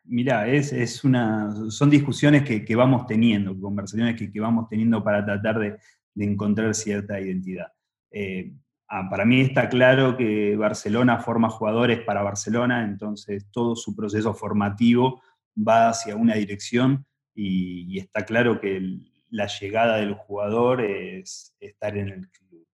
Mirá, 0.05 0.49
es, 0.49 0.73
es 0.73 1.05
una, 1.05 1.51
son 1.71 1.89
discusiones 1.89 2.43
que, 2.43 2.65
que 2.65 2.77
vamos 2.77 3.07
teniendo, 3.07 3.59
conversaciones 3.59 4.17
que, 4.17 4.31
que, 4.33 4.41
vamos 4.41 4.69
teniendo 4.69 5.03
para 5.03 5.25
tratar 5.25 5.59
de, 5.59 5.79
de 6.15 6.25
encontrar 6.25 6.75
cierta 6.75 7.21
identidad. 7.21 7.73
Eh, 8.11 8.53
ah, 8.89 9.09
para 9.09 9.25
mí 9.25 9.41
está 9.41 9.69
claro 9.69 10.17
que 10.17 10.57
Barcelona 10.57 11.19
forma 11.19 11.49
jugadores 11.49 12.01
para 12.01 12.23
Barcelona, 12.23 12.85
entonces 12.85 13.47
todo 13.51 13.77
su 13.77 13.97
proceso 13.97 14.35
formativo 14.35 15.23
va 15.57 15.89
hacia 15.91 16.17
una 16.17 16.35
dirección 16.35 17.07
y, 17.35 17.99
está 17.99 18.25
claro 18.25 18.61
que 18.61 18.99
la 19.31 19.47
llegada 19.47 19.97
del 19.97 20.15
jugador 20.15 20.83
es 20.83 21.55
estar 21.61 21.97
en 21.97 22.09
el 22.09 22.29
club. 22.29 22.67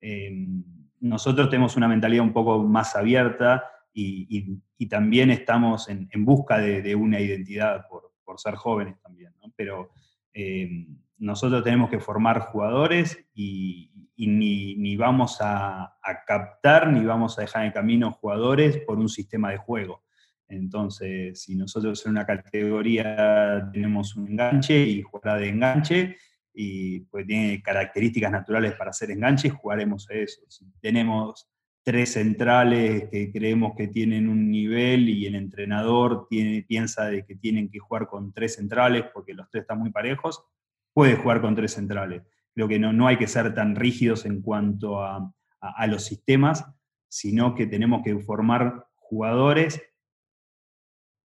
Eh, 0.00 0.46
nosotros 1.00 1.48
tenemos 1.48 1.76
una 1.76 1.88
mentalidad 1.88 2.24
un 2.24 2.32
poco 2.32 2.60
más 2.62 2.96
abierta 2.96 3.64
y, 3.92 4.26
y, 4.38 4.58
y 4.78 4.88
también 4.88 5.30
estamos 5.30 5.88
en, 5.88 6.08
en 6.10 6.24
busca 6.24 6.58
de, 6.58 6.82
de, 6.82 6.94
una 6.94 7.20
identidad 7.20 7.86
por, 7.88 8.12
por 8.24 8.40
ser 8.40 8.54
jóvenes 8.54 9.00
también, 9.02 9.32
¿no? 9.42 9.52
Pero 9.56 9.90
eh, 10.32 10.86
nosotros 11.18 11.62
tenemos 11.62 11.90
que 11.90 12.00
formar 12.00 12.40
jugadores 12.40 13.24
y, 13.34 14.08
y 14.16 14.26
ni, 14.26 14.74
ni, 14.76 14.96
vamos 14.96 15.38
a, 15.40 15.98
a, 16.02 16.24
captar 16.26 16.92
ni 16.92 17.04
vamos 17.04 17.38
a 17.38 17.42
dejar 17.42 17.66
en 17.66 17.72
camino 17.72 18.12
jugadores 18.12 18.78
por 18.78 18.98
un 18.98 19.08
sistema 19.08 19.50
de 19.50 19.58
juego. 19.58 20.02
Entonces, 20.48 21.42
si 21.42 21.54
nosotros 21.54 22.04
en 22.04 22.12
una 22.12 22.26
categoría 22.26 23.70
tenemos 23.72 24.16
un 24.16 24.28
enganche 24.28 24.78
y 24.78 25.02
jugará 25.02 25.36
de 25.36 25.48
enganche, 25.48 26.16
y 26.54 27.00
pues 27.00 27.26
tiene 27.26 27.62
características 27.62 28.30
naturales 28.30 28.74
para 28.74 28.90
hacer 28.90 29.10
enganche, 29.10 29.50
jugaremos 29.50 30.08
a 30.10 30.14
eso. 30.14 30.42
Si 30.48 30.70
tenemos 30.80 31.48
tres 31.84 32.12
centrales 32.12 33.08
que 33.10 33.32
creemos 33.32 33.72
que 33.76 33.88
tienen 33.88 34.28
un 34.28 34.50
nivel 34.50 35.08
y 35.08 35.26
el 35.26 35.34
entrenador 35.34 36.28
piensa 36.28 37.06
de 37.06 37.24
que 37.24 37.34
tienen 37.34 37.70
que 37.70 37.80
jugar 37.80 38.06
con 38.06 38.32
tres 38.32 38.54
centrales 38.54 39.04
porque 39.12 39.34
los 39.34 39.50
tres 39.50 39.62
están 39.62 39.80
muy 39.80 39.90
parejos, 39.90 40.44
puede 40.92 41.16
jugar 41.16 41.40
con 41.40 41.54
tres 41.54 41.72
centrales. 41.72 42.22
Creo 42.54 42.68
que 42.68 42.78
no, 42.78 42.92
no 42.92 43.08
hay 43.08 43.16
que 43.16 43.26
ser 43.26 43.54
tan 43.54 43.74
rígidos 43.74 44.26
en 44.26 44.42
cuanto 44.42 45.02
a, 45.02 45.32
a, 45.60 45.86
los 45.86 46.04
sistemas, 46.04 46.64
sino 47.08 47.54
que 47.54 47.66
tenemos 47.66 48.02
que 48.02 48.16
formar 48.20 48.86
jugadores 48.94 49.82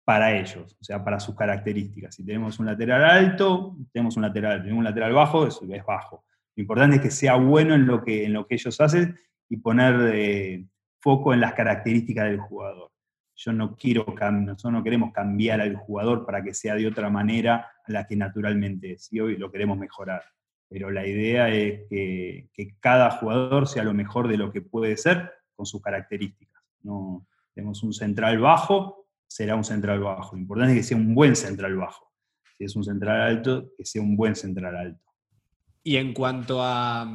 para 0.04 0.36
ellos, 0.36 0.76
o 0.80 0.84
sea, 0.84 1.02
para 1.04 1.20
sus 1.20 1.36
características. 1.36 2.16
Si 2.16 2.26
tenemos 2.26 2.58
un 2.58 2.66
lateral 2.66 3.04
alto, 3.04 3.76
tenemos 3.92 4.16
un 4.16 4.22
lateral, 4.22 4.60
tenemos 4.60 4.78
un 4.78 4.84
lateral 4.84 5.12
bajo, 5.12 5.46
eso 5.46 5.64
es 5.70 5.84
bajo. 5.84 6.24
Lo 6.56 6.60
importante 6.60 6.96
es 6.96 7.02
que 7.02 7.10
sea 7.10 7.36
bueno 7.36 7.74
en 7.74 7.86
lo 7.86 8.02
que, 8.02 8.24
en 8.26 8.32
lo 8.32 8.46
que 8.46 8.56
ellos 8.56 8.80
hacen 8.80 9.16
y 9.52 9.58
poner 9.58 10.14
eh, 10.14 10.64
foco 10.98 11.34
en 11.34 11.40
las 11.40 11.52
características 11.52 12.24
del 12.24 12.40
jugador. 12.40 12.90
Yo 13.36 13.52
no 13.52 13.76
quiero 13.76 14.06
nosotros 14.06 14.72
no 14.72 14.82
queremos 14.82 15.12
cambiar 15.12 15.60
al 15.60 15.76
jugador 15.76 16.24
para 16.24 16.42
que 16.42 16.54
sea 16.54 16.74
de 16.74 16.86
otra 16.86 17.10
manera 17.10 17.70
a 17.86 17.92
la 17.92 18.06
que 18.06 18.16
naturalmente 18.16 18.92
es, 18.92 19.12
y 19.12 19.20
hoy 19.20 19.36
lo 19.36 19.52
queremos 19.52 19.76
mejorar. 19.76 20.22
Pero 20.70 20.90
la 20.90 21.06
idea 21.06 21.50
es 21.50 21.82
que, 21.90 22.48
que, 22.54 22.76
cada 22.80 23.10
jugador 23.10 23.68
sea 23.68 23.84
lo 23.84 23.92
mejor 23.92 24.26
de 24.26 24.38
lo 24.38 24.50
que 24.50 24.62
puede 24.62 24.96
ser 24.96 25.30
con 25.54 25.66
sus 25.66 25.82
características. 25.82 26.62
No, 26.80 27.26
tenemos 27.54 27.82
un 27.82 27.92
central 27.92 28.38
bajo, 28.38 29.06
será 29.26 29.54
un 29.54 29.64
central 29.64 30.00
bajo. 30.00 30.34
Lo 30.34 30.40
importante 30.40 30.72
es 30.72 30.78
que 30.78 30.84
sea 30.84 30.96
un 30.96 31.14
buen 31.14 31.36
central 31.36 31.76
bajo. 31.76 32.10
Si 32.56 32.64
es 32.64 32.74
un 32.74 32.84
central 32.84 33.20
alto, 33.20 33.68
que 33.76 33.84
sea 33.84 34.00
un 34.00 34.16
buen 34.16 34.34
central 34.34 34.76
alto. 34.76 35.12
Y 35.82 35.96
en 35.96 36.14
cuanto 36.14 36.62
a 36.62 37.06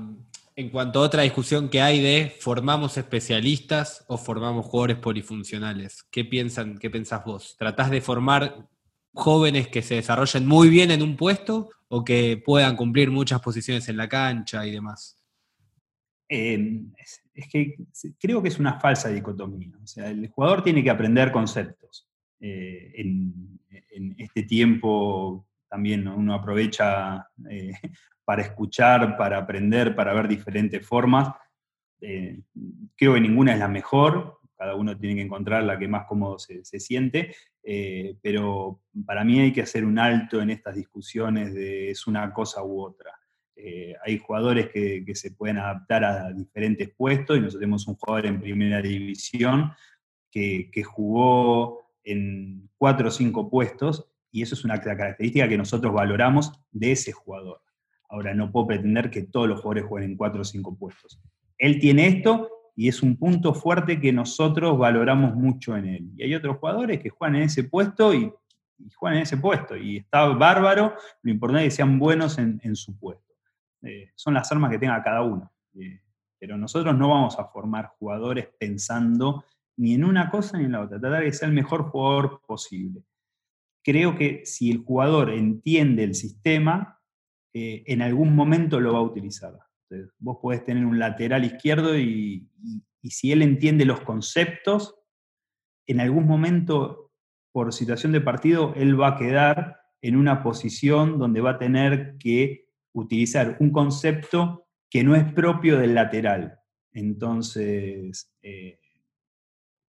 en 0.58 0.72
cuanto 0.72 1.00
a 1.00 1.04
otra 1.04 1.22
discusión 1.22 1.70
que 1.70 1.82
hay 1.82 2.02
de 2.02 2.36
formamos 2.40 2.98
especialistas 2.98 4.04
o 4.08 4.18
formamos 4.18 4.66
jugadores 4.66 4.98
polifuncionales. 4.98 6.04
¿Qué 6.10 6.26
piensan, 6.26 6.80
qué 6.80 6.90
pensás 6.90 7.24
vos? 7.24 7.56
¿Tratás 7.60 7.92
de 7.92 8.02
formar 8.02 8.68
jóvenes 9.14 9.68
que 9.68 9.84
se 9.84 9.96
desarrollen 9.96 10.48
muy 10.48 10.70
bien 10.70 10.90
en 10.90 11.04
un 11.04 11.16
puesto 11.16 11.70
o 11.90 12.04
que 12.04 12.42
puedan 12.44 12.76
cumplir 12.76 13.12
muchas 13.12 13.40
posiciones 13.40 13.88
en 13.88 13.98
la 13.98 14.10
cancha 14.10 14.66
y 14.66 14.72
demás? 14.72 15.24
Eh, 16.28 16.82
es, 17.36 17.48
que 17.52 17.76
creo 18.20 18.42
que 18.42 18.50
es 18.50 18.58
una 18.58 18.80
falsa 18.80 19.10
dicotomía. 19.10 19.78
O 19.84 19.86
sea, 19.86 20.10
el 20.10 20.28
jugador 20.30 20.64
tiene 20.64 20.84
que 20.84 20.90
aprender 20.90 21.32
conceptos. 21.32 22.08
Eh, 22.40 22.94
en, 22.96 23.60
este 24.18 24.44
tiempo 24.44 25.47
también 25.70 26.08
uno 26.08 26.34
aprovecha 26.34 27.28
eh, 27.50 27.72
para 28.26 28.42
escuchar, 28.42 29.18
para 29.18 29.38
aprender, 29.38 29.96
para 29.96 30.14
ver 30.14 30.28
diferentes 30.28 30.86
formas. 30.86 31.30
Eh, 32.02 32.42
creo 32.96 33.14
que 33.14 33.22
ninguna 33.22 33.54
es 33.54 33.60
la 33.60 33.68
mejor, 33.68 34.40
cada 34.56 34.76
uno 34.76 34.98
tiene 34.98 35.16
que 35.16 35.22
encontrar 35.22 35.64
la 35.64 35.78
que 35.78 35.88
más 35.88 36.06
cómodo 36.06 36.40
se, 36.40 36.64
siente, 36.64 37.36
eh, 37.64 38.18
pero 38.22 38.82
para 39.06 39.24
mí 39.24 39.40
hay 39.40 39.54
que 39.54 39.62
hacer 39.62 39.86
un 39.86 40.00
alto 40.00 40.42
en 40.42 40.50
estas 40.50 40.76
discusiones 40.76 41.54
de 41.54 41.92
es 41.92 42.08
una 42.08 42.34
cosa 42.34 42.64
u 42.64 42.82
otra. 42.82 43.12
Hay 44.06 44.20
jugadores 44.20 44.70
que, 44.70 45.04
que, 45.04 45.16
se 45.16 45.32
pueden 45.32 45.58
adaptar 45.58 46.06
a 46.06 46.32
diferentes 46.32 46.90
puestos 46.96 47.36
y 47.36 47.42
nosotros 47.42 47.60
tenemos 47.60 47.88
un 47.88 47.96
jugador 47.96 48.28
en 48.28 48.40
primera 48.40 48.82
división 48.82 49.74
que, 50.32 50.70
que 50.72 50.84
jugó 50.84 51.92
en 52.04 52.70
cuatro 52.78 53.10
o 53.10 53.12
cinco 53.12 53.50
puestos 53.50 54.10
y 54.32 54.42
eso 54.42 54.56
es 54.56 54.66
una 54.66 54.80
característica 54.80 55.48
que 55.48 55.58
nosotros 55.58 55.94
valoramos 55.94 56.52
de 56.72 56.92
ese 56.92 57.12
jugador. 57.12 57.62
Ahora, 58.10 58.34
no 58.34 58.52
puedo 58.52 58.68
pretender 58.68 59.10
que 59.10 59.24
todos 59.24 59.48
los 59.48 59.62
jugadores 59.62 59.86
jueguen 59.86 60.12
en 60.12 60.18
cuatro 60.18 60.42
o 60.42 60.46
cinco 60.46 60.78
puestos. 60.78 61.20
Él 61.58 61.80
tiene 61.80 62.08
esto 62.08 62.50
y 62.76 62.88
es 62.88 63.02
un 63.02 63.18
punto 63.18 63.54
fuerte 63.54 64.00
que 64.00 64.14
nosotros 64.14 64.78
valoramos 64.78 65.36
mucho 65.36 65.76
en 65.76 65.88
él. 65.88 66.12
Y 66.16 66.24
hay 66.24 66.36
otros 66.36 66.58
jugadores 66.58 67.02
que 67.02 67.10
juegan 67.10 67.38
en 67.38 67.44
ese 67.44 67.64
puesto 67.64 68.14
y, 68.14 68.32
juegan 68.96 69.18
en 69.18 69.24
ese 69.24 69.38
puesto. 69.38 69.76
Y 69.76 69.98
está 69.98 70.28
bárbaro, 70.28 70.94
lo 71.24 71.32
importante 71.32 71.66
es 71.66 71.74
que 71.74 71.78
sean 71.78 71.98
buenos 71.98 72.38
en, 72.38 72.62
en 72.64 72.76
su 72.76 72.98
puesto. 72.98 73.34
Eh, 73.82 74.12
son 74.16 74.36
las 74.36 74.52
armas 74.52 74.72
que 74.72 74.80
tenga 74.80 75.02
cada 75.04 75.24
uno. 75.24 75.52
Eh, 75.74 76.02
pero 76.40 76.58
nosotros 76.58 76.96
no 76.96 77.10
vamos 77.10 77.40
a 77.40 77.46
formar 77.46 77.94
jugadores 77.98 78.48
pensando 78.60 79.44
ni 79.76 79.94
en 79.94 80.04
una 80.04 80.30
cosa 80.30 80.58
ni 80.58 80.66
en 80.66 80.72
la 80.72 80.82
otra, 80.82 81.00
tratar 81.00 81.24
de 81.24 81.34
ser 81.34 81.50
el 81.50 81.56
mejor 81.56 81.84
jugador 81.84 82.42
posible. 82.46 83.04
Creo 83.88 84.18
que 84.18 84.42
si 84.44 84.70
el 84.70 84.80
jugador 84.80 85.30
entiende 85.30 86.04
el 86.04 86.14
sistema, 86.14 87.00
eh, 87.54 87.86
en 87.86 88.02
algún 88.02 88.36
momento 88.36 88.82
lo 88.82 88.92
va 88.92 89.00
a 89.00 89.04
utilizar. 89.04 89.58
Vos 90.20 90.40
podés 90.42 90.66
tener 90.66 90.86
un 90.86 91.00
lateral 91.00 91.46
izquierdo 91.46 91.98
y, 91.98 92.50
si 93.02 93.32
él 93.32 93.42
entiende 93.42 93.86
los 93.86 94.02
conceptos, 94.02 94.94
en 95.88 96.02
algún 96.02 96.28
momento, 96.28 97.14
por 97.54 97.72
situación 97.72 98.12
de 98.12 98.20
partido, 98.20 98.74
él 98.76 99.00
va 99.00 99.16
a 99.16 99.18
quedar 99.18 99.78
en 100.02 100.18
una 100.18 100.44
posición 100.44 101.18
donde 101.18 101.40
va 101.40 101.52
a 101.52 101.58
tener 101.58 102.18
que 102.18 102.68
utilizar 102.94 103.56
un 103.62 103.72
concepto 103.72 104.68
que 104.90 105.06
no 105.06 105.16
es 105.16 105.32
propio 105.32 105.78
del 105.78 105.96
lateral. 105.96 106.60
Entonces, 106.92 108.36
eh, 108.42 108.82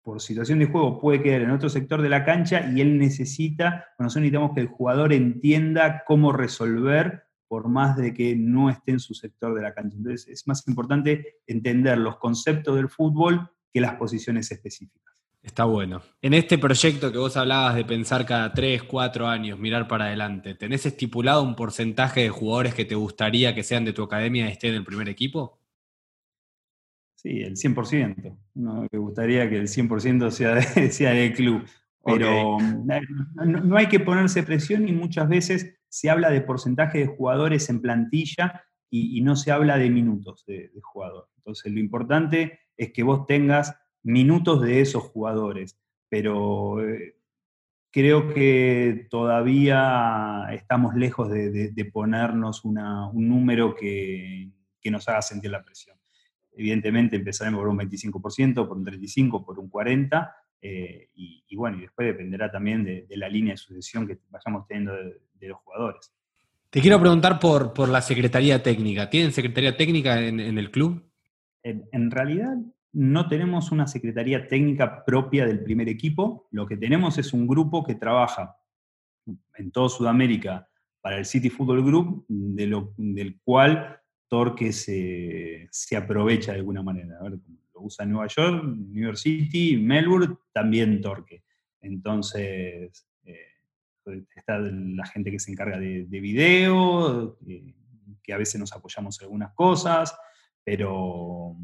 por 0.05 0.21
situación 0.21 0.59
de 0.59 0.67
juego 0.67 1.01
puede 1.01 1.23
quedar 1.23 1.41
en 1.41 1.51
otro 1.51 1.71
sector 1.71 2.03
de 2.03 2.11
la 2.11 2.25
cancha 2.25 2.71
y 2.71 2.83
él 2.83 2.99
necesita, 2.99 3.87
nosotros 3.99 4.21
necesitamos 4.23 4.53
que 4.55 4.61
el 4.61 4.69
jugador 4.69 5.13
entienda 5.15 6.05
cómo 6.07 6.31
resolver 6.31 7.25
por 7.49 7.69
más 7.69 7.97
de 7.97 8.13
que 8.13 8.37
no 8.37 8.69
esté 8.69 8.93
en 8.93 9.01
su 9.01 9.15
sector 9.15 9.55
de 9.55 9.63
la 9.63 9.73
cancha. 9.75 9.97
Entonces 9.97 10.29
es 10.29 10.47
más 10.47 10.67
importante 10.69 11.39
entender 11.47 11.97
los 11.99 12.19
conceptos 12.19 12.77
del 12.77 12.91
fútbol 12.91 13.51
que 13.73 13.81
las 13.81 13.95
posiciones 13.95 14.51
específicas. 14.53 15.15
Está 15.43 15.65
bueno. 15.65 16.03
En 16.23 16.35
este 16.35 16.59
proyecto 16.59 17.11
que 17.11 17.19
vos 17.19 17.37
hablabas 17.37 17.75
de 17.75 17.85
pensar 17.85 18.27
cada 18.27 18.53
3, 18.53 18.83
4 18.85 19.27
años, 19.27 19.59
mirar 19.59 19.89
para 19.89 20.07
adelante, 20.07 20.55
¿tenés 20.55 20.85
estipulado 20.87 21.43
un 21.43 21.55
porcentaje 21.55 22.23
de 22.23 22.31
jugadores 22.31 22.75
que 22.75 22.85
te 22.85 22.95
gustaría 22.95 23.55
que 23.55 23.63
sean 23.63 23.85
de 23.85 23.93
tu 23.93 24.03
academia 24.03 24.49
y 24.49 24.53
estén 24.53 24.71
en 24.71 24.77
el 24.77 24.85
primer 24.85 25.09
equipo? 25.09 25.59
Sí, 27.25 27.41
el 27.41 27.57
100%. 27.57 28.39
No, 28.55 28.87
me 28.93 28.99
gustaría 28.99 29.49
que 29.49 29.57
el 29.57 29.67
100% 29.67 30.31
sea, 30.31 30.55
de, 30.55 30.63
sea 30.93 31.11
del 31.13 31.33
club. 31.33 31.65
Pero 32.05 32.57
okay. 32.57 33.01
no, 33.35 33.47
no, 33.47 33.77
hay 33.77 33.89
que 33.89 33.99
ponerse 33.99 34.43
presión 34.43 34.87
y 34.87 34.93
muchas 34.93 35.29
veces 35.29 35.75
se 35.89 36.11
habla 36.11 36.31
de 36.31 36.43
porcentaje 36.43 36.99
de 36.99 37.07
jugadores 37.07 37.71
en 37.71 37.81
plantilla 37.81 38.63
y, 38.91 39.19
y 39.19 39.23
no 39.23 39.37
se 39.37 39.51
habla 39.51 39.79
de 39.79 39.89
minutos 39.89 40.45
de, 40.47 40.69
de, 40.69 40.81
jugador. 40.83 41.31
Entonces, 41.39 41.73
lo 41.73 41.81
importante 41.81 42.61
es 42.77 42.93
que 42.93 43.03
vos 43.03 43.27
tengas 43.27 43.75
minutos 44.03 44.61
de 44.61 44.83
esos 44.83 45.03
jugadores, 45.05 45.79
pero 46.11 46.87
eh, 46.87 47.17
creo 47.95 48.35
que 48.35 49.07
todavía 49.09 50.49
estamos 50.51 50.97
lejos 50.97 51.31
de, 51.31 51.91
ponernos 51.93 52.65
un 52.65 52.75
número 53.15 53.77
que, 53.77 54.51
nos 54.91 55.09
haga 55.09 55.23
sentir 55.23 55.53
la 55.53 55.65
presión. 55.65 55.94
Evidentemente 56.57 57.17
empezaremos 57.17 57.61
por 57.61 57.69
un 57.69 57.79
25%, 57.79 58.55
por 58.67 58.77
un 58.77 58.87
35%, 58.87 59.45
por 59.45 59.59
un 59.59 59.71
40%, 59.71 60.33
eh, 60.63 61.11
y, 61.15 61.57
bueno, 61.57 61.77
y 61.77 61.83
después 61.83 62.09
dependerá 62.09 62.51
también 62.51 62.85
de, 62.85 63.07
la 63.11 63.29
línea 63.29 63.53
de 63.53 63.59
sucesión 63.59 64.07
que 64.07 64.19
vayamos 64.31 64.67
teniendo 64.67 64.95
de, 64.95 65.49
los 65.49 65.59
jugadores. 65.59 66.11
Te 66.71 66.81
quiero 66.81 66.99
preguntar 66.99 67.39
por, 67.39 67.75
por, 67.75 67.89
la 67.91 68.01
Secretaría 68.01 68.63
Técnica. 68.63 69.11
¿Tienen 69.11 69.33
Secretaría 69.33 69.77
Técnica 69.77 70.21
en, 70.21 70.41
el 70.41 70.71
club? 70.71 71.05
en, 71.63 72.11
realidad 72.11 72.57
no 72.95 73.29
tenemos 73.29 73.73
una 73.73 73.87
secretaría 73.87 74.47
técnica 74.47 75.05
propia 75.05 75.47
del 75.47 75.63
primer 75.63 75.89
equipo, 75.89 76.47
lo 76.53 76.67
que 76.67 76.77
tenemos 76.77 77.19
es 77.19 77.33
un 77.33 77.47
grupo 77.47 77.85
que 77.85 77.97
trabaja 77.97 78.57
en 79.57 79.71
toda 79.73 79.89
Sudamérica 79.89 80.69
para 81.01 81.19
el 81.19 81.25
City 81.25 81.51
Football 81.51 81.85
Group, 81.85 82.25
del 82.29 83.41
cual 83.43 84.01
Torque 84.29 84.73
se, 84.73 85.69
aprovecha 85.97 86.53
de 86.53 86.59
alguna 86.59 86.83
manera. 86.83 87.19
lo 87.23 87.81
usa 87.81 88.07
Nueva 88.07 88.27
York, 88.27 88.65
New 88.65 89.05
York 89.05 89.17
City, 89.17 89.77
Melbourne, 89.77 90.37
también 90.53 91.01
Torque. 91.01 91.43
Entonces, 91.81 93.07
eh, 93.25 93.55
está 94.35 94.59
la 94.59 95.07
gente 95.07 95.31
que 95.31 95.39
se 95.39 95.53
encarga 95.53 95.79
de, 95.79 96.05
video, 96.05 97.39
eh, 97.47 97.75
que 98.23 98.33
a 98.33 98.39
veces 98.39 98.59
nos 98.61 98.73
apoyamos 98.73 99.21
en 99.21 99.25
algunas 99.25 99.53
cosas, 99.53 100.17
pero 100.63 101.57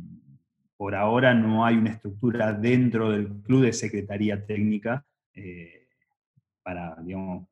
por 0.77 0.95
ahora 0.95 1.35
no 1.35 1.65
hay 1.65 1.77
una 1.77 1.91
estructura 1.91 2.53
dentro 2.53 3.11
del 3.11 3.29
club 3.43 3.63
de 3.63 3.73
secretaría 3.73 4.47
técnica 4.47 5.05
eh, 5.35 5.89
para, 6.63 6.97
digamos, 7.03 7.49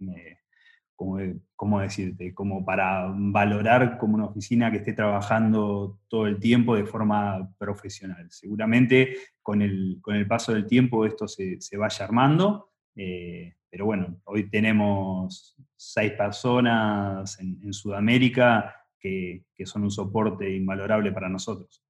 como, 1.54 1.80
decirte? 1.80 2.34
Como 2.34 2.64
para 2.64 3.06
valorar 3.14 3.98
como 3.98 4.16
una 4.16 4.26
oficina 4.26 4.70
que 4.70 4.78
esté 4.78 4.92
trabajando 4.92 6.00
todo 6.08 6.26
el 6.26 6.40
tiempo 6.40 6.74
de 6.74 6.84
forma 6.84 7.48
profesional. 7.56 8.26
Seguramente 8.30 9.16
con 9.40 9.62
el, 9.62 9.98
con 10.02 10.16
el 10.16 10.26
paso 10.26 10.52
del 10.52 10.66
tiempo 10.66 11.06
esto 11.06 11.28
se, 11.28 11.60
se 11.60 11.76
vaya 11.76 12.04
armando, 12.04 12.72
eh, 12.96 13.54
pero 13.70 13.84
bueno, 13.84 14.20
hoy 14.24 14.50
tenemos 14.50 15.56
seis 15.76 16.12
personas 16.12 17.38
en, 17.38 17.72
Sudamérica 17.72 18.74
que, 18.98 19.44
que 19.54 19.66
son 19.66 19.84
un 19.84 19.90
soporte 19.92 20.50
invalorable 20.50 21.12
para 21.12 21.28
nosotros. 21.28 21.84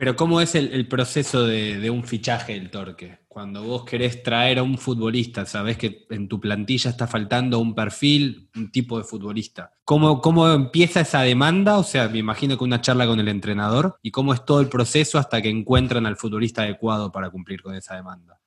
Pero 0.00 0.16
¿cómo 0.16 0.40
es 0.40 0.54
el, 0.54 0.88
proceso 0.88 1.46
de, 1.46 1.90
un 1.90 2.04
fichaje 2.04 2.54
del 2.54 2.70
Torque? 2.70 3.18
Cuando 3.28 3.62
vos 3.62 3.84
querés 3.84 4.22
traer 4.22 4.58
a 4.58 4.62
un 4.62 4.78
futbolista, 4.78 5.44
sabés 5.44 5.76
que 5.76 6.06
en 6.08 6.26
tu 6.26 6.40
plantilla 6.40 6.88
está 6.88 7.06
faltando 7.06 7.58
un 7.58 7.74
perfil, 7.74 8.48
un 8.56 8.72
tipo 8.72 8.96
de 8.96 9.04
futbolista. 9.04 9.74
¿Cómo, 9.84 10.22
¿Cómo 10.22 10.48
empieza 10.48 11.02
esa 11.02 11.20
demanda? 11.20 11.76
O 11.76 11.82
sea, 11.82 12.08
me 12.08 12.16
imagino 12.16 12.56
que 12.56 12.64
una 12.64 12.80
charla 12.80 13.06
con 13.06 13.20
el 13.20 13.28
entrenador 13.28 13.98
y 14.00 14.10
cómo 14.10 14.32
es 14.32 14.42
todo 14.46 14.62
el 14.62 14.70
proceso 14.70 15.18
hasta 15.18 15.42
que 15.42 15.50
encuentran 15.50 16.06
al 16.06 16.16
futbolista 16.16 16.62
adecuado 16.62 17.12
para 17.12 17.28
cumplir 17.28 17.60
con 17.60 17.74
esa 17.74 17.96
demanda. 17.96 18.40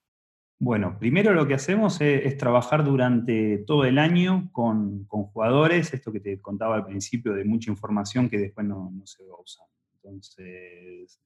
Bueno, 0.57 0.97
primero 0.97 1.35
lo 1.35 1.45
que 1.45 1.53
hacemos 1.53 2.01
es, 2.01 2.35
trabajar 2.39 2.83
durante 2.83 3.59
todo 3.59 3.85
el 3.85 3.99
año 3.99 4.49
con, 4.51 5.05
jugadores, 5.05 5.93
esto 5.93 6.11
que 6.11 6.19
te 6.19 6.41
contaba 6.41 6.73
al 6.73 6.85
principio 6.87 7.33
de 7.33 7.45
mucha 7.45 7.69
información 7.69 8.27
que 8.27 8.39
después 8.39 8.65
no, 8.65 8.89
no 8.91 9.05
se 9.05 9.23
va 9.23 9.35
a 9.35 9.37
Entonces, 10.03 11.21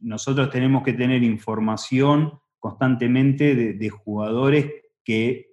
nosotros 0.00 0.50
tenemos 0.50 0.82
que 0.82 0.92
tener 0.92 1.22
información 1.22 2.38
constantemente 2.58 3.54
de, 3.54 3.90
jugadores 3.90 4.70
que 5.02 5.50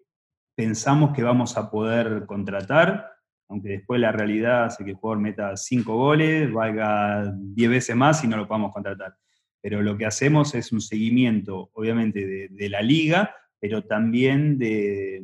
pensamos 0.55 1.15
que 1.15 1.23
vamos 1.23 1.57
a 1.57 1.71
poder 1.71 2.25
contratar, 2.25 3.11
aunque 3.47 3.69
después 3.69 3.99
la 3.99 4.11
realidad 4.11 4.65
hace 4.65 4.83
que 4.83 4.91
el 4.91 4.97
jugador 4.97 5.21
meta 5.21 5.55
cinco 5.55 5.95
goles, 5.95 6.51
valga 6.51 7.33
diez 7.37 7.69
veces 7.69 7.95
más 7.95 8.23
y 8.23 8.27
no 8.27 8.37
lo 8.37 8.47
podamos 8.47 8.73
contratar. 8.73 9.15
Pero 9.61 9.81
lo 9.81 9.97
que 9.97 10.05
hacemos 10.05 10.53
es 10.53 10.71
un 10.71 10.81
seguimiento, 10.81 11.71
obviamente, 11.73 12.49
de, 12.49 12.69
la 12.69 12.81
liga, 12.81 13.33
pero 13.59 13.83
también 13.85 14.57
de, 14.59 15.23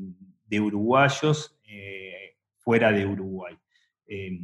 uruguayos 0.52 1.60
eh, 1.66 2.38
fuera 2.60 2.92
de 2.92 3.06
Uruguay. 3.06 3.58
Eh, 4.06 4.40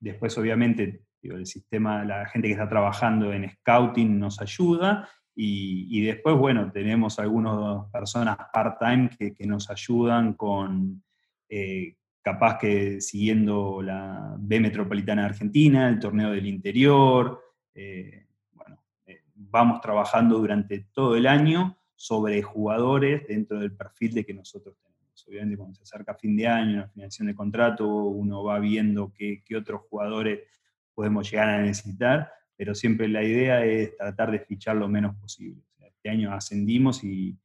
después, 0.00 0.36
obviamente, 0.36 1.07
el 1.22 1.46
sistema, 1.46 2.04
la 2.04 2.26
gente 2.26 2.48
que 2.48 2.52
está 2.52 2.68
trabajando 2.68 3.32
en 3.32 3.50
scouting 3.50 4.18
nos 4.18 4.40
ayuda 4.40 5.08
y, 5.40 6.04
después, 6.04 6.36
bueno, 6.36 6.72
tenemos 6.72 7.20
algunas 7.20 7.88
personas 7.92 8.36
part-time 8.52 9.08
que, 9.16 9.46
nos 9.46 9.70
ayudan 9.70 10.34
con, 10.34 11.04
eh, 11.48 11.94
capaz 12.20 12.58
que 12.58 13.00
siguiendo 13.00 13.80
la 13.80 14.34
B 14.36 14.58
Metropolitana 14.58 15.22
de 15.22 15.28
Argentina, 15.28 15.88
el 15.90 16.00
torneo 16.00 16.32
del 16.32 16.48
interior. 16.48 17.40
Eh, 17.72 18.26
bueno, 18.50 18.82
eh, 19.06 19.22
vamos 19.32 19.80
trabajando 19.80 20.38
durante 20.38 20.88
todo 20.92 21.14
el 21.14 21.28
año 21.28 21.78
sobre 21.94 22.42
jugadores 22.42 23.24
dentro 23.28 23.60
del 23.60 23.70
perfil 23.76 24.14
de 24.14 24.26
que 24.26 24.34
nosotros 24.34 24.74
tenemos. 24.82 25.24
Obviamente 25.28 25.56
cuando 25.56 25.76
se 25.76 25.84
acerca 25.84 26.16
fin 26.16 26.36
de 26.36 26.48
año, 26.48 26.78
la 26.78 26.88
finalización 26.88 27.28
de 27.28 27.36
contrato, 27.36 27.86
uno 27.86 28.42
va 28.42 28.58
viendo 28.58 29.12
qué 29.14 29.44
otros 29.56 29.82
jugadores 29.88 30.40
podemos 30.98 31.30
llegar 31.30 31.48
a 31.48 31.62
necesitar, 31.62 32.28
pero 32.56 32.74
siempre 32.74 33.06
la 33.06 33.22
idea 33.22 33.64
es 33.64 33.96
tratar 33.96 34.32
de 34.32 34.40
fichar 34.40 34.74
lo 34.74 34.88
menos 34.88 35.14
posible. 35.14 35.62
este 35.78 36.10
año 36.10 36.32
ascendimos 36.32 37.04
y, 37.04 37.38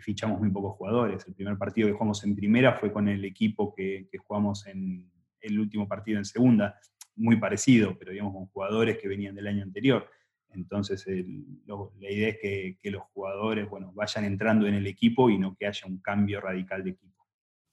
fichamos 0.00 0.38
muy 0.38 0.48
pocos 0.50 0.76
jugadores. 0.76 1.26
El 1.26 1.34
primer 1.34 1.58
partido 1.58 1.88
que 1.88 1.94
jugamos 1.94 2.22
en 2.22 2.36
primera 2.36 2.74
fue 2.74 2.92
con 2.92 3.08
el 3.08 3.24
equipo 3.24 3.74
que, 3.74 4.06
jugamos 4.24 4.68
en 4.68 5.10
el 5.40 5.58
último 5.58 5.88
partido 5.88 6.18
en 6.18 6.24
segunda, 6.24 6.78
muy 7.16 7.34
parecido, 7.34 7.98
pero 7.98 8.12
digamos 8.12 8.32
con 8.32 8.46
jugadores 8.46 8.96
que 8.98 9.08
venían 9.08 9.34
del 9.34 9.48
año 9.48 9.64
anterior. 9.64 10.08
Entonces, 10.50 11.04
la 11.08 12.10
idea 12.12 12.28
es 12.28 12.38
que, 12.40 12.78
que, 12.80 12.92
los 12.92 13.02
jugadores 13.12 13.68
bueno, 13.68 13.90
vayan 13.92 14.24
entrando 14.24 14.68
en 14.68 14.74
el 14.74 14.86
equipo 14.86 15.30
y 15.30 15.36
no 15.36 15.56
que 15.56 15.66
haya 15.66 15.88
un 15.88 15.98
cambio 15.98 16.40
radical 16.40 16.84
de 16.84 16.90
equipo. 16.90 17.13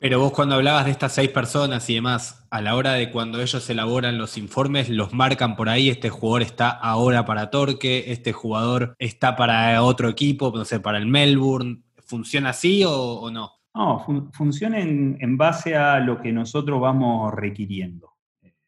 Pero 0.01 0.19
vos 0.19 0.31
cuando 0.31 0.55
hablabas 0.55 0.85
de 0.85 0.91
estas 0.91 1.13
seis 1.13 1.29
personas 1.29 1.87
y 1.87 1.93
demás, 1.93 2.47
a 2.49 2.59
la 2.59 2.75
hora 2.75 2.93
de 2.93 3.11
cuando 3.11 3.39
ellos 3.39 3.69
elaboran 3.69 4.17
los 4.17 4.35
informes, 4.35 4.89
los 4.89 5.13
marcan 5.13 5.55
por 5.55 5.69
ahí, 5.69 5.89
este 5.91 6.09
jugador 6.09 6.41
está 6.41 6.71
ahora 6.71 7.23
para 7.23 7.51
Torque, 7.51 8.05
este 8.07 8.33
jugador 8.33 8.95
está 8.97 9.35
para 9.35 9.83
otro 9.83 10.09
equipo, 10.09 10.51
no 10.55 10.65
sé, 10.65 10.79
para 10.79 10.97
el 10.97 11.05
Melbourne. 11.05 11.83
¿Funciona 11.99 12.49
así 12.49 12.83
o, 12.83 13.29
no? 13.29 13.51
No, 13.75 14.03
funciona 14.33 14.79
en, 14.79 15.37
base 15.37 15.75
a 15.75 15.99
lo 15.99 16.19
que 16.19 16.31
nosotros 16.31 16.81
vamos 16.81 17.31
requiriendo. 17.35 18.15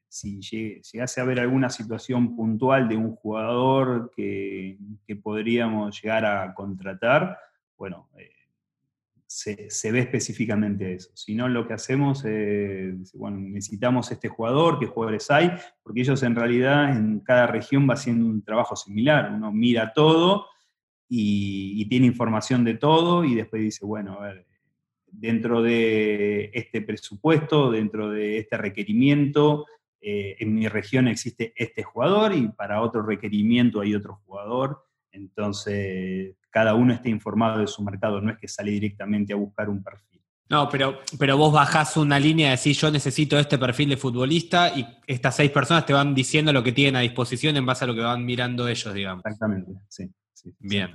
Si 0.08 0.40
llegase 0.40 1.20
a 1.20 1.24
haber 1.24 1.40
alguna 1.40 1.72
situación 1.72 2.36
puntual 2.36 2.88
de 2.88 2.96
un 2.96 3.16
jugador 3.16 4.12
que, 4.16 4.78
podríamos 5.24 6.00
llegar 6.00 6.28
a 6.28 6.54
contratar, 6.54 7.40
bueno, 7.76 8.10
eh, 8.20 8.30
se, 9.34 9.92
ve 9.92 10.00
específicamente 10.00 10.94
eso. 10.94 11.10
Si 11.16 11.34
no, 11.34 11.50
lo 11.50 11.68
que 11.68 11.74
hacemos 11.74 12.24
es, 12.24 13.12
bueno, 13.14 13.38
necesitamos 13.40 14.12
este 14.12 14.30
jugador, 14.30 14.78
qué 14.80 14.86
jugadores 14.86 15.32
hay, 15.32 15.52
porque 15.82 16.02
ellos 16.02 16.22
en 16.22 16.36
realidad 16.36 16.96
en 16.96 17.20
cada 17.20 17.48
región 17.48 17.90
va 17.90 17.96
haciendo 17.96 18.28
un 18.28 18.44
trabajo 18.44 18.76
similar. 18.76 19.32
Uno 19.34 19.52
mira 19.52 19.92
todo 19.94 20.46
y, 21.10 21.84
tiene 21.90 22.06
información 22.06 22.64
de 22.64 22.76
todo 22.76 23.24
y 23.24 23.34
después 23.34 23.62
dice, 23.64 23.86
bueno, 23.86 24.20
a 24.20 24.28
ver, 24.28 24.46
dentro 25.08 25.64
de 25.64 26.52
este 26.54 26.82
presupuesto, 26.82 27.72
dentro 27.72 28.10
de 28.12 28.38
este 28.38 28.58
requerimiento, 28.58 29.66
eh, 30.00 30.36
en 30.40 30.54
mi 30.54 30.68
región 30.68 31.08
existe 31.08 31.54
este 31.56 31.82
jugador 31.82 32.36
y 32.36 32.50
para 32.50 32.82
otro 32.82 33.02
requerimiento 33.02 33.82
hay 33.82 33.96
otro 33.96 34.22
jugador. 34.26 34.86
Entonces, 35.12 36.36
cada 36.54 36.76
uno 36.76 36.94
esté 36.94 37.10
informado 37.10 37.60
de 37.60 37.68
su 37.68 37.84
mercado, 37.84 38.22
no 38.22 38.32
es 38.32 38.38
que 38.38 38.48
sale 38.48 38.70
directamente 38.72 39.34
a 39.34 39.36
buscar 39.36 39.70
un 39.70 39.84
perfil. 39.84 40.22
No, 40.50 40.70
pero, 40.70 41.00
pero 41.18 41.36
vos 41.36 41.52
bajás 41.52 41.98
una 41.98 42.20
línea 42.20 42.50
y 42.50 42.58
decís, 42.58 42.80
yo 42.80 42.92
necesito 42.92 43.40
este 43.40 43.58
perfil 43.58 43.90
de 43.90 43.98
futbolista 43.98 44.72
y 44.78 44.86
estas 45.08 45.38
seis 45.38 45.50
personas 45.50 45.84
te 45.84 45.94
van 45.94 46.14
diciendo 46.14 46.54
lo 46.54 46.62
que 46.62 46.72
tienen 46.72 46.96
a 46.96 47.00
disposición 47.00 47.58
en 47.58 47.66
base 47.66 47.86
a 47.86 47.88
lo 47.88 47.96
que 47.96 48.02
van 48.02 48.24
mirando 48.24 48.68
ellos, 48.68 48.94
digamos. 48.94 49.26
Exactamente, 49.26 49.72
sí. 49.90 50.12
Bien. 50.60 50.92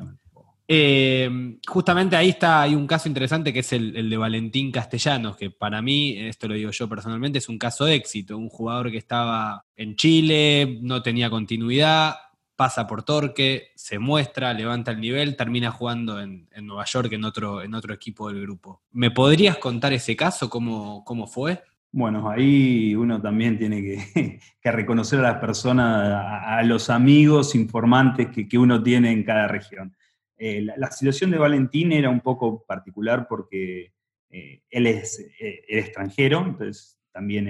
Eh, 0.69 1.59
justamente 1.67 2.15
ahí 2.15 2.29
está, 2.29 2.63
hay 2.63 2.75
un 2.77 2.87
caso 2.87 3.09
interesante 3.09 3.53
que 3.53 3.61
es 3.61 3.73
el, 3.73 3.97
el, 3.97 4.11
de 4.11 4.17
Valentín 4.17 4.71
Castellanos, 4.71 5.37
que 5.37 5.51
para 5.51 5.83
mí, 5.83 6.19
esto 6.19 6.47
lo 6.47 6.55
digo 6.55 6.71
yo 6.71 6.89
personalmente, 6.89 7.39
es 7.39 7.49
un 7.49 7.59
caso 7.59 7.85
de 7.87 7.95
éxito. 7.95 8.39
Un 8.39 8.51
jugador 8.51 8.93
que 8.93 8.99
estaba 8.99 9.65
en 9.75 9.97
Chile, 9.97 10.79
no 10.83 11.03
tenía 11.03 11.31
continuidad, 11.31 12.15
pasa 12.59 12.89
por 12.89 13.05
Torque, 13.05 13.69
se 13.77 14.01
muestra, 14.01 14.53
levanta 14.53 14.91
el 14.91 15.01
nivel, 15.01 15.37
termina 15.37 15.71
jugando 15.71 16.21
en, 16.21 16.49
Nueva 16.61 16.85
York 16.87 17.13
en 17.13 17.25
otro, 17.25 17.63
en 17.63 17.73
otro 17.73 17.95
equipo 17.95 18.33
del 18.33 18.43
grupo. 18.43 18.83
¿Me 18.91 19.13
podrías 19.13 19.59
contar 19.59 19.93
ese 19.93 20.17
caso, 20.17 20.51
cómo, 20.51 21.05
cómo 21.05 21.29
fue? 21.29 21.63
Bueno, 21.93 22.29
ahí 22.29 22.97
uno 22.97 23.23
también 23.23 23.57
tiene 23.57 23.81
que, 23.81 24.41
reconocer 24.73 25.21
a 25.21 25.23
las 25.23 25.39
personas, 25.39 26.21
a, 26.45 26.61
los 26.65 26.91
amigos 26.91 27.55
informantes 27.55 28.27
que, 28.27 28.59
uno 28.59 28.83
tiene 28.83 29.13
en 29.13 29.23
cada 29.23 29.47
región. 29.47 29.97
Eh, 30.37 30.61
la, 30.77 30.91
situación 30.91 31.31
de 31.31 31.39
Valentín 31.39 31.93
era 31.93 32.11
un 32.11 32.21
poco 32.21 32.65
particular 32.67 33.29
porque 33.29 33.93
eh, 34.31 34.63
él 34.69 34.87
es 34.89 35.21
eh, 35.39 35.63
el 35.69 35.79
extranjero, 35.79 36.45
entonces 36.45 36.99
también 37.13 37.47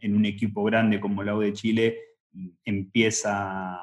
en, 0.00 0.16
un 0.16 0.24
equipo 0.24 0.64
grande 0.64 0.98
como 0.98 1.22
la 1.22 1.36
U 1.36 1.42
de 1.42 1.52
Chile 1.52 1.96
empieza, 2.64 3.78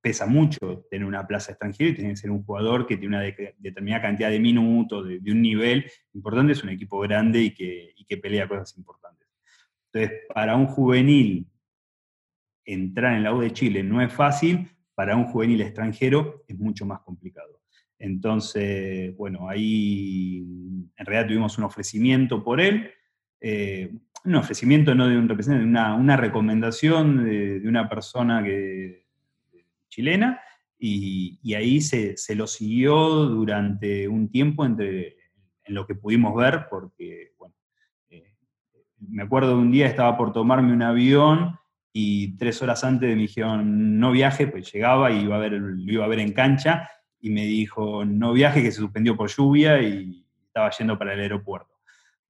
pesa 0.00 0.26
mucho 0.26 0.86
tener 0.90 1.06
una 1.06 1.26
plaza 1.26 1.52
extranjera 1.52 1.90
y 1.90 1.94
tiene 1.94 2.10
que 2.10 2.16
ser 2.16 2.30
un 2.30 2.42
jugador 2.42 2.86
que 2.86 2.96
tiene 2.96 3.16
una 3.16 3.52
determinada 3.58 4.02
cantidad 4.02 4.30
de 4.30 4.40
minutos, 4.40 5.06
de, 5.06 5.32
un 5.32 5.42
nivel 5.42 5.90
importante, 6.14 6.52
es 6.52 6.62
un 6.64 6.70
equipo 6.70 7.00
grande 7.00 7.40
y 7.42 7.54
que, 7.54 7.92
y 7.96 8.04
que 8.04 8.16
pelea 8.16 8.48
cosas 8.48 8.76
importantes. 8.78 9.28
Entonces, 9.92 10.20
para 10.32 10.56
un 10.56 10.66
juvenil 10.66 11.46
entrar 12.64 13.16
en 13.16 13.24
la 13.24 13.34
U 13.34 13.40
de 13.40 13.52
Chile 13.52 13.82
no 13.82 14.00
es 14.00 14.12
fácil, 14.12 14.70
para 14.94 15.16
un 15.16 15.24
juvenil 15.24 15.60
extranjero 15.60 16.44
es 16.46 16.58
mucho 16.58 16.86
más 16.86 17.00
complicado. 17.00 17.60
Entonces, 17.98 19.14
bueno, 19.16 19.48
ahí 19.48 20.38
en 20.96 21.06
realidad 21.06 21.28
tuvimos 21.28 21.58
un 21.58 21.64
ofrecimiento 21.64 22.42
por 22.42 22.60
él, 22.60 22.90
eh, 23.40 23.92
un 24.24 24.34
ofrecimiento 24.34 24.94
no 24.94 25.08
de 25.08 25.16
un 25.16 25.28
representante, 25.28 25.66
una, 25.66 25.94
una 25.94 26.16
recomendación 26.16 27.24
de, 27.24 27.62
una 27.66 27.88
persona 27.88 28.42
que, 28.42 28.99
chilena, 29.90 30.40
y, 30.78 31.54
ahí 31.54 31.82
se, 31.82 32.16
lo 32.34 32.46
siguió 32.46 32.96
durante 33.26 34.08
un 34.08 34.30
tiempo 34.30 34.64
entre, 34.64 35.18
en 35.64 35.74
lo 35.74 35.86
que 35.86 35.94
pudimos 35.94 36.34
ver, 36.34 36.68
porque, 36.70 37.32
bueno, 37.38 37.54
eh, 38.08 38.34
me 38.98 39.22
acuerdo 39.22 39.50
de 39.50 39.62
un 39.62 39.70
día 39.70 39.86
estaba 39.86 40.16
por 40.16 40.32
tomarme 40.32 40.72
un 40.72 40.82
avión 40.82 41.58
y 41.92 42.36
tres 42.38 42.62
horas 42.62 42.82
antes 42.84 43.14
me 43.14 43.22
dijeron 43.22 43.98
no 43.98 44.12
viaje, 44.12 44.46
pues 44.46 44.72
llegaba 44.72 45.10
y 45.10 45.24
iba 45.24 45.36
a 45.36 45.40
ver, 45.40 45.52
lo 45.52 45.92
iba 45.92 46.04
a 46.04 46.08
ver 46.08 46.20
en 46.20 46.32
cancha, 46.32 46.88
y 47.20 47.30
me 47.30 47.44
dijo 47.44 48.04
no 48.06 48.32
viaje, 48.32 48.62
que 48.62 48.72
se 48.72 48.78
suspendió 48.78 49.16
por 49.16 49.28
lluvia 49.28 49.82
y 49.82 50.24
estaba 50.46 50.70
yendo 50.70 50.98
para 50.98 51.12
el 51.12 51.20
aeropuerto. 51.20 51.74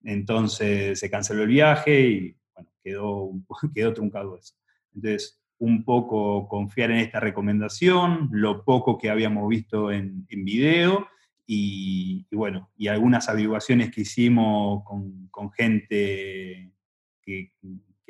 Entonces 0.02 0.98
se 0.98 1.10
canceló 1.10 1.42
el 1.42 1.48
viaje 1.48 2.00
y 2.00 2.36
bueno, 2.54 2.70
quedó, 2.82 3.30
quedó 3.74 3.94
truncado 3.94 4.38
eso. 4.38 4.54
Entonces, 4.94 5.39
un 5.60 5.84
poco 5.84 6.48
confiar 6.48 6.90
en 6.90 6.98
esta 6.98 7.20
recomendación, 7.20 8.28
lo 8.32 8.64
poco 8.64 8.98
que 8.98 9.10
habíamos 9.10 9.48
visto 9.48 9.92
en, 9.92 10.26
en 10.28 10.44
video 10.44 11.08
y, 11.52 12.26
bueno, 12.30 12.70
y 12.76 12.86
algunas 12.86 13.28
averiguaciones 13.28 13.90
que 13.90 14.02
hicimos 14.02 14.84
con, 14.84 15.26
con 15.32 15.50
gente 15.50 16.72
que, 17.20 17.52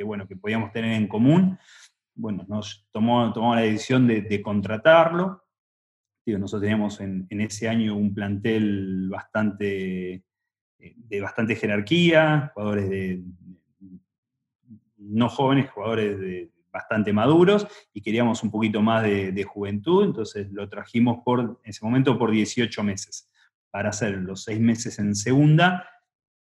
bueno, 0.05 0.29
que 0.29 0.37
podíamos 0.37 0.73
tener 0.73 0.93
en 0.93 1.09
común, 1.09 1.59
bueno, 2.15 2.45
nos 2.49 2.87
tomó, 2.93 3.33
la 3.55 3.63
decisión 3.63 4.07
de, 4.07 4.43
contratarlo. 4.43 5.43
Nosotros 6.27 6.61
teníamos 6.61 7.01
en, 7.01 7.27
ese 7.31 7.69
año 7.69 7.97
un 7.97 8.13
plantel 8.13 9.09
bastante, 9.09 10.23
eh, 10.79 10.95
de 10.97 11.21
bastante 11.23 11.57
jerarquía, 11.57 12.53
jugadores 12.55 12.91
de, 12.91 13.25
no 14.99 15.31
jóvenes, 15.31 15.71
jugadores 15.71 16.21
de, 16.21 16.51
bastante 16.73 17.13
maduros, 17.13 17.67
y 17.93 18.03
queríamos 18.03 18.43
un 18.43 18.51
poquito 18.51 18.83
más 18.83 19.03
de, 19.03 19.45
juventud, 19.45 20.05
entonces 20.05 20.51
lo 20.53 20.69
trajimos 20.69 21.19
por, 21.25 21.41
en 21.41 21.71
ese 21.71 21.85
momento 21.85 22.19
por 22.19 22.31
18 22.31 22.83
meses, 22.83 23.31
para 23.71 23.91
hacer 23.91 24.19
los 24.19 24.45
seis 24.45 24.61
meses 24.61 24.99
en 24.99 25.15
segunda 25.15 25.89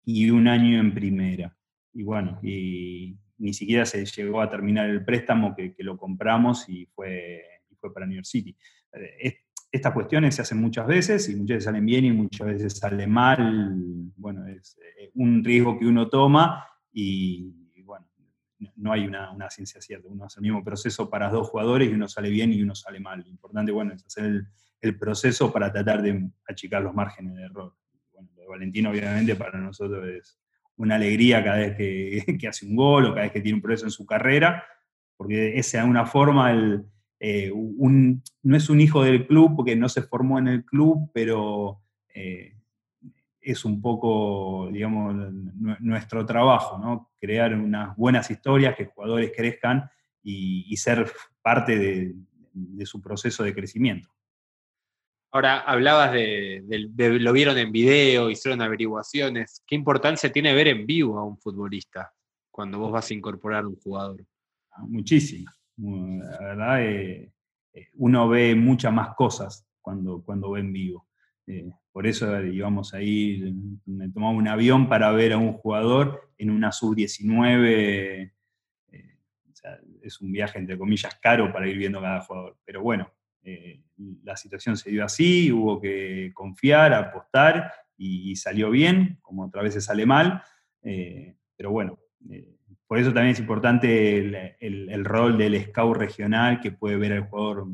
y 0.04 0.30
un 0.30 0.48
año 0.48 0.80
en 0.80 0.94
primera. 0.94 1.56
Y 1.92 2.02
bueno, 2.02 2.38
y 2.42 3.16
ni 3.38 3.52
siquiera 3.52 3.84
se 3.84 4.04
llegó 4.04 4.40
a 4.40 4.50
terminar 4.50 4.88
el 4.88 5.04
préstamo 5.04 5.54
que, 5.54 5.74
lo 5.78 5.96
compramos 5.96 6.68
y 6.68 6.86
fue, 6.86 7.42
y 7.70 7.76
fue 7.76 7.92
para 7.92 8.06
New 8.06 8.16
York 8.16 8.26
City. 8.26 8.56
Eh, 8.92 9.38
estas 9.72 9.92
cuestiones 9.92 10.34
se 10.34 10.42
hacen 10.42 10.60
muchas 10.60 10.86
veces 10.86 11.28
y 11.30 11.34
muchas 11.34 11.56
veces 11.56 11.64
salen 11.64 11.86
bien 11.86 12.04
y 12.04 12.12
muchas 12.12 12.46
veces 12.46 12.76
sale 12.76 13.06
mal. 13.06 13.74
Bueno, 14.16 14.46
es 14.46 14.78
eh, 14.78 15.10
un 15.14 15.42
riesgo 15.42 15.78
que 15.78 15.86
uno 15.86 16.08
toma 16.08 16.66
y, 16.92 17.61
no 18.76 18.92
hay 18.92 19.06
una, 19.06 19.50
ciencia 19.50 19.80
cierta. 19.80 20.08
Uno 20.08 20.24
hace 20.24 20.40
el 20.40 20.42
mismo 20.42 20.64
proceso 20.64 21.08
para 21.08 21.30
dos 21.30 21.48
jugadores 21.48 21.90
y 21.90 21.92
uno 21.92 22.08
sale 22.08 22.30
bien 22.30 22.52
y 22.52 22.62
uno 22.62 22.74
sale 22.74 23.00
mal. 23.00 23.20
Lo 23.20 23.28
importante, 23.28 23.72
bueno, 23.72 23.92
es 23.94 24.04
hacer 24.04 24.44
el, 24.80 24.98
proceso 24.98 25.52
para 25.52 25.72
tratar 25.72 26.02
de 26.02 26.28
achicar 26.48 26.82
los 26.82 26.94
márgenes 26.94 27.36
de 27.36 27.44
error. 27.44 27.74
Bueno, 28.12 28.28
lo 28.34 28.42
de 28.42 28.48
Valentino 28.48 28.90
obviamente 28.90 29.36
para 29.36 29.58
nosotros 29.58 30.06
es 30.08 30.38
una 30.76 30.96
alegría 30.96 31.44
cada 31.44 31.58
vez 31.58 31.76
que, 31.76 32.48
hace 32.48 32.66
un 32.66 32.76
gol 32.76 33.06
o 33.06 33.10
cada 33.10 33.22
vez 33.22 33.32
que 33.32 33.40
tiene 33.40 33.56
un 33.56 33.62
proceso 33.62 33.86
en 33.86 33.92
su 33.92 34.04
carrera, 34.04 34.64
porque 35.16 35.58
esa 35.58 35.80
es 35.80 35.84
una 35.84 36.06
forma 36.06 36.50
el 36.52 36.84
eh, 37.24 37.52
no 37.54 38.56
es 38.56 38.68
un 38.68 38.80
hijo 38.80 39.04
del 39.04 39.28
club 39.28 39.54
porque 39.54 39.76
no 39.76 39.88
se 39.88 40.02
formó 40.02 40.40
en 40.40 40.48
el 40.48 40.64
club, 40.64 41.08
pero 41.14 41.80
eh, 42.12 42.56
es 43.42 43.64
un 43.64 43.82
poco, 43.82 44.68
digamos, 44.72 45.14
nuestro 45.80 46.24
trabajo, 46.24 46.78
¿no? 46.78 47.10
Crear 47.20 47.54
unas 47.54 47.96
buenas 47.96 48.30
historias, 48.30 48.76
que 48.76 48.86
jugadores 48.86 49.32
crezcan 49.36 49.90
y, 50.22 50.76
ser 50.76 51.12
parte 51.42 51.76
de, 51.76 52.86
su 52.86 53.00
proceso 53.00 53.42
de 53.42 53.54
crecimiento. 53.54 54.08
Ahora, 55.32 55.60
hablabas 55.60 56.12
de, 56.12 56.62
lo 56.98 57.32
vieron 57.32 57.58
en 57.58 57.72
video, 57.72 58.30
hicieron 58.30 58.62
averiguaciones. 58.62 59.62
¿Qué 59.66 59.74
importancia 59.74 60.30
tiene 60.30 60.54
ver 60.54 60.68
en 60.68 60.86
vivo 60.86 61.18
a 61.18 61.24
un 61.24 61.38
futbolista 61.38 62.12
cuando 62.50 62.78
vos 62.78 62.92
vas 62.92 63.10
a 63.10 63.14
incorporar 63.14 63.64
a 63.64 63.68
un 63.68 63.76
jugador? 63.76 64.24
Muchísimo 64.86 65.50
la 65.76 66.38
verdad, 66.38 66.82
eh, 66.84 67.32
eh, 67.72 67.88
uno 67.94 68.28
ve 68.28 68.54
muchas 68.54 68.92
más 68.92 69.14
cosas 69.14 69.66
cuando, 69.80 70.22
cuando 70.22 70.50
ve 70.52 70.60
en 70.60 70.72
vivo. 70.72 71.08
Eh, 71.46 71.70
por 71.92 72.06
eso 72.06 72.40
íbamos 72.42 72.94
ahí, 72.94 73.54
me 73.84 74.08
tomaba 74.08 74.32
un 74.32 74.48
avión 74.48 74.88
para 74.88 75.12
ver 75.12 75.34
a 75.34 75.38
un 75.38 75.52
jugador 75.52 76.32
en 76.38 76.50
una 76.50 76.72
sub-19. 76.72 78.32
es 80.02 80.20
un 80.20 80.32
viaje, 80.32 80.58
entre 80.58 80.78
comillas, 80.78 81.14
caro 81.20 81.52
para 81.52 81.68
ir 81.68 81.76
viendo 81.76 82.00
cada 82.00 82.22
jugador. 82.22 82.56
Pero 82.64 82.82
bueno, 82.82 83.12
la 84.24 84.36
situación 84.36 84.76
se 84.76 84.90
dio 84.90 85.04
así, 85.04 85.52
hubo 85.52 85.80
que 85.80 86.32
confiar, 86.34 86.94
apostar 86.94 87.72
y, 87.96 88.34
salió 88.36 88.70
bien, 88.70 89.18
como 89.22 89.44
otra 89.44 89.62
vez 89.62 89.82
sale 89.84 90.06
mal. 90.06 90.42
pero 90.80 91.70
bueno, 91.70 91.98
por 92.86 92.98
eso 92.98 93.12
también 93.12 93.32
es 93.32 93.40
importante 93.40 94.18
el, 94.60 95.04
rol 95.04 95.38
del 95.38 95.62
scout 95.64 95.96
regional 95.96 96.60
que 96.60 96.72
puede 96.72 96.96
ver 96.96 97.12
al 97.12 97.28
jugador 97.28 97.66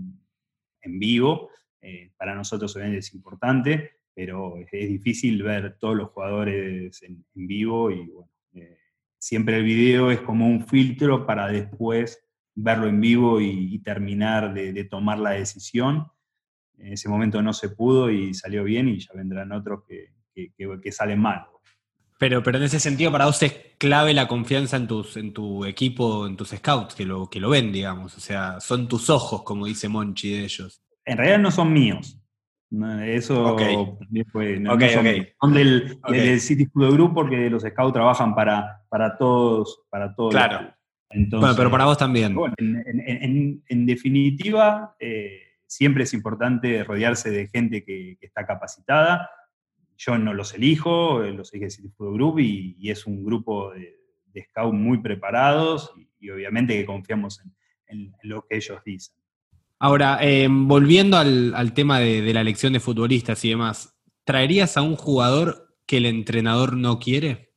en 0.81 0.99
vivo. 0.99 1.51
Eh, 1.81 2.13
para 2.17 2.35
nosotros 2.35 2.75
obviamente 2.77 3.01
es 3.01 3.15
importante, 3.15 3.98
pero 4.19 4.57
es, 4.57 4.89
difícil 4.89 5.45
ver 5.45 5.77
todos 5.79 5.95
los 5.95 6.09
jugadores 6.09 7.01
en, 7.05 7.25
vivo 7.35 7.93
y 7.93 8.05
bueno, 8.09 8.33
eh, 8.55 8.77
siempre 9.17 9.59
el 9.59 9.63
video 9.63 10.11
es 10.11 10.21
como 10.23 10.49
un 10.49 10.67
filtro 10.67 11.25
para 11.25 11.47
después 11.47 12.19
verlo 12.53 12.89
en 12.89 13.01
vivo 13.01 13.41
y, 13.41 13.79
terminar 13.79 14.53
de, 14.53 14.85
tomar 14.87 15.21
la 15.21 15.31
decisión. 15.31 16.09
En 16.79 16.95
ese 16.95 17.09
momento 17.09 17.41
no 17.43 17.53
se 17.53 17.69
pudo 17.69 18.11
y 18.11 18.35
salió 18.35 18.65
bien 18.65 18.89
y 18.89 18.99
ya 18.99 19.13
vendrán 19.15 19.53
otros 19.53 19.85
que, 19.87 20.09
que 20.35 20.91
salen 20.93 21.21
mal. 21.21 21.47
Pero, 22.19 22.43
pero 22.43 22.59
en 22.59 22.65
ese 22.65 22.81
sentido, 22.81 23.13
para 23.13 23.27
vos 23.27 23.41
es 23.45 23.55
clave 23.79 24.15
la 24.15 24.27
confianza 24.27 24.79
en, 24.79 24.89
tus, 24.89 25.17
en 25.17 25.33
tu 25.33 25.65
equipo, 25.65 26.27
en 26.27 26.37
tus 26.37 26.49
scouts, 26.49 26.97
que 26.97 27.05
lo, 27.05 27.31
que 27.31 27.39
lo 27.39 27.51
ven, 27.51 27.71
digamos. 27.71 28.17
O 28.17 28.21
sea, 28.21 28.59
son 28.59 28.89
tus 28.89 29.11
ojos, 29.11 29.45
como 29.45 29.67
dice 29.67 29.89
Monchi 29.89 30.33
de 30.33 30.43
ellos. 30.43 30.83
En 31.05 31.19
realidad 31.19 31.39
no 31.39 31.53
son 31.53 31.73
míos. 31.73 32.18
Eso 32.71 33.57
fue, 34.31 34.61
no, 34.61 34.79
son, 34.79 35.55
del, 35.55 36.41
City 36.41 36.67
Food 36.67 36.93
Group 36.93 37.15
porque 37.15 37.49
los 37.49 37.63
scouts 37.63 37.95
trabajan 37.95 38.35
para, 38.35 38.83
para 38.89 39.17
todos. 39.17 39.83
Para 39.89 40.15
todos 40.15 40.33
claro. 40.33 40.75
bueno, 41.31 41.55
pero 41.57 41.71
para 41.71 41.87
vos 41.87 41.97
también. 41.97 42.37
en, 42.59 43.87
definitiva, 43.87 44.95
eh, 45.01 45.41
siempre 45.67 46.05
es 46.05 46.13
importante 46.13 46.85
rodearse 46.85 47.31
de 47.31 47.49
gente 47.49 47.85
que 47.85 48.19
está 48.21 48.47
capacitada 48.47 49.31
yo 49.99 50.17
no 50.17 50.33
los 50.33 50.55
elijo, 50.55 51.25
eh, 51.25 51.33
los 51.33 51.53
elige 51.53 51.71
City 51.71 51.89
Football 51.89 52.15
Group 52.15 52.39
y, 52.39 52.91
es 52.91 53.07
un 53.07 53.25
grupo 53.25 53.73
de, 53.73 53.99
de 54.33 54.45
scouts 54.45 54.73
muy 54.73 54.99
preparados 54.99 55.93
y, 56.21 56.31
obviamente 56.31 56.75
que 56.75 56.87
confiamos 56.87 57.43
en, 57.89 58.13
lo 58.23 58.47
que 58.47 58.57
ellos 58.57 58.81
dicen. 58.85 59.17
Ahora, 59.81 60.19
em, 60.21 60.67
volviendo 60.67 61.17
al, 61.17 61.73
tema 61.73 62.01
de, 62.01 62.33
la 62.33 62.41
elección 62.41 62.73
de 62.73 62.81
futbolistas 62.81 63.45
y 63.45 63.51
demás, 63.51 63.97
¿traerías 64.25 64.77
a 64.77 64.83
un 64.83 64.97
jugador 64.97 65.77
que 65.87 65.99
el 65.99 66.07
entrenador 66.07 66.77
no 66.77 66.99
quiere? 66.99 67.53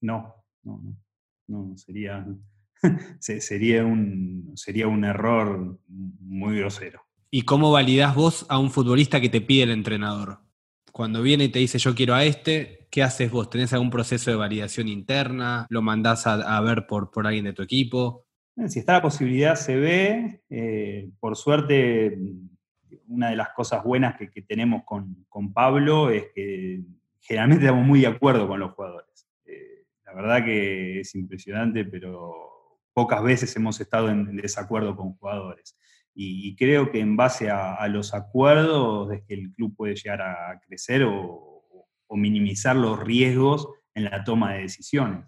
No, 0.00 0.34
no, 0.62 0.80
no, 0.82 1.66
no 1.66 1.76
sería, 1.76 2.26
sería, 3.18 3.84
un, 3.84 4.52
sería 4.54 4.86
un 4.86 5.04
error 5.04 5.78
muy 5.88 6.58
grosero. 6.58 7.02
¿Y 7.30 7.42
cómo 7.42 7.70
validás 7.70 8.14
vos 8.14 8.46
a 8.48 8.58
un 8.58 8.70
futbolista 8.70 9.20
que 9.20 9.28
te 9.28 9.40
pide 9.40 9.64
el 9.64 9.70
entrenador? 9.70 10.38
Cuando 10.90 11.20
viene 11.20 11.44
y 11.44 11.48
te 11.48 11.58
dice 11.58 11.78
yo 11.78 11.94
quiero 11.94 12.14
a 12.14 12.24
este, 12.24 12.86
¿qué 12.90 13.02
haces 13.02 13.30
vos? 13.30 13.50
¿Tenés 13.50 13.72
algún 13.72 13.90
proceso 13.90 14.30
de 14.30 14.36
validación 14.36 14.88
interna? 14.88 15.66
¿Lo 15.68 15.82
mandás 15.82 16.26
a, 16.28 16.60
ver 16.60 16.86
por, 16.86 17.10
por, 17.10 17.26
alguien 17.26 17.44
de 17.44 17.52
tu 17.52 17.62
equipo? 17.62 18.23
Eh, 18.56 18.68
si 18.68 18.78
está 18.78 18.94
la 18.94 19.02
posibilidad, 19.02 19.56
se 19.56 19.76
ve. 19.76 20.42
Eh, 20.48 21.10
por 21.20 21.36
suerte, 21.36 22.18
una 23.08 23.30
de 23.30 23.36
las 23.36 23.50
cosas 23.50 23.82
buenas 23.84 24.16
que, 24.16 24.42
tenemos 24.42 24.82
con, 24.84 25.52
Pablo 25.52 26.10
es 26.10 26.26
que 26.34 26.82
generalmente 27.20 27.64
estamos 27.64 27.86
muy 27.86 28.00
de 28.00 28.06
acuerdo 28.06 28.46
con 28.46 28.60
los 28.60 28.72
jugadores. 28.72 29.28
Eh, 29.44 29.84
la 30.06 30.14
verdad 30.14 30.44
que 30.44 31.00
es 31.00 31.14
impresionante, 31.14 31.84
pero 31.84 32.34
pocas 32.92 33.22
veces 33.22 33.54
hemos 33.56 33.80
estado 33.80 34.08
en 34.10 34.36
desacuerdo 34.36 34.96
con 34.96 35.14
jugadores. 35.14 35.76
Y, 36.16 36.54
creo 36.54 36.92
que 36.92 37.00
en 37.00 37.16
base 37.16 37.50
a, 37.50 37.88
los 37.88 38.14
acuerdos 38.14 39.12
es 39.12 39.24
que 39.24 39.34
el 39.34 39.50
club 39.52 39.74
puede 39.76 39.96
llegar 39.96 40.22
a 40.22 40.60
crecer 40.64 41.02
o, 41.04 41.42
minimizar 42.16 42.76
los 42.76 43.00
riesgos 43.00 43.68
en 43.92 44.04
la 44.04 44.22
toma 44.22 44.54
de 44.54 44.60
decisiones. 44.60 45.26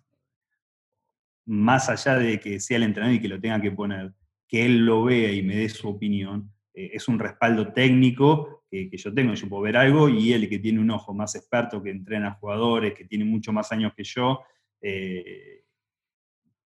Más 1.46 1.88
allá 1.88 2.16
de 2.16 2.40
que 2.40 2.60
sea 2.60 2.76
el 2.76 2.82
entrenador 2.84 3.16
y 3.16 3.20
que 3.20 3.28
lo 3.28 3.40
tenga 3.40 3.60
que 3.60 3.72
poner, 3.72 4.12
que 4.48 4.66
él 4.66 4.84
lo 4.84 5.04
vea 5.04 5.32
y 5.32 5.42
me 5.42 5.56
dé 5.56 5.68
su 5.68 5.88
opinión, 5.88 6.52
eh, 6.74 6.90
es 6.92 7.08
un 7.08 7.18
respaldo 7.18 7.72
técnico 7.72 8.64
que, 8.70 8.90
yo 8.92 9.14
tengo. 9.14 9.34
Yo 9.34 9.48
puedo 9.48 9.62
ver 9.62 9.76
algo 9.76 10.08
y 10.08 10.32
él 10.32 10.48
que 10.48 10.58
tiene 10.58 10.80
un 10.80 10.90
ojo 10.90 11.14
más 11.14 11.34
experto, 11.34 11.82
que 11.82 11.90
entrena 11.90 12.34
jugadores, 12.34 12.94
que 12.94 13.04
tiene 13.04 13.24
mucho 13.24 13.52
más 13.52 13.72
años 13.72 13.92
que 13.96 14.04
yo 14.04 14.40
eh, 14.80 15.64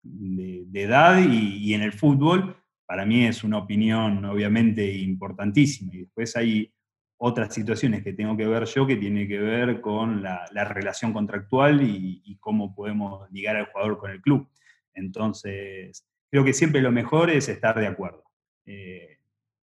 de, 0.03 0.83
edad 0.83 1.19
y 1.27 1.73
en 1.73 1.83
el 1.83 1.93
fútbol, 1.93 2.57
para 2.87 3.07
mí 3.07 3.25
es 3.25 3.45
una 3.45 3.59
opinión 3.59 4.25
obviamente 4.25 4.93
importantísima. 4.93 5.95
Y 5.95 5.99
después 6.01 6.37
hay 6.37 6.73
otras 7.17 7.55
situaciones 7.55 8.03
que 8.03 8.13
tengo 8.13 8.37
que 8.37 8.47
ver 8.47 8.65
yo 8.67 8.87
que 8.87 8.97
tiene 8.97 9.27
que 9.27 9.39
ver 9.39 9.81
con 9.81 10.23
la, 10.23 10.47
relación 10.65 11.13
contractual 11.13 11.83
y, 11.83 12.37
cómo 12.41 12.75
podemos 12.75 13.31
ligar 13.31 13.57
al 13.57 13.67
jugador 13.67 13.99
con 13.99 14.11
el 14.11 14.21
club. 14.21 14.47
Entonces, 14.95 16.07
creo 16.31 16.45
que 16.45 16.53
siempre 16.53 16.81
lo 16.81 16.93
mejor 16.93 17.31
es 17.31 17.49
estar 17.49 17.79
de 17.79 17.87
acuerdo. 17.87 18.25
Eh, 18.67 19.19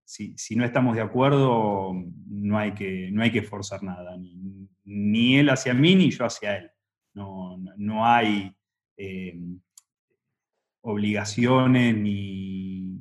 si, 0.05 0.55
no 0.55 0.65
estamos 0.65 0.95
de 0.95 1.01
acuerdo, 1.01 1.93
no 2.27 2.57
hay 2.57 2.73
que, 2.73 3.09
no 3.11 3.23
hay 3.23 3.31
que 3.31 3.43
forzar 3.43 3.81
nada, 3.81 4.17
ni, 4.83 5.37
él 5.37 5.49
hacia 5.49 5.73
mí 5.73 5.95
ni 5.95 6.11
yo 6.11 6.25
hacia 6.25 6.57
él. 6.57 6.71
No, 7.13 8.05
hay 8.05 8.53
eh, 8.97 9.39
obligaciones 10.81 11.95
ni, 11.95 12.97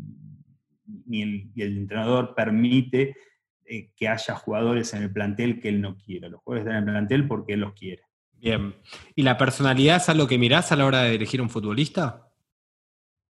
ni 1.06 1.22
el, 1.22 1.50
entrenador 1.56 2.34
permite 2.34 3.16
eh, 3.64 3.90
que 3.96 4.08
haya 4.08 4.34
jugadores 4.36 4.94
en 4.94 5.02
el 5.02 5.12
plantel 5.12 5.60
que 5.60 5.68
él 5.68 5.80
no 5.80 5.96
quiera. 5.96 6.28
Los 6.28 6.40
jugadores 6.42 6.66
están 6.66 6.82
en 6.82 6.88
el 6.88 6.94
plantel 6.94 7.26
porque 7.26 7.54
él 7.54 7.60
los 7.60 7.74
quiere. 7.74 8.02
Bien. 8.40 8.74
¿Y 9.14 9.22
la 9.22 9.36
personalidad 9.36 9.96
es 9.96 10.08
algo 10.08 10.26
que 10.26 10.38
mirás 10.38 10.72
a 10.72 10.76
la 10.76 10.86
hora 10.86 11.02
de 11.02 11.14
elegir 11.14 11.42
un 11.42 11.50
futbolista? 11.50 12.28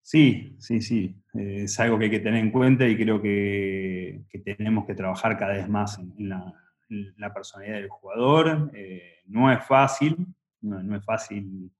Sí, 0.03 0.57
sí, 0.59 0.81
sí. 0.81 1.15
Eh, 1.35 1.63
es 1.65 1.81
algo 1.81 1.99
que 1.99 2.05
hay 2.05 2.11
que 2.11 2.21
tener 2.21 2.41
en 2.41 2.51
cuenta 2.51 2.87
y 2.87 2.97
creo 2.97 3.21
que, 3.21 4.25
tenemos 4.45 4.87
que 4.87 4.95
trabajar 4.95 5.37
cada 5.37 5.55
vez 5.55 5.69
más 5.69 5.99
en, 5.99 6.29
la, 6.29 7.35
personalidad 7.35 7.77
del 7.77 7.89
jugador. 7.89 8.71
Eh, 8.75 9.21
no 9.27 9.51
es 9.53 9.65
fácil, 9.65 10.17
no, 10.61 10.97
es 10.97 11.05
fácil 11.05 11.71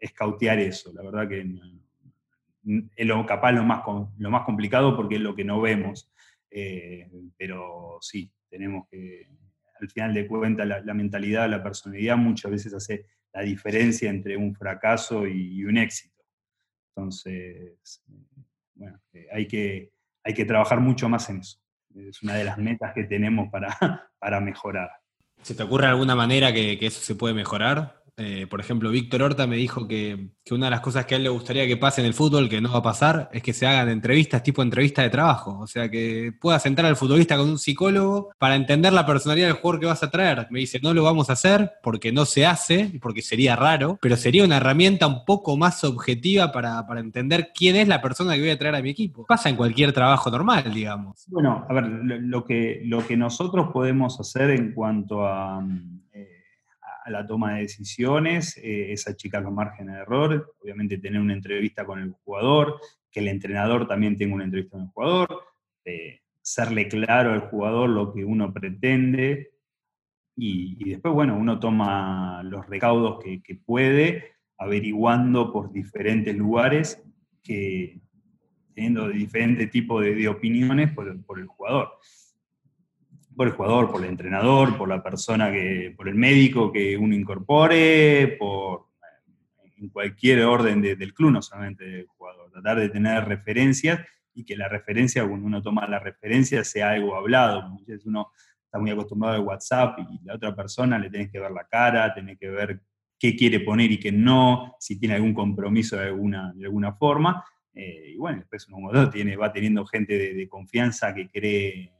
escautear 0.00 0.58
eso. 0.58 0.92
La 0.92 1.02
verdad 1.02 1.28
que 1.28 1.46
es 2.96 3.06
lo, 3.06 3.24
capaz 3.26 3.52
lo 3.52 3.64
más, 3.64 3.82
lo 4.18 4.30
más 4.30 4.42
complicado 4.44 4.96
porque 4.96 5.16
es 5.16 5.20
lo 5.20 5.34
que 5.34 5.44
no 5.44 5.60
vemos. 5.60 6.10
Eh, 6.50 7.10
pero 7.36 7.98
sí, 8.00 8.30
tenemos 8.48 8.86
que, 8.88 9.28
al 9.82 9.90
final 9.90 10.14
de 10.14 10.26
cuentas, 10.26 10.66
la, 10.66 10.94
mentalidad, 10.94 11.48
la 11.48 11.62
personalidad 11.62 12.16
muchas 12.16 12.50
veces 12.50 12.74
hace 12.74 13.06
la 13.32 13.42
diferencia 13.42 14.08
entre 14.08 14.36
un 14.36 14.54
fracaso 14.54 15.26
y, 15.26 15.64
un 15.64 15.76
éxito. 15.76 16.22
Entonces, 16.94 18.02
bueno, 18.74 19.00
eh, 19.12 19.26
hay, 19.32 19.46
que, 19.46 19.92
hay 20.24 20.34
que 20.34 20.44
trabajar 20.44 20.80
mucho 20.80 21.08
más 21.08 21.28
en 21.30 21.38
eso. 21.38 21.58
Es 21.94 22.22
una 22.22 22.34
de 22.34 22.44
las 22.44 22.58
metas 22.58 22.92
que 22.94 23.04
tenemos 23.04 23.48
para, 23.50 23.68
para 24.18 24.40
mejorar. 24.40 24.90
¿Se 25.42 25.54
te 25.54 25.62
ocurre 25.62 25.86
alguna 25.86 26.14
manera 26.14 26.52
que, 26.52 26.78
que 26.78 26.86
eso 26.86 27.00
se 27.00 27.14
puede 27.14 27.34
mejorar? 27.34 28.01
Eh, 28.16 28.46
por 28.46 28.60
ejemplo, 28.60 28.90
Víctor 28.90 29.22
Horta 29.22 29.46
me 29.46 29.56
dijo 29.56 29.88
que, 29.88 30.28
una 30.50 30.66
de 30.66 30.70
las 30.70 30.80
cosas 30.80 31.06
que 31.06 31.14
a 31.14 31.16
él 31.16 31.24
le 31.24 31.30
gustaría 31.30 31.66
que 31.66 31.78
pase 31.78 32.02
en 32.02 32.06
el 32.06 32.14
fútbol, 32.14 32.48
que 32.48 32.60
no 32.60 32.70
va 32.70 32.78
a 32.78 32.82
pasar, 32.82 33.30
es 33.32 33.42
que 33.42 33.54
se 33.54 33.66
hagan 33.66 33.88
entrevistas 33.88 34.42
tipo 34.42 34.62
entrevista 34.62 35.02
de 35.02 35.08
trabajo. 35.08 35.58
O 35.58 35.66
sea, 35.66 35.90
que 35.90 36.32
pueda 36.38 36.58
sentar 36.58 36.84
al 36.84 36.96
futbolista 36.96 37.38
con 37.38 37.48
un 37.48 37.58
psicólogo 37.58 38.30
para 38.38 38.54
entender 38.54 38.92
la 38.92 39.06
personalidad 39.06 39.46
del 39.46 39.56
jugador 39.56 39.80
que 39.80 39.86
vas 39.86 40.02
a 40.02 40.10
traer. 40.10 40.46
Me 40.50 40.60
dice, 40.60 40.78
no 40.82 40.92
lo 40.92 41.02
vamos 41.04 41.30
a 41.30 41.34
hacer 41.34 41.72
porque 41.82 42.12
no 42.12 42.26
se 42.26 42.44
hace, 42.44 42.98
porque 43.00 43.22
sería 43.22 43.56
raro, 43.56 43.98
pero 44.02 44.16
sería 44.16 44.44
una 44.44 44.58
herramienta 44.58 45.06
un 45.06 45.24
poco 45.24 45.56
más 45.56 45.82
objetiva 45.84 46.52
para, 46.52 46.84
entender 46.96 47.50
quién 47.54 47.76
es 47.76 47.88
la 47.88 48.02
persona 48.02 48.34
que 48.34 48.40
voy 48.40 48.50
a 48.50 48.58
traer 48.58 48.74
a 48.74 48.82
mi 48.82 48.90
equipo. 48.90 49.24
Pasa 49.26 49.48
en 49.48 49.56
cualquier 49.56 49.92
trabajo 49.92 50.30
normal, 50.30 50.72
digamos. 50.74 51.24
Bueno, 51.28 51.64
a 51.68 51.72
ver, 51.72 51.86
lo, 51.86 52.44
que, 52.44 52.82
lo 52.84 53.06
que 53.06 53.16
nosotros 53.16 53.70
podemos 53.72 54.20
hacer 54.20 54.50
en 54.50 54.72
cuanto 54.74 55.26
a 55.26 55.64
a 57.04 57.10
la 57.10 57.26
toma 57.26 57.54
de 57.54 57.62
decisiones, 57.62 58.56
eh, 58.58 58.92
es 58.92 59.08
achicar 59.08 59.42
los 59.42 59.52
márgenes 59.52 59.94
de 59.94 60.00
error, 60.02 60.54
obviamente 60.60 60.98
tener 60.98 61.20
una 61.20 61.34
entrevista 61.34 61.84
con 61.84 61.98
el 61.98 62.12
jugador, 62.24 62.80
que 63.10 63.20
el 63.20 63.28
entrenador 63.28 63.86
también 63.86 64.16
tenga 64.16 64.34
una 64.34 64.44
entrevista 64.44 64.76
con 64.76 64.86
el 64.86 64.92
jugador, 64.92 65.42
eh, 65.84 66.20
serle 66.40 66.88
claro 66.88 67.32
al 67.32 67.40
jugador 67.40 67.90
lo 67.90 68.12
que 68.12 68.24
uno 68.24 68.52
pretende 68.52 69.50
y, 70.34 70.90
después, 70.90 71.12
bueno, 71.12 71.36
uno 71.36 71.60
toma 71.60 72.42
los 72.42 72.66
recaudos 72.66 73.22
que, 73.22 73.60
puede, 73.66 74.32
averiguando 74.56 75.52
por 75.52 75.70
diferentes 75.70 76.34
lugares, 76.34 77.02
que, 77.42 78.00
teniendo 78.74 79.08
diferentes 79.08 79.70
tipos 79.70 80.02
de, 80.02 80.26
opiniones 80.28 80.90
por 80.92 81.38
el 81.38 81.46
jugador 81.46 81.92
por 83.36 83.46
el 83.46 83.52
jugador, 83.54 83.90
por 83.90 84.02
el 84.02 84.10
entrenador, 84.10 84.76
por 84.76 84.88
la 84.88 85.02
persona 85.02 85.50
que, 85.50 85.94
por 85.96 86.08
el 86.08 86.14
médico 86.14 86.72
que 86.72 86.96
uno 86.96 87.14
incorpore, 87.14 88.36
por 88.38 88.92
en 89.82 89.88
cualquier 89.88 90.42
orden 90.44 90.80
del 90.80 91.12
club, 91.12 91.32
no 91.32 91.42
solamente 91.42 91.84
del 91.84 92.06
jugador. 92.06 92.50
Tratar 92.52 92.78
de 92.78 92.88
tener 92.88 93.24
referencias 93.24 94.00
y 94.32 94.44
que 94.44 94.56
la 94.56 94.68
referencia, 94.68 95.26
cuando 95.26 95.46
uno 95.46 95.60
toma 95.60 95.86
la 95.88 95.98
referencia, 95.98 96.62
sea 96.64 96.90
algo 96.90 97.16
hablado. 97.16 97.68
Muchas 97.68 97.88
veces 97.88 98.06
uno 98.06 98.30
está 98.64 98.78
muy 98.78 98.90
acostumbrado 98.90 99.34
al 99.34 99.42
WhatsApp 99.42 99.98
y 99.98 100.24
la 100.24 100.34
otra 100.36 100.54
persona 100.54 100.98
le 100.98 101.10
tenés 101.10 101.30
que 101.30 101.40
ver 101.40 101.50
la 101.50 101.66
cara, 101.66 102.14
tenés 102.14 102.38
que 102.38 102.48
ver 102.48 102.80
qué 103.18 103.34
quiere 103.34 103.60
poner 103.60 103.90
y 103.90 103.98
qué 103.98 104.12
no, 104.12 104.76
si 104.78 104.98
tiene 104.98 105.16
algún 105.16 105.34
compromiso 105.34 105.96
de 105.96 106.06
alguna, 106.06 106.52
de 106.54 106.64
alguna 106.64 106.92
forma. 106.92 107.44
Eh, 107.74 108.12
y 108.14 108.16
bueno, 108.16 108.38
después 108.38 108.66
uno 108.68 109.10
tiene, 109.10 109.36
va 109.36 109.52
teniendo 109.52 109.84
gente 109.84 110.16
de, 110.16 110.34
de 110.34 110.48
confianza 110.48 111.12
que 111.12 111.28
cree 111.28 111.92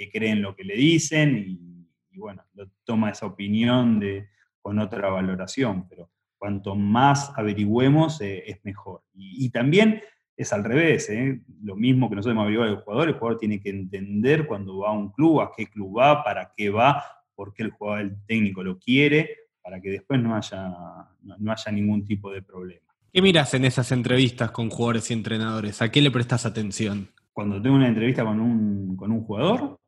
que 0.00 0.10
creen 0.10 0.40
lo 0.40 0.56
que 0.56 0.64
le 0.64 0.76
dicen 0.76 1.36
y, 1.36 2.16
bueno, 2.16 2.42
toma 2.84 3.10
esa 3.10 3.26
opinión 3.26 4.00
de, 4.00 4.30
con 4.62 4.78
otra 4.78 5.10
valoración, 5.10 5.86
pero 5.90 6.10
cuanto 6.38 6.74
más 6.74 7.30
averigüemos 7.36 8.18
eh, 8.22 8.44
es 8.46 8.64
mejor. 8.64 9.02
Y, 9.12 9.50
también 9.50 10.00
es 10.38 10.54
al 10.54 10.64
revés, 10.64 11.10
eh, 11.10 11.42
lo 11.62 11.76
mismo 11.76 12.08
que 12.08 12.16
nosotros 12.16 12.32
hemos 12.32 12.44
averiguado 12.44 12.70
del 12.70 12.82
jugador, 12.82 13.08
el 13.08 13.14
jugador 13.14 13.38
tiene 13.38 13.60
que 13.60 13.68
entender 13.68 14.46
cuando 14.46 14.78
va 14.78 14.88
a 14.88 14.92
un 14.92 15.12
club, 15.12 15.42
a 15.42 15.52
qué 15.54 15.66
club 15.66 15.98
va, 15.98 16.24
para 16.24 16.50
qué 16.56 16.70
va, 16.70 17.04
por 17.34 17.52
qué 17.52 17.64
el 17.64 17.70
jugador, 17.70 18.00
el 18.00 18.16
técnico 18.26 18.64
lo 18.64 18.78
quiere, 18.78 19.28
para 19.62 19.82
que 19.82 19.90
después 19.90 20.18
no 20.18 20.34
haya, 20.34 20.72
no 21.20 21.52
haya 21.52 21.72
ningún 21.72 22.06
tipo 22.06 22.32
de 22.32 22.40
problema. 22.40 22.86
¿Qué 23.12 23.20
miras 23.20 23.52
en 23.52 23.66
esas 23.66 23.92
entrevistas 23.92 24.50
con 24.50 24.70
jugadores 24.70 25.10
y 25.10 25.14
entrenadores? 25.14 25.82
¿A 25.82 25.90
qué 25.90 26.00
le 26.00 26.10
prestas 26.10 26.46
atención? 26.46 27.10
Cuando 27.34 27.60
tengo 27.60 27.76
una 27.76 27.88
entrevista 27.88 28.24
con 28.24 28.40
un, 28.40 28.96
con 28.96 29.12
un 29.12 29.24
jugador, 29.24 29.79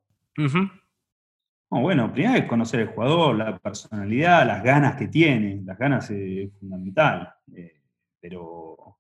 bueno, 1.81 2.13
primero 2.13 2.39
es 2.39 2.45
conocer 2.45 2.81
el 2.81 2.89
jugador, 2.89 3.37
la 3.37 3.59
personalidad, 3.59 4.47
las 4.47 4.63
ganas 4.63 4.97
que 4.97 5.09
tiene. 5.09 5.63
Las 5.65 5.79
ganas 5.79 6.11
es 6.11 6.53
fundamental. 6.59 7.33
Eh, 7.55 7.81
pero 8.21 8.99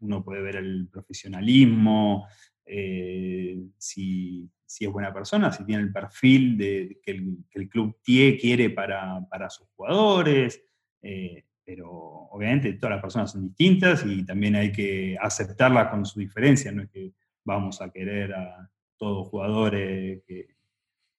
uno 0.00 0.24
puede 0.24 0.40
ver 0.42 0.56
el 0.56 0.88
profesionalismo, 0.90 2.26
eh, 2.64 3.60
si, 3.76 4.48
es 4.80 4.92
buena 4.92 5.12
persona, 5.12 5.52
si 5.52 5.64
tiene 5.64 5.82
el 5.82 5.92
perfil 5.92 6.56
que, 7.02 7.10
el, 7.52 7.68
club 7.68 7.98
quiere 8.02 8.70
para, 8.70 9.50
sus 9.50 9.68
jugadores. 9.76 10.62
Eh, 11.02 11.44
pero 11.64 11.90
obviamente 11.90 12.72
todas 12.74 12.96
las 12.96 13.02
personas 13.02 13.32
son 13.32 13.48
distintas 13.48 14.04
y 14.06 14.24
también 14.24 14.56
hay 14.56 14.72
que 14.72 15.16
aceptarlas 15.20 15.88
con 15.90 16.06
su 16.06 16.20
diferencia. 16.20 16.72
No 16.72 16.82
es 16.82 16.90
que 16.90 17.12
vamos 17.44 17.82
a 17.82 17.90
querer 17.90 18.34
a 18.34 18.70
todos 18.96 19.28
jugadores 19.28 20.22
que 20.26 20.57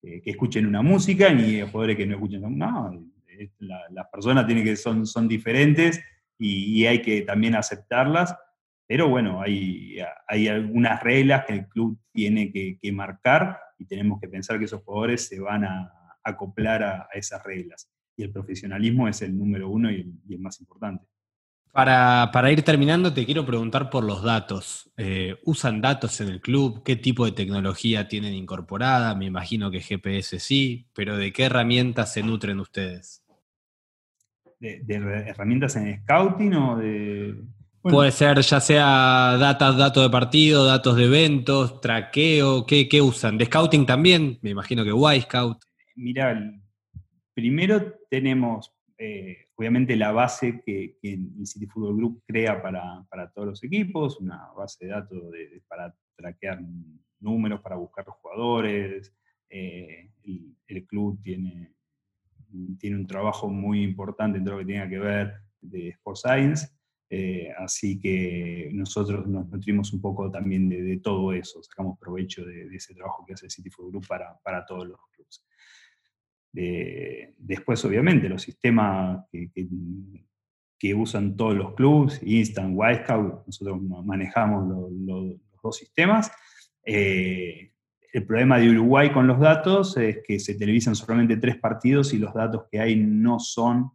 eh, 0.02 0.22
que 0.22 0.32
escuchen 0.32 0.66
una 0.66 0.82
música, 0.82 1.34
ni 1.34 1.62
jugadores 1.62 1.98
que 1.98 2.06
no 2.06 2.16
escuchen. 2.16 2.58
No, 2.58 2.92
las 3.90 4.08
personas 4.12 4.46
tienen 4.46 4.64
que, 4.64 4.76
son, 4.76 5.06
son 5.06 5.28
diferentes 5.28 6.02
y, 6.38 6.86
hay 6.86 7.02
que 7.02 7.22
también 7.22 7.56
aceptarlas, 7.56 8.36
pero 8.88 9.08
bueno, 9.08 9.42
hay, 9.42 9.98
hay 10.28 10.48
algunas 10.48 11.02
reglas 11.04 11.46
que 11.46 11.54
el 11.54 11.68
club 11.68 12.00
tiene 12.12 12.52
que, 12.52 12.92
marcar 12.92 13.60
y 13.78 13.86
tenemos 13.86 14.20
que 14.20 14.28
pensar 14.28 14.58
que 14.58 14.66
esos 14.66 14.82
jugadores 14.84 15.28
se 15.28 15.40
van 15.40 15.64
a 15.64 15.92
acoplar 16.24 16.84
a, 16.84 17.10
esas 17.14 17.44
reglas. 17.44 17.90
Y 18.18 18.24
el 18.24 18.32
profesionalismo 18.32 19.08
es 19.08 19.22
el 19.22 19.38
número 19.38 19.70
uno 19.70 19.92
y 19.92 20.14
el 20.30 20.40
más 20.40 20.60
importante. 20.60 21.06
Para, 21.72 22.32
para 22.34 22.52
ir 22.52 22.64
terminando, 22.64 23.14
te 23.14 23.26
quiero 23.26 23.46
preguntar 23.46 23.90
por 23.90 24.04
los 24.04 24.24
datos. 24.24 24.92
Eh, 24.98 25.38
¿Usan 25.46 25.82
datos 25.82 26.20
en 26.20 26.30
el 26.30 26.42
club? 26.42 26.84
¿Qué 26.84 26.96
tipo 26.96 27.26
de 27.26 27.32
tecnología 27.32 28.08
tienen 28.08 28.34
incorporada? 28.34 29.14
Me 29.16 29.26
imagino 29.26 29.70
que 29.70 29.82
GPS 29.82 30.40
sí, 30.40 30.88
pero 30.94 31.16
¿de 31.16 31.32
qué 31.32 31.44
herramientas 31.44 32.12
se 32.14 32.24
nutren 32.24 32.60
ustedes? 32.60 33.24
¿De, 34.60 34.82
de 34.84 34.96
herramientas 34.96 35.76
en 35.76 36.02
scouting 36.02 36.54
o 36.56 36.78
de...? 36.78 37.36
Bueno, 37.82 37.98
Puede 37.98 38.12
ser 38.12 38.42
ya 38.42 38.60
sea 38.60 39.38
datos, 39.40 39.78
datos 39.78 40.04
de 40.04 40.10
partido, 40.10 40.66
datos 40.66 40.98
de 40.98 41.06
eventos, 41.06 41.80
traqueo, 41.80 42.66
¿qué, 42.66 42.90
qué 42.90 43.02
usan? 43.02 43.38
¿De 43.38 43.46
scouting 43.46 43.86
también? 43.86 44.38
Me 44.42 44.50
imagino 44.50 44.84
que 44.84 44.90
Y-Scout. 44.90 45.60
Mira, 45.96 46.32
el- 46.32 46.62
primero 47.34 47.94
tenemos 48.10 48.74
eh, 48.98 49.49
obviamente 49.60 49.94
la 49.98 50.14
base 50.14 50.62
que, 50.66 50.98
el 51.04 51.46
City 51.46 51.66
Football 51.66 51.98
Group 51.98 52.24
crea 52.26 52.62
para, 52.62 53.06
para 53.10 53.30
todos 53.30 53.50
los 53.50 53.64
equipos, 53.66 54.18
una 54.22 54.54
base 54.56 54.86
de 54.86 54.92
datos 54.92 55.22
para 55.68 55.94
traquear 56.16 56.62
números, 57.20 57.60
para 57.60 57.76
buscar 57.76 58.06
los 58.08 58.16
jugadores. 58.16 59.14
eh, 59.50 60.12
el, 60.68 60.86
club 60.88 61.20
tiene, 61.22 61.74
tiene 62.80 62.96
un 62.96 63.06
trabajo 63.06 63.50
muy 63.50 63.84
importante 63.84 64.38
en 64.38 64.46
todo 64.46 64.56
lo 64.56 64.60
que 64.62 64.72
tenga 64.72 64.88
que 64.88 65.00
ver 65.00 65.34
de 65.60 65.90
Sports 65.90 66.22
Science. 66.22 66.68
eh, 67.10 67.52
así 67.58 68.00
que 68.00 68.70
nosotros 68.72 69.28
nos 69.28 69.50
nutrimos 69.50 69.92
un 69.92 70.00
poco 70.00 70.32
también 70.32 70.70
de, 70.70 71.02
todo 71.04 71.34
eso, 71.34 71.62
sacamos 71.64 72.00
provecho 72.00 72.46
de, 72.46 72.70
de 72.70 72.76
ese 72.78 72.94
trabajo 72.94 73.26
que 73.26 73.34
hace 73.34 73.48
el 73.48 73.52
City 73.52 73.70
Football 73.70 73.92
Group 73.92 74.08
para, 74.08 74.40
para 74.42 74.66
todos 74.66 74.88
los 74.88 75.00
clubes. 75.12 75.44
De- 76.52 77.36
después, 77.38 77.84
obviamente, 77.86 78.28
los 78.30 78.42
sistemas 78.42 79.26
que, 79.32 79.50
que- 79.54 79.68
que 80.80 80.94
usan 80.94 81.36
todos 81.36 81.56
los 81.56 81.74
clubes, 81.76 82.22
Instant, 82.24 82.72
Wisecout, 82.74 83.46
nosotros 83.46 83.82
ma- 83.82 84.02
manejamos 84.02 84.68
lo- 84.68 84.90
lo- 84.90 85.26
los 85.26 85.62
dos 85.62 85.78
sistemas. 85.78 86.32
Eh, 86.86 87.74
el 88.14 88.26
problema 88.26 88.58
de 88.58 88.70
Uruguay 88.72 89.12
con 89.12 89.28
los 89.28 89.40
datos 89.40 89.96
es 89.98 90.20
que 90.26 90.40
se 90.40 90.56
televisan 90.56 90.96
solamente 90.96 91.38
tres 91.38 91.58
partidos 91.58 92.14
y 92.14 92.18
los 92.18 92.34
datos 92.34 92.64
que 92.72 92.80
hay 92.80 92.96
no 92.96 93.40
son 93.40 93.92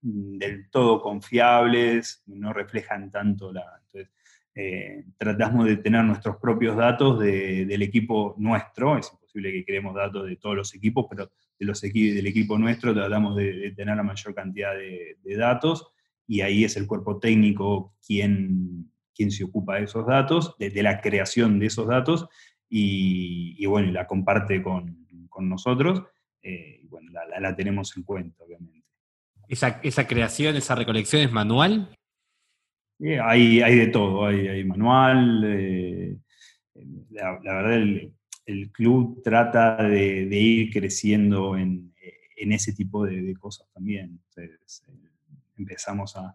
mm, 0.00 0.38
del 0.38 0.70
todo 0.70 1.02
confiables, 1.02 2.22
no 2.26 2.52
reflejan 2.52 3.10
tanto 3.10 3.52
la... 3.52 3.64
entonces, 3.82 4.10
eh, 4.54 5.04
tratamos 5.18 5.66
de 5.66 5.76
tener 5.78 6.04
nuestros 6.04 6.36
propios 6.36 6.76
datos 6.76 7.18
de- 7.20 7.66
del 7.66 7.82
equipo 7.82 8.34
nuestro, 8.38 8.96
es 8.96 9.10
imposible 9.12 9.52
que 9.52 9.64
creemos 9.64 9.94
datos 9.94 10.26
de 10.26 10.36
todos 10.36 10.54
los 10.56 10.74
equipos, 10.74 11.06
pero 11.10 11.30
de 11.58 11.66
los 11.66 11.82
equi- 11.84 12.14
del 12.14 12.26
equipo 12.26 12.56
nuestro 12.58 12.94
tratamos 12.94 13.36
de, 13.36 13.52
de 13.52 13.70
tener 13.72 13.96
la 13.96 14.02
mayor 14.02 14.34
cantidad 14.34 14.74
de, 14.74 15.16
de 15.22 15.36
datos 15.36 15.88
y 16.26 16.40
ahí 16.42 16.64
es 16.64 16.76
el 16.76 16.86
cuerpo 16.86 17.18
técnico 17.18 17.94
quien, 18.06 18.92
quien 19.14 19.30
se 19.30 19.44
ocupa 19.44 19.76
de 19.76 19.84
esos 19.84 20.06
datos, 20.06 20.54
de, 20.58 20.70
de 20.70 20.82
la 20.82 21.00
creación 21.00 21.58
de 21.58 21.66
esos 21.66 21.86
datos 21.88 22.28
y, 22.68 23.56
y 23.58 23.66
bueno, 23.66 23.88
y 23.88 23.92
la 23.92 24.06
comparte 24.06 24.62
con, 24.62 25.06
con 25.28 25.48
nosotros 25.48 26.02
eh, 26.42 26.80
y 26.82 26.86
bueno, 26.86 27.10
la, 27.12 27.26
la- 27.26 27.40
la 27.40 27.56
tenemos 27.56 27.96
en 27.96 28.02
cuenta, 28.04 28.44
obviamente. 28.44 28.86
Esa, 29.48 29.80
esa 29.82 30.06
creación, 30.06 30.56
esa 30.56 30.74
recolección 30.74 31.22
es 31.22 31.32
manual. 31.32 31.88
Eh, 33.00 33.18
hay, 33.18 33.62
hay 33.62 33.76
de 33.76 33.86
todo, 33.86 34.26
hay, 34.26 34.46
hay 34.48 34.64
manual. 34.64 35.42
eh, 35.46 36.16
la, 37.10 37.38
la 37.42 37.54
verdad, 37.54 37.74
el, 37.74 38.12
el 38.48 38.72
club 38.72 39.20
trata 39.22 39.76
de, 39.76 40.22
ir 40.22 40.72
creciendo 40.72 41.56
en, 41.56 41.92
ese 42.34 42.72
tipo 42.72 43.04
de, 43.04 43.34
cosas 43.36 43.68
también. 43.74 44.20
Eh, 44.36 44.48
empezamos 45.58 46.16
a, 46.16 46.34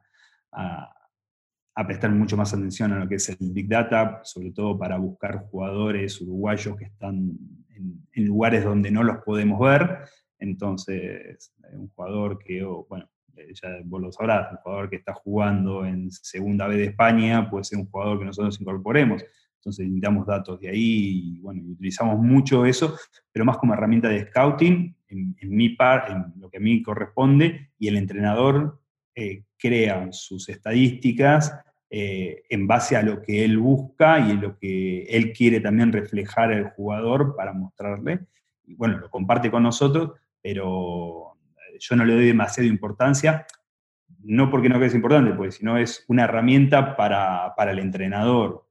prestar 1.88 2.11
mucho 2.11 2.38
más 2.38 2.53
atención 2.53 2.93
a 2.93 2.99
lo 2.99 3.09
que 3.09 3.16
es 3.16 3.30
el 3.30 3.51
Big 3.51 3.68
Data, 3.68 4.22
sobre 4.24 4.51
todo 4.51 4.78
para 4.78 4.97
buscar 4.97 5.47
jugadores 5.49 6.22
uruguayos 6.22 6.78
que 6.78 6.86
están 6.86 7.32
en, 7.70 8.26
lugares 8.28 8.64
donde 8.64 8.91
no 8.91 9.01
los 9.01 9.18
podemos 9.26 9.59
ver. 9.59 10.01
Entonces, 10.38 11.51
eh, 11.64 11.76
un 11.76 11.89
jugador 11.89 12.38
que, 12.38 12.64
bueno, 12.64 13.09
eh, 13.38 13.53
ya 13.59 13.70
vos 13.86 14.01
lo 14.01 14.11
sabrás, 14.11 14.51
un 14.51 14.57
jugador 14.57 14.89
que 14.91 14.97
está 14.97 15.16
jugando 15.16 15.84
en 15.84 16.11
Segunda 16.11 16.68
B 16.68 16.78
de 16.78 16.86
España 16.86 17.49
puede 17.49 17.64
ser 17.64 17.80
un 17.80 17.89
jugador 17.89 18.20
que 18.20 18.26
nosotros 18.26 18.61
incorporemos. 18.61 19.24
Entonces 19.64 19.86
necesitamos 19.86 20.28
datos 20.28 20.59
de 20.59 20.68
ahí 20.68 21.38
y 21.38 21.39
bueno, 21.39 21.64
utilizamos 21.72 22.20
mucho 22.20 22.66
eso, 22.66 22.97
pero 23.32 23.45
más 23.45 23.57
como 23.57 23.74
herramienta 23.74 24.09
de 24.09 24.26
scouting, 24.26 24.93
en, 25.07 25.36
mi 25.41 25.70
par, 25.70 26.11
en 26.11 26.41
lo 26.41 26.49
que 26.49 26.57
a 26.57 26.59
mí 26.59 26.84
corresponde, 26.84 27.70
y 27.80 27.88
el 27.88 27.95
entrenador 27.95 28.82
eh, 29.16 29.43
crea 29.57 30.11
sus 30.11 30.49
estadísticas 30.49 31.57
eh, 31.89 32.43
en 32.49 32.68
base 32.68 32.97
a 32.97 33.03
lo 33.03 33.22
que 33.22 33.45
él 33.45 33.57
busca 33.57 34.20
y 34.20 34.32
en 34.32 34.41
lo 34.41 34.57
que 34.57 35.03
él 35.03 35.32
quiere 35.32 35.61
también 35.61 35.93
reflejar 35.93 36.51
al 36.51 36.72
jugador 36.72 37.34
para 37.38 37.53
mostrarle. 37.53 38.20
Y 38.66 38.76
bueno, 38.76 38.97
lo 38.97 39.09
comparte 39.09 39.49
con 39.49 39.64
nosotros, 39.64 40.11
pero 40.41 41.38
eh, 41.72 41.78
yo 41.80 41.95
no 41.95 42.03
le 42.03 42.16
doy 42.16 42.26
demasiada 42.26 42.68
importancia, 42.68 43.45
no 44.26 44.49
porque 44.49 44.68
no 44.68 44.84
es 44.84 44.93
importante, 44.93 45.32
pues, 45.34 45.55
sino 45.55 45.78
es 45.78 46.03
una 46.09 46.26
herramienta 46.26 46.97
para, 46.97 47.53
para 47.55 47.72
el 47.72 47.80
entrenador, 47.80 48.68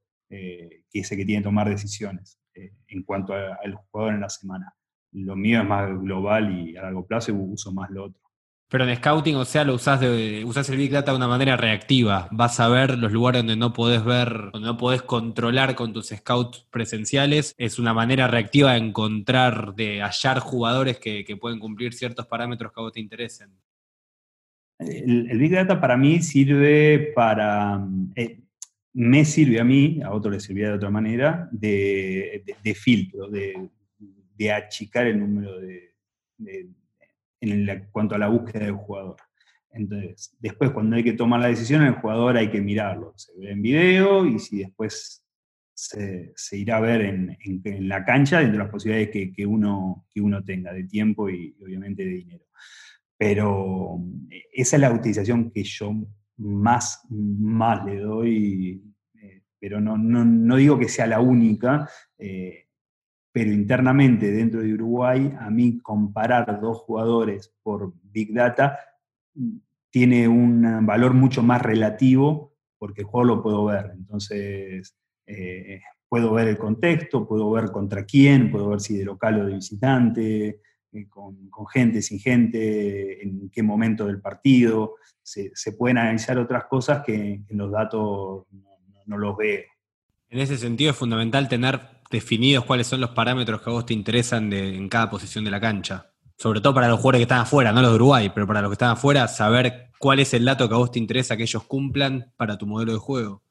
que 0.93 0.99
es 0.99 1.11
el 1.11 1.17
que 1.17 1.25
tiene 1.25 1.41
que 1.41 1.45
tomar 1.45 1.67
decisiones 1.67 2.39
eh, 2.53 2.71
en 2.87 3.03
cuanto 3.03 3.33
al 3.33 3.73
jugador 3.73 4.13
en 4.13 4.21
la 4.21 4.29
semana. 4.29 4.73
Lo 5.11 5.35
mío 5.35 5.61
es 5.61 5.67
más 5.67 5.89
global 5.99 6.57
y 6.57 6.77
a 6.77 6.83
largo 6.83 7.05
plazo 7.05 7.31
y 7.31 7.35
uso 7.35 7.73
más 7.73 7.89
lo 7.89 8.05
otro. 8.05 8.21
Pero 8.69 8.87
en 8.87 8.95
scouting, 8.95 9.35
o 9.35 9.45
sea, 9.45 9.63
lo 9.63 9.75
usás, 9.75 9.99
de, 9.99 10.43
usás 10.45 10.67
el 10.69 10.77
Big 10.77 10.91
Data 10.91 11.11
de 11.11 11.17
una 11.17 11.27
manera 11.27 11.55
reactiva. 11.55 12.27
Vas 12.31 12.59
a 12.59 12.67
ver 12.69 12.97
los 12.97 13.11
lugares 13.11 13.41
donde 13.41 13.55
no 13.55 13.71
podés 13.71 14.03
ver, 14.03 14.49
donde 14.51 14.67
no 14.67 14.77
podés 14.77 15.03
controlar 15.03 15.75
con 15.75 15.93
tus 15.93 16.07
scouts 16.07 16.65
presenciales. 16.71 17.53
Es 17.59 17.77
una 17.77 17.93
manera 17.93 18.27
reactiva 18.27 18.71
de 18.71 18.79
encontrar, 18.79 19.75
de 19.75 20.01
hallar 20.01 20.39
jugadores 20.39 20.97
que, 20.97 21.23
que 21.23 21.37
pueden 21.37 21.59
cumplir 21.59 21.93
ciertos 21.93 22.25
parámetros 22.25 22.71
que 22.71 22.79
a 22.79 22.83
vos 22.83 22.93
te 22.93 22.99
interesen. 22.99 23.51
El, 24.79 25.29
el 25.29 25.37
Big 25.37 25.51
Data 25.51 25.79
para 25.79 25.95
mí 25.95 26.23
sirve 26.23 27.11
para, 27.13 27.85
eh, 28.15 28.42
me 28.93 29.25
sirve 29.25 29.59
a 29.59 29.63
mí, 29.63 30.01
a 30.03 30.11
otro 30.11 30.31
le 30.31 30.39
servía 30.39 30.67
de 30.69 30.73
otra 30.75 30.89
manera, 30.89 31.49
de, 31.51 32.43
de- 32.63 32.75
filtro, 32.75 33.27
de, 33.29 33.69
de 34.37 34.51
achicar 34.51 35.07
el 35.07 35.19
número 35.19 35.59
de, 35.59 35.93
en 37.41 37.65
la- 37.65 37.85
cuanto 37.89 38.15
a 38.15 38.17
la 38.17 38.27
búsqueda 38.29 38.65
del 38.65 38.75
jugador. 38.75 39.17
Entonces, 39.71 40.35
después 40.39 40.71
cuando 40.71 40.95
hay 40.95 41.03
que 41.03 41.13
tomar 41.13 41.39
la 41.39 41.47
decisión, 41.47 41.83
el 41.83 41.93
jugador 41.93 42.37
hay 42.37 42.49
que 42.51 42.61
mirarlo. 42.61 43.13
Se 43.15 43.31
ve 43.37 43.51
en 43.51 43.61
video 43.61 44.25
y 44.25 44.37
si 44.39 44.59
después 44.59 45.25
se, 45.73 46.31
irá 46.51 46.77
a 46.77 46.81
ver 46.81 47.01
en, 47.01 47.37
en- 47.43 47.89
la 47.89 48.05
cancha 48.05 48.37
dentro 48.39 48.59
de 48.59 48.63
las 48.65 48.71
posibilidades 48.71 49.09
que, 49.09 49.33
que 49.33 49.45
uno, 49.45 50.05
que 50.13 50.21
uno 50.21 50.43
tenga 50.43 50.71
de 50.71 50.83
tiempo 50.83 51.29
y, 51.29 51.55
y 51.59 51.63
obviamente 51.63 52.03
de 52.05 52.11
dinero. 52.11 52.45
Pero 53.17 53.99
eh, 54.29 54.43
esa 54.53 54.75
es 54.75 54.81
la 54.81 54.91
utilización 54.91 55.49
que 55.51 55.63
yo 55.63 55.91
más, 56.37 57.05
más 57.09 57.85
le 57.85 57.99
doy, 57.99 58.83
eh, 59.21 59.43
pero 59.59 59.79
no, 59.79 59.97
no, 59.97 60.25
no 60.25 60.55
digo 60.55 60.77
que 60.79 60.89
sea 60.89 61.07
la 61.07 61.19
única, 61.19 61.89
eh, 62.17 62.67
pero 63.31 63.51
internamente 63.51 64.31
dentro 64.31 64.61
de 64.61 64.73
Uruguay, 64.73 65.33
a 65.39 65.49
mí 65.49 65.79
comparar 65.79 66.59
dos 66.61 66.79
jugadores 66.79 67.53
por 67.63 67.93
Big 68.03 68.33
Data 68.33 68.77
mm, 69.35 69.57
tiene 69.89 70.27
un 70.27 70.85
valor 70.85 71.13
mucho 71.13 71.43
más 71.43 71.61
relativo 71.61 72.53
porque 72.79 73.01
el 73.01 73.07
juego 73.07 73.35
lo 73.35 73.41
puedo 73.41 73.65
ver. 73.65 73.91
Entonces, 73.95 74.97
eh, 75.25 75.79
puedo 76.09 76.33
ver 76.33 76.49
el 76.49 76.57
contexto, 76.57 77.25
puedo 77.27 77.49
ver 77.51 77.71
contra 77.71 78.05
quién, 78.05 78.51
puedo 78.51 78.69
ver 78.69 78.81
si 78.81 78.97
de 78.97 79.05
local 79.05 79.39
o 79.39 79.45
de 79.45 79.55
visitante, 79.55 80.59
eh, 80.93 81.07
con, 81.09 81.49
con 81.49 81.67
gente, 81.67 82.01
sin 82.01 82.19
gente, 82.19 83.23
en 83.23 83.49
qué 83.49 83.63
momento 83.63 84.05
del 84.05 84.21
partido. 84.21 84.95
Se, 85.21 85.51
se 85.53 85.73
pueden 85.73 85.97
analizar 85.97 86.37
otras 86.37 86.65
cosas 86.65 87.03
que 87.05 87.15
en 87.47 87.57
los 87.57 87.71
datos 87.71 88.45
no, 88.51 88.61
no- 88.89 89.01
no 89.05 89.17
los 89.17 89.37
veo. 89.37 89.61
En 90.29 90.39
ese 90.39 90.57
sentido 90.57 90.91
es 90.91 90.97
fundamental 90.97 91.47
tener 91.47 91.79
definidos 92.09 92.65
cuáles 92.65 92.87
son 92.87 93.01
los 93.01 93.11
parámetros 93.11 93.61
que 93.61 93.69
a 93.69 93.73
vos 93.73 93.85
te 93.85 93.93
interesan 93.93 94.49
de- 94.49 94.75
en 94.75 94.89
cada 94.89 95.09
posición 95.09 95.43
de 95.45 95.51
la 95.51 95.59
cancha. 95.61 96.09
Sobre 96.37 96.61
todo 96.61 96.73
para 96.73 96.87
los 96.87 96.97
jugadores 96.99 97.19
que 97.19 97.23
están 97.23 97.41
afuera, 97.41 97.71
no 97.71 97.81
los 97.81 97.91
de 97.91 97.95
Uruguay, 97.95 98.31
pero 98.33 98.47
para 98.47 98.61
los 98.61 98.69
que 98.71 98.73
están 98.73 98.89
afuera, 98.91 99.27
saber 99.27 99.91
cuál 99.99 100.19
es 100.19 100.33
el 100.33 100.43
dato 100.45 100.67
que 100.67 100.73
a 100.75 100.77
vos 100.77 100.91
te 100.91 100.99
interesa 100.99 101.37
que 101.37 101.43
ellos 101.43 101.63
cumplan 101.65 102.33
para 102.35 102.57
tu 102.57 102.65
modelo 102.65 102.91
de 102.93 102.97
juego. 102.99 103.43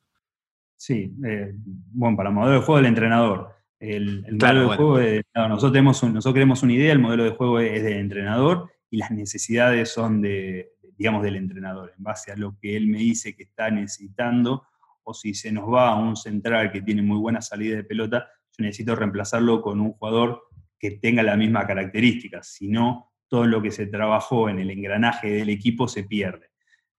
Sí, 0.77 1.15
eh, 1.25 1.55
bueno, 1.93 2.17
para 2.17 2.29
el 2.31 2.35
modelo 2.35 2.55
de 2.59 2.67
juego 2.67 2.77
del 2.79 2.87
entrenador. 2.87 3.55
El, 3.83 4.25
el 4.29 4.39
Claro, 4.39 4.61
modelo 4.61 4.61
de 4.61 4.67
bueno. 4.67 4.77
juego, 4.77 4.99
es- 5.01 5.25
no, 5.35 5.49
nosotros, 5.49 5.73
tenemos 5.73 6.03
un- 6.05 6.15
nosotros 6.15 6.35
queremos 6.35 6.63
una 6.63 6.73
idea, 6.73 6.93
el 6.93 6.99
modelo 7.01 7.25
de 7.25 7.31
juego 7.31 7.59
es 7.59 7.83
del 7.83 7.95
entrenador 7.95 8.71
y 8.91 8.99
las 8.99 9.11
necesidades 9.11 9.91
son 9.93 10.23
de, 10.23 10.71
digamos, 10.97 11.23
del 11.25 11.35
entrenador, 11.37 11.93
en 11.97 12.05
base 12.05 12.31
a 12.31 12.37
lo 12.37 12.57
que 12.61 12.77
él 12.77 12.87
me 12.87 12.99
dice 12.99 13.35
que 13.35 13.43
está 13.43 13.71
necesitando, 13.71 14.65
o 15.03 15.13
si 15.15 15.35
se 15.35 15.51
nos 15.51 15.69
va 15.69 15.89
a 15.89 15.97
un 15.97 16.15
central 16.15 16.71
que 16.71 16.81
tiene 16.83 17.03
muy 17.03 17.19
buena 17.19 17.41
salida 17.43 17.75
de 17.77 17.83
pelota, 17.85 18.29
yo 18.57 18.65
necesito 18.65 18.95
reemplazarlo 18.95 19.61
con 19.61 19.81
un 19.81 19.93
jugador 19.95 20.43
que 20.79 20.93
tenga 20.93 21.25
la 21.25 21.37
misma 21.37 21.67
característica, 21.67 22.41
si 22.45 22.69
no, 22.69 23.11
todo 23.27 23.47
lo 23.47 23.61
que 23.63 23.73
se 23.73 23.87
trabajó 23.87 24.49
en 24.49 24.61
el 24.61 24.71
engranaje 24.71 25.29
del 25.31 25.49
equipo 25.49 25.89
se 25.89 26.05
pierde. 26.05 26.51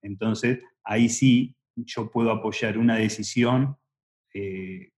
Entonces, 0.02 0.58
ahí 0.82 1.08
sí 1.08 1.56
yo 1.76 2.10
puedo 2.10 2.30
apoyar 2.30 2.76
una 2.76 2.96
decisión 2.96 3.76
eh, 4.34 4.90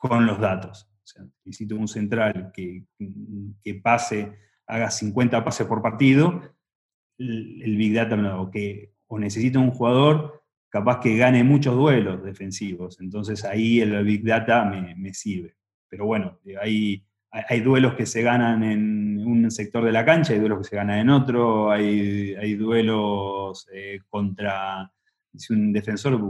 con 0.00 0.26
los 0.26 0.40
datos. 0.40 0.88
O 1.04 1.06
sea, 1.06 1.24
necesito 1.44 1.76
un 1.76 1.86
central 1.86 2.50
que, 2.54 2.84
que 3.62 3.74
pase, 3.74 4.32
haga 4.66 4.90
50 4.90 5.44
pases 5.44 5.66
por 5.66 5.82
partido, 5.82 6.42
el, 7.18 7.76
Big 7.76 7.94
Data 7.94 8.16
o 8.40 8.50
que 8.50 8.94
o 9.06 9.18
necesito 9.18 9.60
un 9.60 9.72
jugador 9.72 10.42
capaz 10.70 11.00
que 11.00 11.16
gane 11.16 11.44
muchos 11.44 11.74
duelos 11.76 12.24
defensivos. 12.24 12.98
Entonces 13.00 13.44
ahí 13.44 13.80
el 13.80 14.02
Big 14.04 14.24
Data 14.24 14.64
me, 14.64 15.12
sirve. 15.12 15.54
Pero 15.88 16.06
bueno, 16.06 16.38
hay, 16.62 17.04
hay, 17.30 17.60
duelos 17.60 17.94
que 17.94 18.06
se 18.06 18.22
ganan 18.22 18.62
en 18.62 19.26
un 19.26 19.50
sector 19.50 19.84
de 19.84 19.92
la 19.92 20.04
cancha, 20.04 20.32
hay 20.32 20.38
duelos 20.38 20.58
que 20.60 20.70
se 20.70 20.76
ganan 20.76 21.00
en 21.00 21.10
otro, 21.10 21.70
hay, 21.70 22.34
hay 22.36 22.54
duelos 22.54 23.68
eh, 23.72 23.98
contra 24.08 24.90
si 25.36 25.52
un 25.52 25.72
defensor 25.72 26.20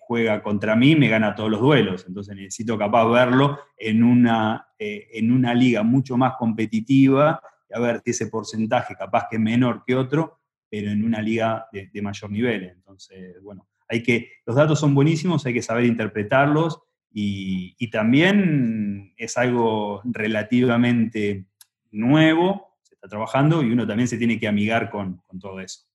juega 0.00 0.42
contra 0.42 0.76
mí, 0.76 0.94
me 0.96 1.08
gana 1.08 1.34
todos 1.34 1.50
los 1.50 1.60
duelos. 1.60 2.04
Entonces 2.06 2.36
necesito 2.36 2.78
capaz 2.78 3.08
verlo 3.08 3.58
en 3.76 4.02
una, 4.02 4.68
eh, 4.78 5.08
en 5.12 5.32
una 5.32 5.54
liga 5.54 5.82
mucho 5.82 6.16
más 6.16 6.34
competitiva 6.38 7.40
y 7.68 7.76
a 7.76 7.80
ver 7.80 8.00
si 8.04 8.12
ese 8.12 8.28
porcentaje 8.28 8.94
capaz 8.94 9.26
que 9.28 9.36
es 9.36 9.42
menor 9.42 9.82
que 9.84 9.96
otro, 9.96 10.40
pero 10.70 10.90
en 10.90 11.04
una 11.04 11.20
liga 11.20 11.66
de, 11.72 12.02
mayor 12.02 12.30
nivel. 12.30 12.64
Entonces, 12.64 13.42
bueno, 13.42 13.68
hay 13.88 14.02
que, 14.02 14.30
los 14.44 14.56
datos 14.56 14.78
son 14.78 14.94
buenísimos, 14.94 15.44
hay 15.46 15.54
que 15.54 15.62
saber 15.62 15.84
interpretarlos 15.84 16.80
y, 17.12 17.74
también 17.90 19.14
es 19.16 19.38
algo 19.38 20.02
relativamente 20.04 21.46
nuevo, 21.90 22.78
se 22.82 22.94
está 22.94 23.08
trabajando 23.08 23.62
y 23.62 23.70
uno 23.72 23.86
también 23.86 24.08
se 24.08 24.18
tiene 24.18 24.38
que 24.38 24.48
amigar 24.48 24.90
con 24.90 25.22
todo 25.40 25.60
eso. 25.60 25.86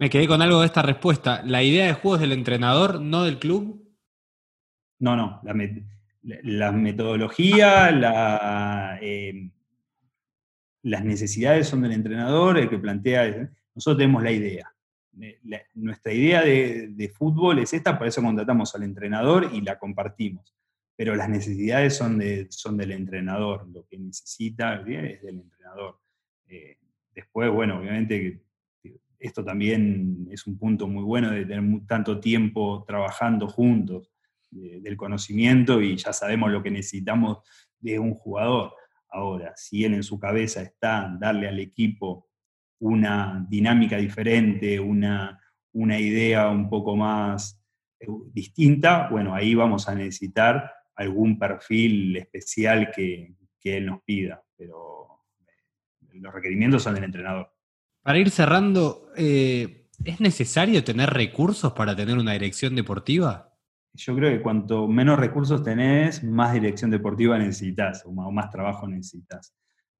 Me 0.00 0.08
quedé 0.08 0.26
con 0.26 0.40
algo 0.40 0.60
de 0.60 0.66
esta 0.66 0.80
respuesta. 0.80 1.42
¿La 1.44 1.62
idea 1.62 1.84
de 1.84 1.92
juego 1.92 2.14
es 2.14 2.22
del 2.22 2.32
entrenador, 2.32 3.02
no 3.02 3.24
del 3.24 3.38
club? 3.38 3.86
No, 4.98 5.14
no. 5.14 5.42
La, 6.22 6.72
metodología, 6.72 7.90
eh, 9.02 9.50
las 10.84 11.04
necesidades 11.04 11.68
son 11.68 11.82
del 11.82 11.92
entrenador, 11.92 12.56
el 12.56 12.70
que 12.70 12.78
plantea. 12.78 13.50
Nosotros 13.74 13.98
tenemos 13.98 14.22
la 14.22 14.32
idea. 14.32 14.74
nuestra 15.74 16.14
idea 16.14 16.40
de, 16.44 17.12
fútbol 17.14 17.58
es 17.58 17.74
esta, 17.74 17.98
por 17.98 18.06
eso 18.06 18.22
contratamos 18.22 18.74
al 18.74 18.84
entrenador 18.84 19.50
y 19.52 19.60
la 19.60 19.78
compartimos. 19.78 20.56
Pero 20.96 21.14
las 21.14 21.28
necesidades 21.28 21.94
son, 21.94 22.16
de, 22.16 22.46
son 22.48 22.78
del 22.78 22.92
entrenador. 22.92 23.68
Lo 23.68 23.86
que 23.86 23.98
necesita 23.98 24.76
es 24.76 25.20
del 25.20 25.40
entrenador. 25.40 26.00
Eh, 26.48 26.78
después, 27.14 27.50
bueno, 27.50 27.80
obviamente 27.80 28.40
esto 29.20 29.44
también 29.44 30.26
es 30.30 30.46
un 30.46 30.58
punto 30.58 30.88
muy 30.88 31.04
bueno 31.04 31.30
de 31.30 31.44
tener 31.44 31.86
tanto 31.86 32.18
tiempo 32.18 32.84
trabajando 32.86 33.46
juntos, 33.46 34.10
del 34.50 34.96
conocimiento 34.96 35.80
y 35.80 35.96
ya 35.96 36.12
sabemos 36.12 36.50
lo 36.50 36.62
que 36.62 36.70
necesitamos 36.70 37.38
de 37.78 37.98
un 37.98 38.14
jugador. 38.14 38.72
Ahora, 39.08 39.52
si 39.56 39.84
él 39.84 39.94
en 39.94 40.02
su 40.02 40.18
cabeza 40.18 40.62
está 40.62 41.16
darle 41.20 41.48
al 41.48 41.58
equipo 41.60 42.28
una 42.80 43.44
dinámica 43.48 43.96
diferente, 43.96 44.80
una, 44.80 45.40
una 45.72 45.98
idea 45.98 46.48
un 46.48 46.68
poco 46.68 46.96
más 46.96 47.62
eh, 47.98 48.06
distinta, 48.32 49.08
bueno, 49.08 49.34
ahí 49.34 49.54
vamos 49.54 49.88
a 49.88 49.94
necesitar 49.94 50.72
algún 50.94 51.38
perfil 51.38 52.16
especial 52.16 52.90
que, 52.90 53.34
que 53.60 53.76
él 53.76 53.86
nos 53.86 54.02
pida, 54.02 54.42
pero 54.56 55.24
eh, 56.12 56.20
los 56.20 56.32
requerimientos 56.32 56.82
son 56.82 56.94
del 56.94 57.04
entrenador. 57.04 57.52
Para 58.02 58.18
ir 58.18 58.30
cerrando, 58.30 59.08
eh, 59.16 59.86
¿es 60.04 60.20
necesario 60.20 60.82
tener 60.82 61.10
recursos 61.10 61.72
para 61.72 61.94
tener 61.94 62.16
una 62.16 62.32
dirección 62.32 62.74
deportiva? 62.74 63.52
Yo 63.92 64.14
creo 64.14 64.30
que 64.30 64.42
cuanto 64.42 64.86
menos 64.88 65.18
recursos 65.18 65.62
tenés, 65.62 66.24
más 66.24 66.54
dirección 66.54 66.90
deportiva 66.90 67.38
necesitas, 67.38 68.04
o 68.06 68.12
más, 68.12 68.50
trabajo 68.50 68.88
necesitas. 68.88 69.52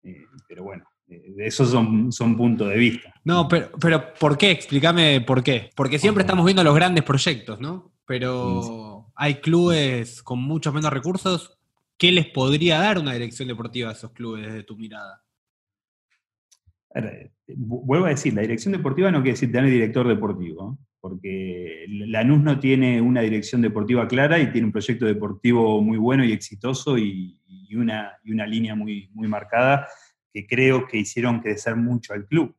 Eh, 0.03 0.25
pero 0.49 0.65
bueno, 0.65 0.85
eh, 1.09 1.35
esos 1.39 1.71
son, 1.71 2.11
son 2.11 2.37
puntos 2.37 2.71
de 2.71 2.77
vista. 2.77 3.13
No, 3.25 3.47
pero, 3.49 3.71
pero 3.79 4.15
¿por 4.15 4.39
qué? 4.39 4.51
Explícame 4.51 5.21
por 5.21 5.43
qué. 5.43 5.71
Porque 5.75 5.99
siempre 5.99 6.23
estamos 6.23 6.45
viendo 6.45 6.65
los 6.65 6.75
grandes 6.75 7.05
proyectos, 7.05 7.61
¿no? 7.61 7.93
Pero 8.07 9.13
hay 9.15 9.37
clubes 9.37 10.23
con 10.23 10.41
muchos 10.41 10.73
menos 10.73 10.91
recursos. 10.93 11.59
¿Qué 11.99 12.11
les 12.13 12.27
podría 12.27 12.79
dar 12.79 12.99
una 12.99 13.13
dirección 13.13 13.49
deportiva 13.49 13.91
a 13.91 13.93
esos 13.93 14.13
clubes 14.13 14.47
desde 14.47 14.63
tu 14.63 14.77
mirada? 14.77 15.23
Vuelvo 17.57 18.07
a 18.07 18.11
decir, 18.11 18.35
la 18.35 18.43
dirección 18.43 18.73
deportiva 18.73 19.11
no 19.11 19.19
quiere 19.19 19.33
decir 19.33 19.53
tener 19.53 19.71
director 19.71 20.07
deportivo, 20.07 20.79
porque 21.01 21.87
Lanús 21.89 22.41
no 22.43 22.59
tiene 22.59 23.01
una 23.01 23.23
dirección 23.23 23.63
deportiva 23.63 24.07
clara 24.07 24.39
y 24.39 24.51
tiene 24.53 24.67
un 24.67 24.73
proyecto 24.73 25.07
deportivo 25.07 25.81
muy 25.81 25.99
bueno 25.99 26.25
y 26.25 26.33
exitoso 26.33 26.99
y, 26.99 27.39
una, 27.75 28.19
y 28.25 28.33
una, 28.33 28.47
línea 28.47 28.75
muy, 28.75 29.09
muy 29.13 29.29
marcada 29.29 29.89
que 30.33 30.47
creo 30.47 30.87
que 30.87 30.99
hicieron 30.99 31.41
crecer 31.41 31.77
mucho 31.77 32.13
al 32.13 32.27
club. 32.27 32.55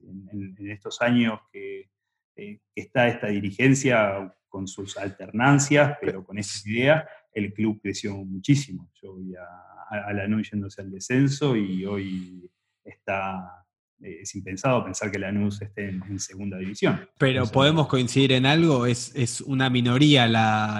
En, 0.00 0.56
estos 0.70 1.00
años 1.02 1.40
eh, 1.52 1.88
que, 2.34 2.60
está 2.74 3.08
esta 3.08 3.28
dirigencia 3.28 4.34
con 4.48 4.68
sus 4.68 4.96
alternancias, 4.96 5.96
pero 6.00 6.24
con 6.24 6.38
esa 6.38 6.68
idea, 6.68 7.08
el 7.32 7.52
club 7.52 7.80
creció 7.82 8.16
muchísimo. 8.16 8.90
Yo 9.02 9.16
vi 9.16 9.34
a, 9.34 10.06
a 10.06 10.12
Lanús 10.12 10.50
yéndose 10.50 10.82
al 10.82 10.90
descenso 10.90 11.56
y 11.56 11.84
hoy 11.84 12.50
está 12.84 13.61
es 14.02 14.34
impensado 14.34 14.84
pensar 14.84 15.10
que 15.10 15.18
Lanús 15.18 15.62
esté 15.62 15.88
en, 15.88 16.18
segunda 16.18 16.58
división. 16.58 17.08
Pero 17.18 17.46
podemos 17.46 17.86
coincidir 17.86 18.32
en 18.32 18.46
algo, 18.46 18.86
es, 18.86 19.40
una 19.46 19.70
minoría 19.70 20.28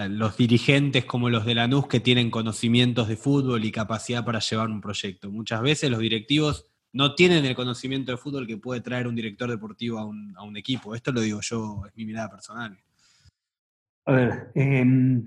los 0.08 0.36
dirigentes 0.36 1.04
como 1.04 1.30
los 1.30 1.44
de 1.44 1.54
Lanús 1.54 1.86
que 1.86 2.00
tienen 2.00 2.30
conocimientos 2.30 3.08
de 3.08 3.16
fútbol 3.16 3.64
y 3.64 3.72
capacidad 3.72 4.24
para 4.24 4.40
llevar 4.40 4.68
un 4.68 4.80
proyecto. 4.80 5.30
Muchas 5.30 5.62
veces 5.62 5.90
los 5.90 6.00
directivos 6.00 6.66
no 6.92 7.14
tienen 7.14 7.44
el 7.44 7.54
conocimiento 7.54 8.12
de 8.12 8.18
fútbol 8.18 8.46
que 8.46 8.58
puede 8.58 8.80
traer 8.80 9.06
un 9.06 9.14
director 9.14 9.48
deportivo 9.48 9.98
a 9.98 10.04
un, 10.04 10.56
equipo. 10.56 10.94
Esto 10.94 11.12
lo 11.12 11.20
digo 11.20 11.40
yo, 11.40 11.82
es 11.86 11.96
mi 11.96 12.04
mirada 12.04 12.28
personal. 12.28 12.78
A 14.04 14.12
ver, 14.12 14.50
em, 14.54 15.24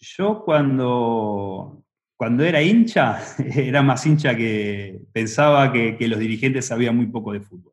yo 0.00 0.42
cuando 0.44 1.83
cuando 2.16 2.44
era 2.44 2.62
hincha, 2.62 3.20
era 3.56 3.82
más 3.82 4.06
hincha 4.06 4.36
que 4.36 5.00
pensaba 5.12 5.72
que, 5.72 5.96
los 6.08 6.18
dirigentes 6.18 6.66
sabían 6.66 6.96
muy 6.96 7.06
poco 7.06 7.32
de 7.32 7.40
fútbol. 7.40 7.72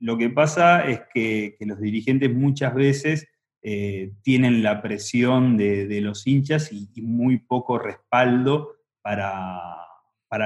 Lo 0.00 0.16
que 0.16 0.30
pasa 0.30 0.86
es 0.88 1.00
que, 1.12 1.56
los 1.60 1.80
dirigentes 1.80 2.32
muchas 2.32 2.74
veces 2.74 3.28
eh, 3.62 4.12
tienen 4.22 4.62
la 4.62 4.82
presión 4.82 5.56
de, 5.56 6.00
los 6.00 6.26
hinchas 6.26 6.72
y, 6.72 7.02
muy 7.02 7.38
poco 7.38 7.78
respaldo 7.78 8.76
para, 9.00 9.78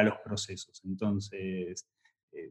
los 0.05 0.19
procesos. 0.25 0.83
Entonces, 0.85 1.89
eh, 2.33 2.51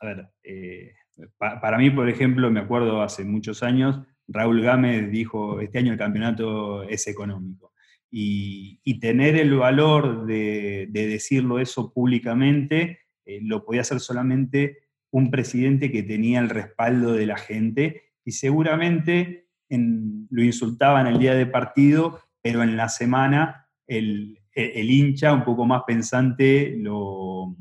a 0.00 0.06
ver, 0.06 0.28
eh, 0.42 0.94
para 1.38 1.78
mí, 1.78 1.90
por 1.90 2.08
ejemplo, 2.08 2.50
me 2.50 2.60
acuerdo 2.60 3.02
hace 3.02 3.24
muchos 3.24 3.62
años, 3.62 4.00
Raúl 4.28 4.62
Gámez 4.62 5.10
dijo, 5.10 5.60
este 5.60 5.78
año 5.78 5.92
el 5.92 5.98
campeonato 5.98 6.84
es 6.84 7.08
económico 7.08 7.70
y, 8.10 9.00
tener 9.00 9.36
el 9.36 9.54
valor 9.54 10.26
de, 10.26 10.88
decirlo 10.92 11.58
eso 11.58 11.92
públicamente 11.92 12.98
eh, 13.24 13.40
lo 13.42 13.64
podía 13.64 13.80
hacer 13.80 14.00
solamente 14.00 14.78
un 15.10 15.30
presidente 15.30 15.90
que 15.90 16.02
tenía 16.02 16.40
el 16.40 16.50
respaldo 16.50 17.12
de 17.12 17.26
la 17.26 17.38
gente 17.38 18.02
y 18.24 18.32
seguramente 18.32 19.46
lo 19.68 20.42
insultaban 20.42 21.06
el 21.06 21.18
día 21.18 21.34
de 21.34 21.46
partido, 21.46 22.20
pero 22.42 22.62
en 22.62 22.76
la 22.76 22.88
semana 22.88 23.68
el, 23.86 24.38
hincha 24.54 25.32
un 25.32 25.44
poco 25.44 25.64
más 25.64 25.82
pensante 25.86 26.74
lo, 26.76 27.56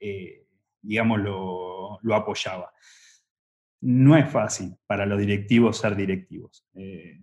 eh, 0.00 0.46
digamos, 0.80 1.20
lo, 1.20 2.14
apoyaba. 2.14 2.72
No 3.82 4.16
es 4.16 4.28
fácil 4.28 4.74
para 4.86 5.06
los 5.06 5.18
directivos 5.18 5.78
ser 5.78 5.96
directivos. 5.96 6.66
Eh, 6.74 7.20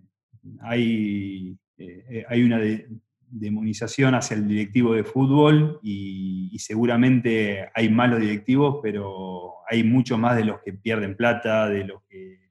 hay 0.60 1.56
eh, 1.80 2.04
eh, 2.10 2.24
hay 2.28 2.42
una 2.42 2.60
demonización 3.26 4.14
hacia 4.14 4.36
el 4.36 4.46
directivo 4.46 4.92
de 4.92 5.02
fútbol 5.02 5.80
y, 5.82 6.54
seguramente 6.58 7.70
hay 7.74 7.88
malos 7.88 8.20
directivos, 8.20 8.80
pero 8.82 9.54
hay 9.66 9.82
mucho 9.82 10.18
más 10.18 10.36
de 10.36 10.44
los 10.44 10.60
que 10.60 10.74
pierden 10.74 11.16
plata, 11.16 11.70
de 11.70 11.84
los 11.84 12.02
que 12.02 12.50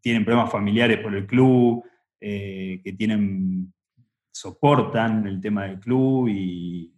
tienen 0.00 0.24
problemas 0.24 0.50
familiares 0.50 1.00
por 1.00 1.14
el 1.14 1.26
club, 1.26 1.84
eh, 2.18 2.80
que 2.82 2.94
tienen 2.94 3.74
soportan 4.32 5.26
el 5.26 5.38
tema 5.40 5.64
del 5.64 5.78
club 5.80 6.28
y, 6.28 6.92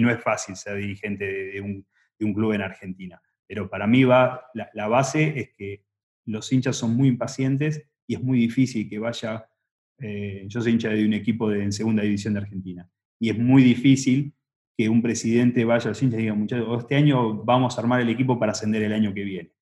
no 0.00 0.10
es 0.10 0.22
fácil 0.22 0.54
ser 0.54 0.76
dirigente 0.76 1.24
de, 1.24 1.60
un, 1.62 2.34
club 2.34 2.52
en 2.52 2.60
Argentina. 2.60 3.22
Pero 3.46 3.70
para 3.70 3.86
mí 3.86 4.04
va, 4.04 4.50
la 4.52 4.88
base 4.88 5.40
es 5.40 5.54
que 5.56 5.82
los 6.26 6.52
hinchas 6.52 6.76
son 6.76 6.94
muy 6.94 7.08
impacientes 7.08 7.88
y 8.06 8.16
es 8.16 8.22
muy 8.22 8.38
difícil 8.38 8.86
que 8.88 8.98
vaya 8.98 9.48
eh, 10.00 10.44
yo 10.46 10.60
soy 10.60 10.72
hincha 10.72 10.90
de 10.90 11.04
un 11.04 11.12
equipo 11.12 11.50
de, 11.50 11.62
en 11.62 11.72
segunda 11.72 12.02
división 12.02 12.34
de 12.34 12.40
Argentina. 12.40 12.88
Y 13.18 13.30
es 13.30 13.38
muy 13.38 13.62
difícil 13.62 14.32
que 14.76 14.88
un 14.88 15.02
presidente 15.02 15.64
vaya 15.64 15.86
a 15.86 15.88
los 15.88 16.02
hinchas 16.02 16.20
y 16.20 16.22
diga, 16.22 16.34
muchachos, 16.34 16.80
este 16.80 16.94
año 16.94 17.42
vamos 17.44 17.76
a 17.76 17.80
armar 17.80 18.00
el 18.00 18.08
equipo 18.08 18.38
para 18.38 18.52
ascender 18.52 18.82
el 18.82 18.92
año 18.92 19.12
que 19.12 19.24
viene. 19.24 19.52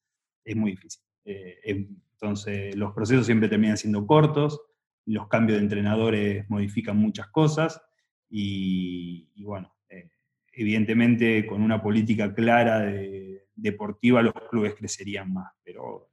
Es 0.44 0.56
muy 0.56 0.72
difícil. 0.72 1.02
Eh, 1.24 1.88
entonces, 2.12 2.76
los 2.76 2.92
procesos 2.92 3.26
siempre 3.26 3.48
terminan 3.48 3.76
siendo 3.76 4.06
cortos, 4.06 4.60
los 5.06 5.28
cambios 5.28 5.58
de 5.58 5.64
entrenadores 5.64 6.48
modifican 6.50 6.96
muchas 6.98 7.28
cosas 7.28 7.80
y, 8.28 9.42
bueno, 9.42 9.74
eh, 9.88 10.10
evidentemente 10.52 11.46
con 11.46 11.62
una 11.62 11.82
política 11.82 12.34
clara 12.34 12.80
de, 12.80 13.46
deportiva 13.54 14.22
los 14.22 14.34
clubes 14.50 14.74
crecerían 14.74 15.32
más, 15.32 15.52
pero 15.64 16.10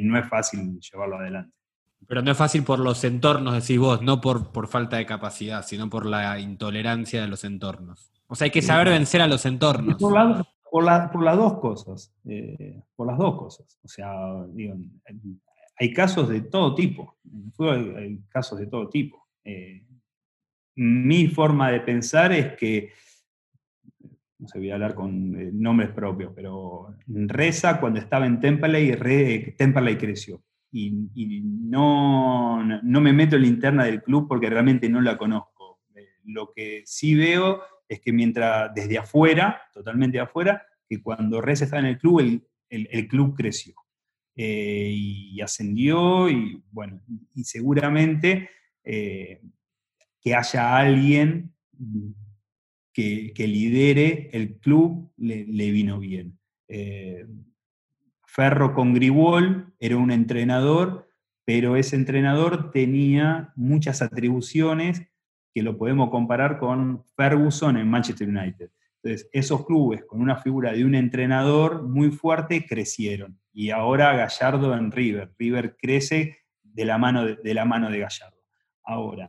no 0.00 0.18
es 0.18 0.28
fácil 0.28 0.78
llevarlo 0.78 1.16
adelante. 1.16 1.61
Pero 2.12 2.20
no 2.20 2.30
es 2.30 2.36
fácil 2.36 2.62
por 2.62 2.78
los 2.78 3.02
entornos, 3.04 3.54
decís 3.54 3.78
vos, 3.78 4.02
no 4.02 4.20
por, 4.20 4.52
por 4.52 4.68
falta 4.68 4.98
de 4.98 5.06
capacidad, 5.06 5.64
sino 5.64 5.88
por 5.88 6.04
la 6.04 6.38
intolerancia 6.38 7.22
de 7.22 7.26
los 7.26 7.42
entornos. 7.42 8.12
O 8.26 8.34
sea, 8.34 8.44
hay 8.44 8.50
que 8.50 8.60
saber 8.60 8.90
vencer 8.90 9.22
a 9.22 9.26
los 9.26 9.46
entornos. 9.46 9.96
Por, 9.96 10.12
por, 10.70 10.84
las 10.84 11.36
dos 11.38 11.58
cosas, 11.58 12.14
eh, 12.26 12.82
por 12.94 13.06
las 13.06 13.16
dos 13.16 13.38
cosas. 13.38 13.78
O 13.82 13.88
sea, 13.88 14.12
digo, 14.48 14.74
hay 15.80 15.92
casos 15.94 16.28
de 16.28 16.42
todo 16.42 16.74
tipo, 16.74 17.16
en 17.32 17.44
el 17.46 17.52
fútbol 17.52 17.96
hay, 17.96 18.18
casos 18.28 18.58
de 18.58 18.66
todo 18.66 18.90
tipo. 18.90 19.28
Eh, 19.42 19.82
mi 20.76 21.28
forma 21.28 21.70
de 21.70 21.80
pensar 21.80 22.30
es 22.32 22.58
que, 22.58 22.92
no 24.38 24.48
sé, 24.48 24.58
voy 24.58 24.70
a 24.70 24.74
hablar 24.74 24.94
con 24.94 25.34
eh, 25.34 25.48
nombres 25.50 25.88
propios, 25.92 26.30
pero 26.36 26.94
Reza 27.06 27.80
cuando 27.80 28.00
estaba 28.00 28.26
en 28.26 28.38
Temperley, 28.38 28.96
Re, 28.96 29.54
Temperley 29.56 29.96
creció. 29.96 30.42
Y, 30.74 31.42
no, 31.44 32.64
no, 32.64 33.00
me 33.00 33.12
meto 33.12 33.36
en 33.36 33.42
la 33.42 33.48
interna 33.48 33.84
del 33.84 34.02
club 34.02 34.26
porque 34.26 34.48
realmente 34.48 34.88
no 34.88 35.00
la 35.00 35.18
conozco. 35.18 35.80
Eh, 35.94 36.08
lo 36.24 36.50
que 36.52 36.82
sí 36.86 37.14
veo 37.14 37.60
es 37.88 38.00
que 38.00 38.12
mientras 38.12 38.74
desde 38.74 38.98
afuera, 38.98 39.60
totalmente 39.74 40.18
afuera, 40.18 40.64
que 40.88 41.02
cuando 41.02 41.42
Reza 41.42 41.64
estaba 41.64 41.80
en 41.80 41.88
el 41.88 41.98
club, 41.98 42.20
el, 42.20 42.88
el 42.90 43.06
club 43.06 43.36
creció. 43.36 43.74
Eh, 44.34 44.94
y 44.94 45.40
ascendió 45.42 46.30
y 46.30 46.62
bueno, 46.70 47.02
y 47.34 47.44
seguramente 47.44 48.48
eh, 48.82 49.42
que 50.22 50.34
haya 50.34 50.74
alguien 50.78 51.54
que, 52.94 53.34
lidere 53.36 54.30
el 54.32 54.56
club 54.58 55.12
le, 55.18 55.44
vino 55.70 55.98
bien. 55.98 56.38
Ferro 58.34 58.72
con 58.72 58.94
Gribol 58.94 59.74
era 59.78 59.98
un 59.98 60.10
entrenador, 60.10 61.06
pero 61.44 61.76
ese 61.76 61.96
entrenador 61.96 62.70
tenía 62.70 63.52
muchas 63.56 64.00
atribuciones 64.00 65.02
que 65.52 65.62
lo 65.62 65.76
podemos 65.76 66.08
comparar 66.08 66.58
con 66.58 67.04
Ferguson 67.14 67.76
en 67.76 67.90
Manchester 67.90 68.26
United. 68.26 68.70
Entonces, 69.02 69.28
esos 69.34 69.66
clubes 69.66 70.06
con 70.06 70.22
una 70.22 70.36
figura 70.36 70.72
de 70.72 70.82
un 70.86 70.94
entrenador 70.94 71.82
muy 71.82 72.10
fuerte 72.10 72.64
crecieron. 72.64 73.38
Y 73.52 73.68
ahora 73.68 74.16
Gallardo 74.16 74.74
en 74.74 74.90
River. 74.90 75.30
River 75.38 75.76
crece 75.76 76.38
de 76.62 76.86
la 76.86 76.96
mano 76.96 77.26
de, 77.26 77.54
la 77.54 77.66
mano 77.66 77.90
de 77.90 77.98
Gallardo. 77.98 78.40
Ahora, 78.82 79.28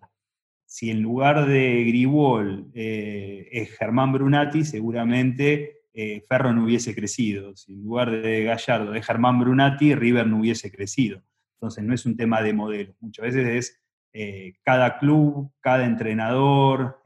si 0.66 0.92
en 0.92 1.02
lugar 1.02 1.46
de 1.46 1.84
Gribol 1.84 2.72
eh, 2.74 3.50
es 3.52 3.78
Germán 3.78 4.14
Brunati, 4.14 4.64
seguramente 4.64 5.83
eh, 5.94 6.24
Ferro 6.28 6.54
no 6.54 6.66
hubiese 6.66 6.96
crecido. 6.96 7.56
Si 7.56 7.74
en 7.74 7.84
lugar 7.84 8.12
de 8.12 8.44
Gallardo 8.44 8.94
es 8.94 9.06
Germán 9.06 9.40
Brunati, 9.40 9.96
River 9.96 10.28
no 10.28 10.40
hubiese 10.40 10.72
crecido. 10.72 11.22
Entonces 11.56 11.84
no 11.84 11.94
es 11.94 12.06
un 12.06 12.18
tema 12.18 12.42
de 12.42 12.54
modelo. 12.54 12.96
Muchas 13.00 13.26
veces 13.26 13.48
es 13.48 13.82
eh, 14.14 14.54
cada 14.64 15.00
club, 15.00 15.52
cada 15.60 15.86
entrenador, 15.86 17.02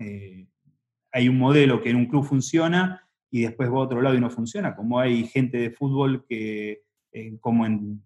hay 1.18 1.30
un 1.30 1.38
modelo 1.38 1.82
que 1.82 1.90
en 1.90 1.96
un 1.96 2.06
club 2.06 2.24
funciona 2.26 3.08
y 3.32 3.42
después 3.42 3.70
va 3.70 3.78
a 3.78 3.82
otro 3.82 4.02
lado 4.02 4.16
y 4.16 4.20
no 4.20 4.30
funciona, 4.30 4.76
como 4.76 5.00
hay 5.00 5.26
gente 5.26 5.58
de 5.58 5.72
fútbol 5.72 6.26
que, 6.28 6.84
eh, 7.12 7.38
como 7.40 7.66
en, 7.66 8.04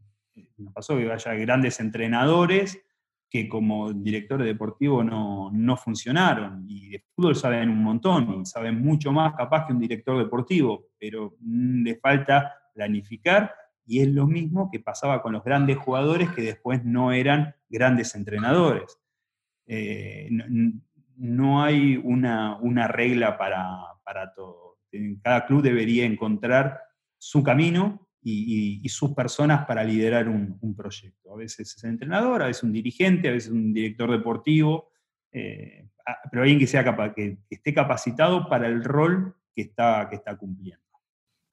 nos 0.58 0.74
pasó 0.74 0.98
que 0.98 1.12
haya 1.12 1.34
grandes 1.34 1.80
entrenadores 1.80 2.82
que 3.32 3.48
como 3.48 3.94
directores 3.94 4.46
deportivos 4.46 5.06
no, 5.06 5.50
no, 5.54 5.78
funcionaron, 5.78 6.66
y 6.68 6.90
de 6.90 7.06
fútbol 7.16 7.34
saben 7.34 7.70
un 7.70 7.82
montón, 7.82 8.42
y 8.42 8.46
saben 8.46 8.84
mucho 8.84 9.14
más 9.14 9.34
capaz 9.36 9.66
que 9.66 9.72
un 9.72 9.80
director 9.80 10.18
deportivo, 10.18 10.88
pero 11.00 11.38
mm, 11.40 11.84
le 11.84 11.96
falta 11.96 12.54
planificar, 12.74 13.56
y 13.86 14.02
es 14.02 14.10
lo 14.10 14.28
mismo 14.28 14.70
que 14.70 14.82
pasaba 14.82 15.22
con 15.22 15.32
los 15.32 15.46
grandes 15.46 15.78
jugadores 15.78 16.30
que 16.32 16.42
después 16.42 16.84
no 16.84 17.14
eran 17.14 17.56
grandes 17.70 18.16
entrenadores. 18.16 19.00
Eh, 19.66 20.30
no 21.16 21.64
hay 21.64 21.96
una, 22.04 22.88
regla 22.90 23.38
para, 23.38 24.34
todo. 24.36 24.78
Cada 25.24 25.46
club 25.46 25.62
debería 25.62 26.04
encontrar 26.06 26.82
su 27.18 27.44
camino 27.44 28.10
y, 28.24 28.88
sus 28.89 29.13
personas 29.13 29.65
para 29.65 29.84
liderar 29.84 30.28
un, 30.28 30.76
proyecto. 30.76 31.34
A 31.34 31.38
veces 31.38 31.76
es 31.76 31.84
el 31.84 31.91
entrenador, 31.91 32.43
a 32.43 32.47
veces 32.47 32.63
un 32.63 32.74
dirigente, 32.74 33.30
a 33.30 33.32
veces 33.32 33.51
un 33.51 33.74
director 33.74 34.11
deportivo, 34.11 34.89
eh, 35.32 35.88
pero 36.30 36.43
alguien 36.43 36.59
que, 36.59 36.67
sea 36.67 36.84
capaz, 36.84 37.13
que, 37.13 37.38
esté 37.49 37.74
capacitado 37.74 38.47
para 38.47 38.67
el 38.67 38.84
rol 38.84 39.36
que 39.55 39.63
está, 39.63 40.07
que 40.09 40.15
está 40.15 40.36
cumpliendo. 40.38 40.82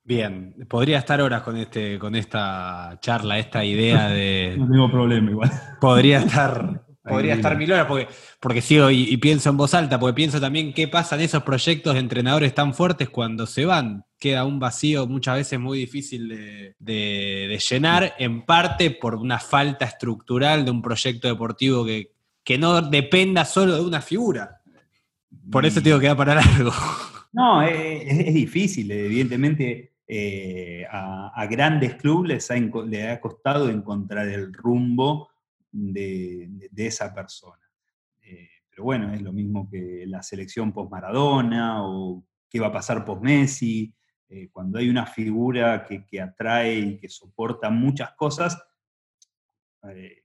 Bien, 0.05 0.55
podría 0.69 0.99
estar 0.99 1.21
horas 1.21 1.43
con 1.43 1.57
este, 1.59 1.99
con 1.99 2.15
esta 2.15 2.99
charla, 3.01 3.39
esta 3.39 3.65
idea 3.65 4.09
de. 4.09 4.55
No 4.59 4.67
tengo 4.67 4.91
problema 4.91 5.31
igual. 5.31 5.51
Podría 5.81 6.21
estar 6.21 6.88
Podría 7.09 7.35
estar 7.35 7.57
mil 7.57 7.73
horas 7.73 7.87
porque, 7.87 8.09
porque 8.41 8.61
sigo 8.61 8.91
y, 8.91 9.17
pienso 9.17 9.51
en 9.51 9.57
voz 9.57 9.75
alta, 9.75 9.99
porque 9.99 10.15
pienso 10.15 10.41
también 10.41 10.73
qué 10.73 10.89
pasa 10.89 11.17
en 11.17 11.23
esos 11.23 11.43
proyectos 11.43 11.95
de 11.95 12.01
entrenadores 12.01 12.55
tan 12.55 12.75
fuertes 12.75 13.09
cuando 13.09 13.47
se 13.47 13.65
van. 13.65 14.05
Queda 14.19 14.45
un 14.45 14.59
vacío 14.59 15.07
muchas 15.07 15.37
veces 15.37 15.59
muy 15.59 15.79
difícil 15.79 16.29
de, 16.79 17.59
llenar, 17.71 18.15
en 18.19 18.45
parte 18.45 18.91
por 18.91 19.15
una 19.15 19.39
falta 19.39 19.85
estructural 19.85 20.65
de 20.65 20.71
un 20.71 20.83
proyecto 20.83 21.29
deportivo 21.29 21.85
que, 21.85 22.13
que 22.45 22.59
no 22.59 22.83
dependa 22.83 23.45
solo 23.45 23.75
de 23.77 23.83
una 23.83 24.01
figura. 24.01 24.61
Por 25.51 25.67
eso 25.67 25.83
tengo 25.83 25.99
que 25.99 26.07
dar 26.07 26.17
para 26.17 26.35
largo. 26.35 26.73
No, 27.31 27.63
es, 27.63 28.35
difícil, 28.35 28.91
evidentemente. 28.91 29.93
Eh, 30.11 30.87
a, 30.91 31.47
grandes 31.51 31.97
clubes 31.97 32.51
les 32.87 33.07
ha 33.07 33.21
costado 33.21 33.69
encontrar 33.69 34.27
el 34.27 34.55
rumbo 34.55 35.29
de, 35.71 36.69
esa 36.77 37.15
persona. 37.15 37.71
Eh, 38.23 38.49
pero 38.71 38.85
bueno, 38.85 39.13
es 39.13 39.23
lo 39.23 39.33
mismo 39.33 39.69
que 39.71 40.05
la 40.07 40.23
selección 40.23 40.73
post-Maradona 40.73 41.85
o 41.87 42.25
qué 42.49 42.61
va 42.61 42.69
a 42.69 42.73
pasar 42.73 43.05
post-Messi. 43.05 43.95
Eh, 44.29 44.51
cuando 44.53 44.79
hay 44.79 44.89
una 44.89 45.07
figura 45.07 45.87
que, 45.87 46.21
atrae 46.21 46.79
y 46.79 46.99
que 46.99 47.09
soporta 47.09 47.71
muchas 47.71 48.13
cosas, 48.13 48.63
eh, 49.85 50.25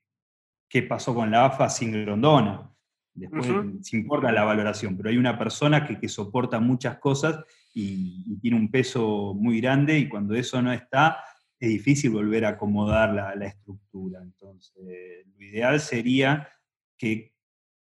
¿qué 0.67 0.83
pasó 0.83 1.15
con 1.15 1.31
la 1.31 1.45
AFA 1.45 1.69
sin 1.69 1.91
Grondona? 1.91 2.69
Después 3.15 3.47
se 3.81 3.95
importa 3.95 4.31
la 4.31 4.43
valoración, 4.43 4.97
pero 4.97 5.09
hay 5.09 5.17
una 5.17 5.37
persona 5.37 5.85
que, 5.85 6.09
soporta 6.09 6.59
muchas 6.59 6.97
cosas 6.97 7.43
y, 7.73 8.23
y, 8.25 8.39
tiene 8.39 8.57
un 8.57 8.71
peso 8.71 9.35
muy 9.35 9.61
grande 9.61 9.99
y 9.99 10.09
cuando 10.09 10.33
eso 10.33 10.59
no 10.63 10.73
está, 10.73 11.23
es 11.63 11.69
difícil 11.69 12.11
volver 12.11 12.43
a 12.43 12.49
acomodar 12.49 13.13
la, 13.13 13.45
estructura. 13.45 14.19
Entonces, 14.21 15.25
lo 15.33 15.45
ideal 15.45 15.79
sería 15.79 16.49
que 16.97 17.33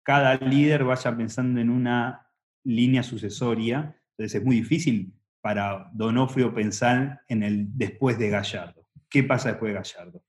cada 0.02 0.36
líder 0.36 0.84
vaya 0.84 1.16
pensando 1.16 1.62
en 1.62 1.70
una 1.70 2.28
línea 2.62 3.02
sucesoria. 3.02 3.96
Entonces, 4.10 4.38
es 4.38 4.44
muy 4.44 4.56
difícil 4.56 5.14
para 5.40 5.88
Donofrio 5.94 6.52
pensar 6.52 7.22
en 7.26 7.42
el 7.42 7.68
después 7.78 8.18
de 8.18 8.28
Gallardo. 8.28 8.86
¿Qué 9.08 9.24
pasa 9.24 9.48
después 9.48 9.72
de 9.72 9.78
Gallardo? 9.78 10.22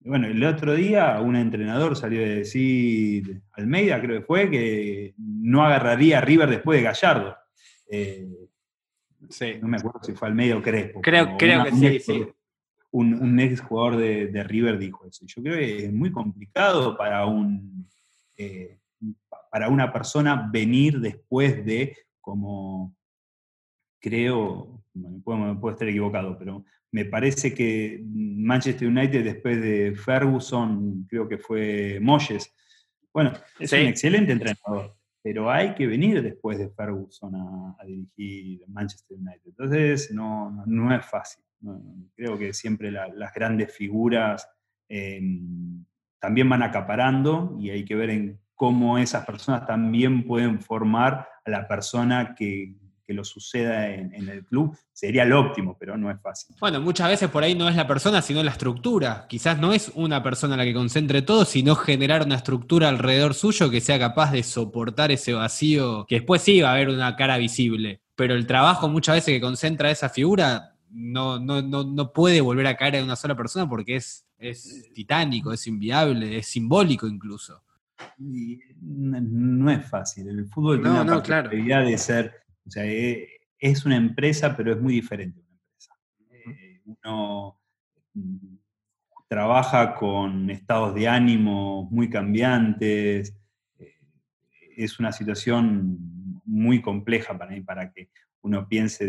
Bueno, 0.00 0.26
el 0.26 0.42
otro 0.42 0.74
día 0.74 1.20
un 1.20 1.36
entrenador 1.36 1.94
salió 1.94 2.20
a 2.20 2.28
decir, 2.28 3.42
Almeida 3.52 4.00
creo 4.00 4.18
que 4.18 4.26
fue, 4.26 4.50
que 4.50 5.14
no 5.16 5.64
agarraría 5.64 6.18
a 6.18 6.20
River 6.20 6.50
después 6.50 6.80
de 6.80 6.82
Gallardo. 6.82 7.36
Eh, 7.88 8.28
no 9.62 9.68
me 9.68 9.76
acuerdo 9.76 10.00
si 10.02 10.14
fue 10.14 10.26
Almeida 10.26 10.56
o 10.56 10.62
Crespo. 10.62 11.00
Creo, 11.00 11.36
creo 11.36 11.62
que 11.62 11.72
sí, 11.72 12.00
sí 12.00 12.26
un, 12.90 13.38
ex 13.40 13.60
jugador 13.60 13.96
de, 13.96 14.42
River 14.44 14.78
dijo 14.78 15.06
eso. 15.06 15.24
Yo 15.26 15.42
creo 15.42 15.56
que 15.56 15.86
es 15.86 15.92
muy 15.92 16.10
complicado 16.10 16.96
para, 16.96 17.26
un, 17.26 17.88
eh, 18.36 18.78
para 19.50 19.68
una 19.68 19.92
persona 19.92 20.48
venir 20.50 21.00
después 21.00 21.64
de, 21.64 21.96
como 22.20 22.94
creo, 24.00 24.82
me 24.94 25.20
puedo, 25.20 25.70
estar 25.70 25.88
equivocado, 25.88 26.38
pero 26.38 26.64
me 26.92 27.04
parece 27.04 27.52
que 27.52 28.02
Manchester 28.04 28.88
United 28.88 29.24
después 29.24 29.60
de 29.60 29.94
Ferguson, 29.94 31.06
creo 31.08 31.28
que 31.28 31.38
fue 31.38 31.98
Moyes, 32.00 32.54
bueno, 33.12 33.32
es 33.58 33.72
un 33.72 33.80
excelente 33.80 34.32
entrenador, 34.32 34.96
pero 35.22 35.50
hay 35.50 35.74
que 35.74 35.86
venir 35.86 36.22
después 36.22 36.58
de 36.58 36.70
Ferguson 36.70 37.34
a, 37.34 37.84
dirigir 37.84 38.62
Manchester 38.68 39.16
United. 39.18 39.46
Entonces 39.46 40.12
no, 40.12 40.64
no 40.66 40.94
es 40.94 41.04
fácil 41.04 41.42
creo 42.14 42.38
que 42.38 42.52
siempre 42.52 42.90
las 42.90 43.34
grandes 43.34 43.72
figuras 43.72 44.48
em, 44.88 45.84
también 46.18 46.48
van 46.48 46.62
acaparando 46.62 47.56
y 47.60 47.70
hay 47.70 47.84
que 47.84 47.94
ver 47.94 48.10
en 48.10 48.40
cómo 48.54 48.98
esas 48.98 49.24
personas 49.24 49.66
también 49.66 50.26
pueden 50.26 50.60
formar 50.60 51.28
a 51.44 51.50
la 51.50 51.68
persona 51.68 52.34
que, 52.34 52.74
que 53.08 53.14
lo 53.14 53.24
suceda 53.24 53.88
en, 53.88 54.12
en 54.12 54.28
el 54.28 54.44
club, 54.44 54.76
sería 54.92 55.24
lo 55.24 55.40
óptimo, 55.40 55.78
pero 55.80 55.96
no 55.96 56.10
es 56.10 56.20
fácil. 56.20 56.54
Bueno, 56.60 56.78
muchas 56.78 57.08
veces 57.08 57.30
por 57.30 57.42
ahí 57.42 57.54
no 57.54 57.66
es 57.66 57.74
la 57.74 57.86
persona, 57.86 58.20
sino 58.20 58.42
la 58.42 58.50
estructura. 58.50 59.24
Quizás 59.30 59.58
no 59.58 59.72
es 59.72 59.90
una 59.94 60.22
persona 60.22 60.58
la 60.58 60.64
que 60.64 60.74
concentre 60.74 61.22
todo, 61.22 61.46
sino 61.46 61.74
generar 61.74 62.26
una 62.26 62.34
estructura 62.34 62.90
alrededor 62.90 63.32
suyo 63.32 63.70
que 63.70 63.80
sea 63.80 63.98
capaz 63.98 64.32
de 64.32 64.42
soportar 64.42 65.10
ese 65.10 65.32
vacío, 65.32 66.04
que 66.06 66.16
después 66.16 66.42
sí 66.42 66.60
va 66.60 66.68
a 66.68 66.74
haber 66.74 66.90
una 66.90 67.16
cara 67.16 67.38
visible. 67.38 68.02
Pero 68.14 68.34
el 68.34 68.46
trabajo 68.46 68.90
muchas 68.90 69.14
veces 69.14 69.32
que 69.32 69.40
concentra 69.40 69.90
esa 69.90 70.10
figura 70.10 70.74
no, 70.90 71.38
no, 71.38 71.62
no, 71.62 71.84
no 71.84 72.12
puede 72.12 72.40
volver 72.40 72.66
a 72.66 72.76
caer 72.76 72.96
en 72.96 73.04
una 73.04 73.16
sola 73.16 73.36
persona 73.36 73.68
porque 73.68 73.96
es, 73.96 74.26
es 74.38 74.90
titánico, 74.92 75.52
es 75.52 75.66
inviable, 75.66 76.38
es 76.38 76.46
simbólico 76.46 77.06
incluso. 77.06 77.62
Y 78.18 78.60
no, 78.80 79.20
no 79.20 79.70
es 79.70 79.84
fácil. 79.86 80.28
El 80.28 80.46
fútbol 80.48 80.78
No, 80.78 80.82
tiene 80.82 81.00
una 81.00 81.14
no, 81.16 81.22
claro. 81.22 81.50
de 81.50 81.98
ser, 81.98 82.34
o 82.66 82.70
sea, 82.70 82.84
eh, 82.86 83.28
es 83.58 83.84
una 83.84 83.96
empresa, 83.96 84.56
pero 84.56 84.72
es 84.72 84.80
muy 84.80 84.94
diferente 84.94 85.40
una 85.40 85.58
empresa. 85.58 85.94
Eh, 86.30 86.80
uno 86.84 87.60
mm, 88.14 88.56
trabaja 89.28 89.94
con 89.94 90.48
estados 90.50 90.94
de 90.94 91.08
ánimo 91.08 91.88
muy 91.90 92.08
cambiantes. 92.08 93.34
eh, 93.78 93.94
Es 94.76 94.98
una 95.00 95.12
situación 95.12 96.40
muy 96.44 96.80
compleja 96.80 97.36
para 97.36 97.50
mí, 97.50 97.60
para 97.60 97.92
que 97.92 98.08
uno 98.42 98.68
piense 98.68 99.06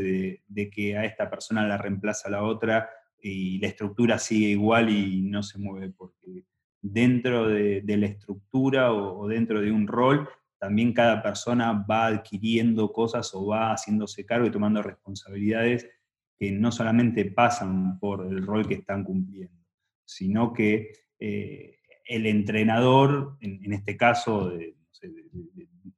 de, 0.47 0.69
que 0.69 0.97
a 0.97 1.05
esta 1.05 1.29
persona 1.29 1.67
la 1.67 1.77
reemplaza 1.77 2.29
la 2.29 2.43
otra 2.43 2.89
y 3.21 3.59
la 3.59 3.67
estructura 3.67 4.17
sigue 4.17 4.49
igual 4.49 4.89
y 4.89 5.21
no 5.21 5.43
se 5.43 5.59
mueve, 5.59 5.91
porque 5.91 6.45
dentro 6.81 7.47
de, 7.47 7.83
la 7.85 8.05
estructura 8.05 8.93
o, 8.93 9.27
dentro 9.27 9.61
de 9.61 9.71
un 9.71 9.87
rol, 9.87 10.27
también 10.57 10.93
cada 10.93 11.21
persona 11.21 11.85
va 11.89 12.07
adquiriendo 12.07 12.91
cosas 12.91 13.33
o 13.33 13.47
va 13.47 13.73
haciéndose 13.73 14.25
cargo 14.25 14.47
y 14.47 14.51
tomando 14.51 14.81
responsabilidades 14.81 15.89
que 16.37 16.51
no 16.51 16.71
solamente 16.71 17.25
pasan 17.25 17.99
por 17.99 18.25
el 18.25 18.45
rol 18.45 18.67
que 18.67 18.75
están 18.75 19.03
cumpliendo, 19.03 19.65
sino 20.05 20.53
que 20.53 20.91
eh, 21.19 21.77
el 22.05 22.25
entrenador, 22.25 23.37
en, 23.41 23.73
este 23.73 23.97
caso 23.97 24.49
de- 24.49 24.75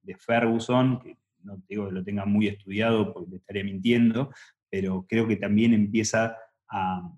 de 0.01 0.15
Ferguson, 0.15 0.99
que 0.99 1.20
no 1.43 1.61
digo 1.67 1.87
que 1.87 1.93
lo 1.93 2.03
tenga 2.03 2.25
muy 2.25 2.47
estudiado 2.47 3.13
porque 3.13 3.31
le 3.31 3.37
estaría 3.37 3.63
mintiendo, 3.63 4.31
pero 4.69 5.05
creo 5.07 5.27
que 5.27 5.35
también 5.35 5.73
empieza 5.73 6.37
a, 6.69 7.17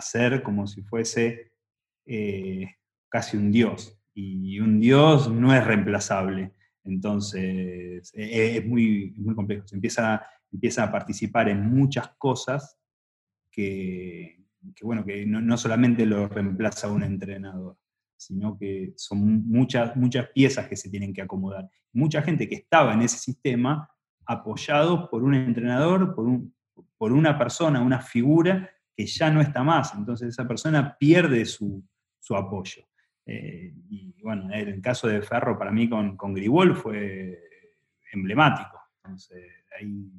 ser 0.00 0.42
como 0.42 0.66
si 0.66 0.82
fuese 0.82 1.52
eh, 2.06 2.66
casi 3.08 3.36
un 3.36 3.52
dios. 3.52 3.96
Y 4.14 4.58
un 4.58 4.80
dios 4.80 5.30
no 5.30 5.54
es 5.54 5.64
reemplazable. 5.64 6.52
Entonces, 6.84 8.12
eh, 8.14 8.56
es 8.56 8.66
muy, 8.66 9.14
muy 9.16 9.34
complejo. 9.34 9.66
Se 9.68 9.76
empieza, 9.76 10.26
empieza 10.50 10.84
a 10.84 10.90
participar 10.90 11.48
en 11.48 11.70
muchas 11.70 12.08
cosas 12.18 12.76
que, 13.52 14.40
que, 14.74 14.84
bueno, 14.84 15.04
que 15.04 15.24
no, 15.26 15.40
no 15.40 15.56
solamente 15.56 16.04
lo 16.06 16.28
reemplaza 16.28 16.90
un 16.90 17.02
entrenador, 17.02 17.76
sino 18.20 18.58
que 18.58 18.92
son 18.96 19.48
muchas, 19.48 19.96
muchas 19.96 20.28
piezas 20.28 20.68
que 20.68 20.76
se 20.76 20.90
tienen 20.90 21.14
que 21.14 21.22
acomodar. 21.22 21.68
Mucha 21.92 22.20
gente 22.20 22.46
que 22.48 22.56
estaba 22.56 22.92
en 22.92 23.00
ese 23.00 23.16
sistema 23.16 23.90
apoyado 24.26 25.08
por 25.08 25.24
un 25.24 25.34
entrenador, 25.34 26.14
por, 26.14 26.26
un, 26.26 26.54
por 26.98 27.12
una 27.12 27.38
persona, 27.38 27.80
una 27.80 28.00
figura 28.00 28.70
que 28.94 29.06
ya 29.06 29.30
no 29.30 29.40
está 29.40 29.62
más. 29.62 29.94
Entonces 29.94 30.28
esa 30.28 30.46
persona 30.46 30.96
pierde 30.98 31.46
su, 31.46 31.82
su 32.18 32.36
apoyo. 32.36 32.84
Eh, 33.24 33.72
y 33.88 34.20
bueno, 34.22 34.52
en 34.52 34.68
el 34.68 34.82
caso 34.82 35.08
de 35.08 35.22
Ferro, 35.22 35.58
para 35.58 35.72
mí 35.72 35.88
con, 35.88 36.16
con 36.16 36.34
Gribol 36.34 36.76
fue 36.76 37.38
emblemático. 38.12 38.78
Entonces, 39.02 39.42
ahí 39.78 40.12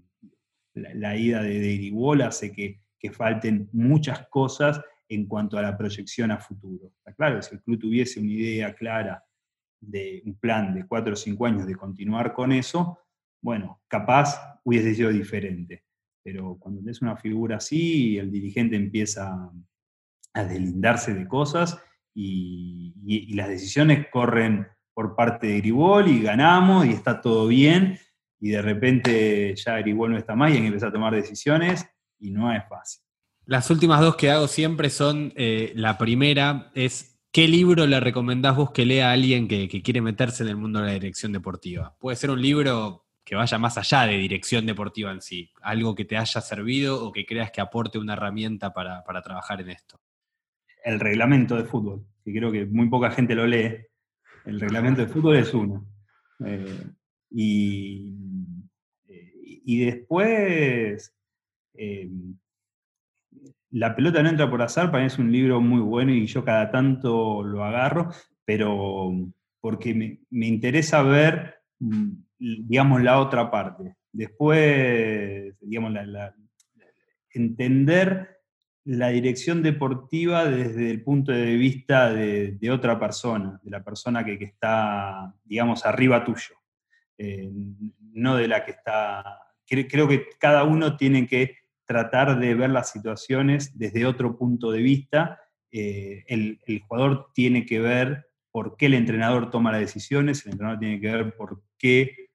la, 0.73 0.93
la 0.95 1.15
ida 1.15 1.43
de, 1.43 1.59
de 1.59 1.77
Gribol 1.77 2.21
hace 2.23 2.51
que, 2.51 2.81
que, 2.97 3.11
falten 3.11 3.69
muchas 3.73 4.27
cosas 4.29 4.81
en 5.11 5.25
cuanto 5.25 5.57
a 5.57 5.61
la 5.61 5.77
proyección 5.77 6.31
a 6.31 6.39
futuro. 6.39 6.93
Está 6.97 7.13
claro, 7.13 7.41
si 7.41 7.53
el 7.55 7.61
club 7.61 7.79
tuviese 7.79 8.21
una 8.21 8.31
idea 8.31 8.73
clara 8.73 9.23
de 9.81 10.21
un 10.25 10.35
plan 10.35 10.73
de 10.73 10.87
cuatro 10.87 11.13
o 11.13 11.17
cinco 11.17 11.45
años 11.45 11.67
de 11.67 11.75
continuar 11.75 12.33
con 12.33 12.53
eso, 12.53 12.97
bueno, 13.41 13.81
capaz 13.89 14.59
hubiese 14.63 14.95
sido 14.95 15.09
diferente. 15.09 15.83
Pero 16.23 16.57
cuando 16.57 16.79
tenés 16.79 17.01
una 17.01 17.17
figura 17.17 17.57
así, 17.57 18.17
el 18.17 18.31
dirigente 18.31 18.77
empieza 18.77 19.51
a 20.33 20.43
deslindarse 20.45 21.13
de 21.13 21.27
cosas 21.27 21.77
y, 22.13 23.33
las 23.35 23.49
decisiones 23.49 24.07
corren 24.09 24.67
por 24.93 25.15
parte 25.15 25.47
de 25.47 25.57
Gribol 25.57 26.07
y 26.07 26.21
ganamos 26.21 26.85
y 26.85 26.91
está 26.91 27.19
todo 27.19 27.47
bien 27.47 27.97
y 28.39 28.49
de 28.49 28.61
repente 28.61 29.55
ya 29.55 29.77
Gribol 29.79 30.11
no 30.11 30.17
está 30.17 30.35
más 30.35 30.51
y 30.51 30.53
hay 30.55 30.61
que 30.61 30.67
empezar 30.67 30.89
a 30.89 30.93
tomar 30.93 31.13
decisiones 31.13 31.85
y 32.19 32.31
no 32.31 32.53
es 32.53 32.63
fácil. 32.69 33.03
Las 33.45 33.69
últimas 33.69 33.99
dos 34.01 34.15
que 34.15 34.29
hago 34.29 34.47
siempre 34.47 34.89
son, 34.89 35.33
eh, 35.35 35.73
la 35.75 35.97
primera 35.97 36.71
es, 36.75 37.19
¿qué 37.31 37.47
libro 37.47 37.87
le 37.87 37.99
recomendás 37.99 38.55
vos 38.55 38.71
que 38.71 38.85
lea 38.85 39.09
a 39.09 39.13
alguien 39.13 39.47
que, 39.47 39.67
quiere 39.81 40.01
meterse 40.01 40.43
en 40.43 40.49
el 40.49 40.57
mundo 40.57 40.79
de 40.79 40.87
la 40.87 40.93
dirección 40.93 41.31
deportiva? 41.31 41.95
Puede 41.99 42.17
ser 42.17 42.29
un 42.29 42.41
libro 42.41 43.05
que 43.23 43.35
vaya 43.35 43.57
más 43.57 43.77
allá 43.77 44.05
de 44.05 44.17
dirección 44.17 44.65
deportiva 44.65 45.11
en 45.11 45.21
sí, 45.21 45.51
algo 45.61 45.95
que 45.95 46.05
te 46.05 46.17
haya 46.17 46.41
servido 46.41 47.03
o 47.03 47.11
que 47.11 47.25
creas 47.25 47.51
que 47.51 47.61
aporte 47.61 47.97
una 47.97 48.13
herramienta 48.13 48.73
para, 48.73 49.03
para 49.03 49.21
trabajar 49.21 49.61
en 49.61 49.69
esto. 49.69 49.99
El 50.83 50.99
reglamento 50.99 51.55
de 51.55 51.65
fútbol, 51.65 52.05
que 52.23 52.33
creo 52.33 52.51
que 52.51 52.65
muy 52.65 52.89
poca 52.89 53.11
gente 53.11 53.35
lo 53.35 53.45
lee. 53.45 53.85
El 54.45 54.59
reglamento 54.59 55.01
de 55.01 55.07
fútbol 55.07 55.37
es 55.37 55.53
uno. 55.53 55.85
Eh, 56.45 56.83
y, 57.29 58.13
y, 59.07 59.85
después, 59.85 61.15
eh, 61.75 62.09
La 63.71 63.95
pelota 63.95 64.21
no 64.21 64.29
entra 64.29 64.49
por 64.49 64.61
azar, 64.61 64.91
para 64.91 65.03
mí 65.03 65.07
es 65.07 65.17
un 65.17 65.31
libro 65.31 65.61
muy 65.61 65.81
bueno 65.81 66.11
y 66.11 66.25
yo 66.25 66.43
cada 66.43 66.69
tanto 66.71 67.43
lo 67.43 67.63
agarro, 67.63 68.09
pero 68.45 69.11
porque 69.59 69.93
me, 69.93 70.19
me 70.29 70.47
interesa 70.47 71.01
ver, 71.03 71.61
digamos, 72.37 73.01
la 73.01 73.19
otra 73.19 73.49
parte. 73.49 73.95
Después, 74.11 75.55
digamos, 75.61 75.93
entender 77.29 78.41
la 78.83 79.09
dirección 79.09 79.61
deportiva 79.61 80.45
desde 80.45 80.89
el 80.89 81.03
punto 81.03 81.31
de 81.31 81.55
vista 81.55 82.11
de, 82.11 82.71
otra 82.71 82.99
persona, 82.99 83.59
de 83.63 83.71
la 83.71 83.83
persona 83.83 84.25
que, 84.25 84.33
está, 84.43 85.33
digamos, 85.43 85.85
arriba 85.85 86.25
tuyo, 86.25 86.55
eh, 87.17 87.49
no 88.13 88.35
de 88.35 88.47
la 88.47 88.65
que 88.65 88.71
está... 88.71 89.39
Creo 89.65 90.07
que 90.07 90.25
cada 90.37 90.65
uno 90.65 90.97
tiene 90.97 91.25
que 91.27 91.60
tratar 91.91 92.39
de 92.39 92.55
ver 92.55 92.69
las 92.69 92.89
situaciones 92.89 93.77
desde 93.77 94.05
otro 94.05 94.37
punto 94.37 94.71
de 94.71 94.81
vista. 94.81 95.41
Eh, 95.73 96.23
el, 96.27 96.57
jugador 96.87 97.27
tiene 97.33 97.65
que 97.65 97.81
ver 97.81 98.27
por 98.49 98.77
qué 98.77 98.85
el 98.85 98.93
entrenador 98.93 99.49
toma 99.49 99.73
las 99.73 99.81
decisiones, 99.81 100.45
el 100.45 100.53
entrenador 100.53 100.79
tiene 100.79 101.01
que 101.01 101.11
ver 101.11 101.35
por 101.35 101.61
qué, 101.77 102.29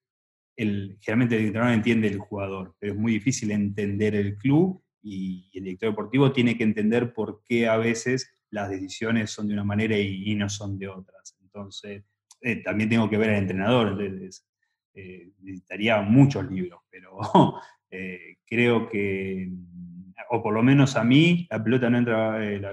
el, 0.57 0.99
generalmente 1.01 1.37
el 1.37 1.47
entrenador 1.47 1.75
entiende 1.75 2.09
el 2.09 2.19
jugador, 2.19 2.75
pero 2.79 2.93
es 2.93 2.99
muy 2.99 3.13
difícil 3.13 3.51
entender 3.51 4.15
el 4.15 4.37
club 4.37 4.83
y 5.03 5.51
el 5.55 5.65
director 5.65 5.91
deportivo 5.91 6.33
tiene 6.33 6.59
que 6.59 6.65
entender 6.65 7.15
por 7.15 7.43
qué 7.43 7.67
a 7.67 7.79
veces 7.79 8.31
las 8.51 8.69
decisiones 8.69 9.31
son 9.31 9.49
de 9.49 9.55
una 9.55 9.65
manera 9.65 9.97
y, 9.99 10.31
y 10.31 10.35
no 10.35 10.51
son 10.51 10.79
de 10.79 10.89
otras. 10.89 11.35
Entonces, 11.41 12.05
eh, 12.43 12.63
también 12.63 12.91
tengo 12.91 13.09
que 13.09 13.17
ver 13.17 13.31
al 13.31 13.37
entrenador, 13.37 14.01
entonces, 14.03 14.47
eh, 14.97 15.31
necesitaría 15.43 16.01
muchos 16.01 16.51
libros, 16.51 16.81
pero 16.91 17.21
eh, 17.91 18.39
creo 18.47 18.89
que, 18.89 19.51
o 20.31 20.43
por 20.43 20.55
lo 20.55 20.63
menos 20.63 20.97
a 20.97 21.05
mí, 21.05 21.47
La 21.51 21.63
pelota 21.63 21.91
no 21.91 21.99
entra, 21.99 22.45
eh, 22.45 22.59
la, 22.59 22.73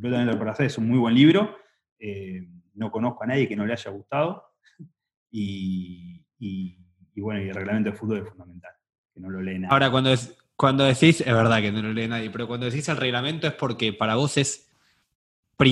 pelota 0.00 0.16
no 0.16 0.22
entra 0.22 0.38
por 0.38 0.48
hacer 0.48 0.66
es 0.66 0.78
un 0.78 0.88
muy 0.88 0.98
buen 0.98 1.14
libro, 1.14 1.56
eh, 1.98 2.46
no 2.74 2.90
conozco 2.90 3.24
a 3.24 3.26
nadie 3.26 3.48
que 3.48 3.56
no 3.56 3.66
le 3.66 3.72
haya 3.72 3.90
gustado, 3.90 4.44
y, 5.30 6.24
y, 6.38 6.78
bueno, 7.16 7.40
el 7.40 7.54
reglamento 7.54 7.90
de 7.90 7.96
fútbol 7.96 8.18
es 8.18 8.28
fundamental, 8.28 8.72
que 9.12 9.20
no 9.20 9.28
lo 9.28 9.42
lee 9.42 9.58
nadie. 9.58 9.72
Ahora, 9.72 9.90
cuando 9.90 10.12
es, 10.12 10.38
cuando 10.54 10.84
decís, 10.84 11.20
es 11.20 11.26
verdad 11.26 11.60
que 11.60 11.72
no 11.72 11.82
lo 11.82 11.92
lee 11.92 12.06
nadie, 12.06 12.30
pero 12.30 12.46
cuando 12.46 12.66
decís 12.66 12.88
el 12.88 12.96
reglamento 12.96 13.48
es 13.48 13.54
porque 13.54 13.92
para 13.92 14.14
vos 14.14 14.36
es. 14.36 14.68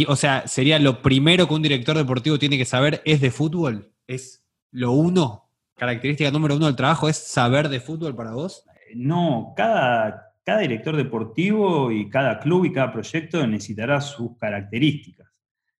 O 0.06 0.14
sea, 0.14 0.46
sería 0.46 0.78
lo 0.78 1.02
primero 1.02 1.48
que 1.48 1.54
un 1.54 1.62
director 1.62 1.96
deportivo 1.96 2.38
tiene 2.38 2.56
que 2.56 2.64
saber 2.64 3.02
es 3.04 3.20
de 3.20 3.32
fútbol. 3.32 3.92
Es 4.06 4.40
lo 4.72 4.92
uno, 4.92 5.48
característica 5.76 6.30
número 6.30 6.56
uno 6.56 6.66
del 6.66 6.76
trabajo, 6.76 7.08
es 7.08 7.16
saber 7.16 7.68
de 7.68 7.80
fútbol 7.80 8.14
para 8.14 8.32
vos. 8.32 8.64
No, 8.94 9.52
cada, 9.56 10.34
cada 10.44 10.60
director 10.60 10.96
deportivo 10.96 11.90
y 11.90 12.08
cada 12.08 12.38
club 12.40 12.64
y 12.64 12.72
cada 12.72 12.92
proyecto 12.92 13.46
necesitará 13.46 14.00
sus 14.00 14.36
características. 14.36 15.28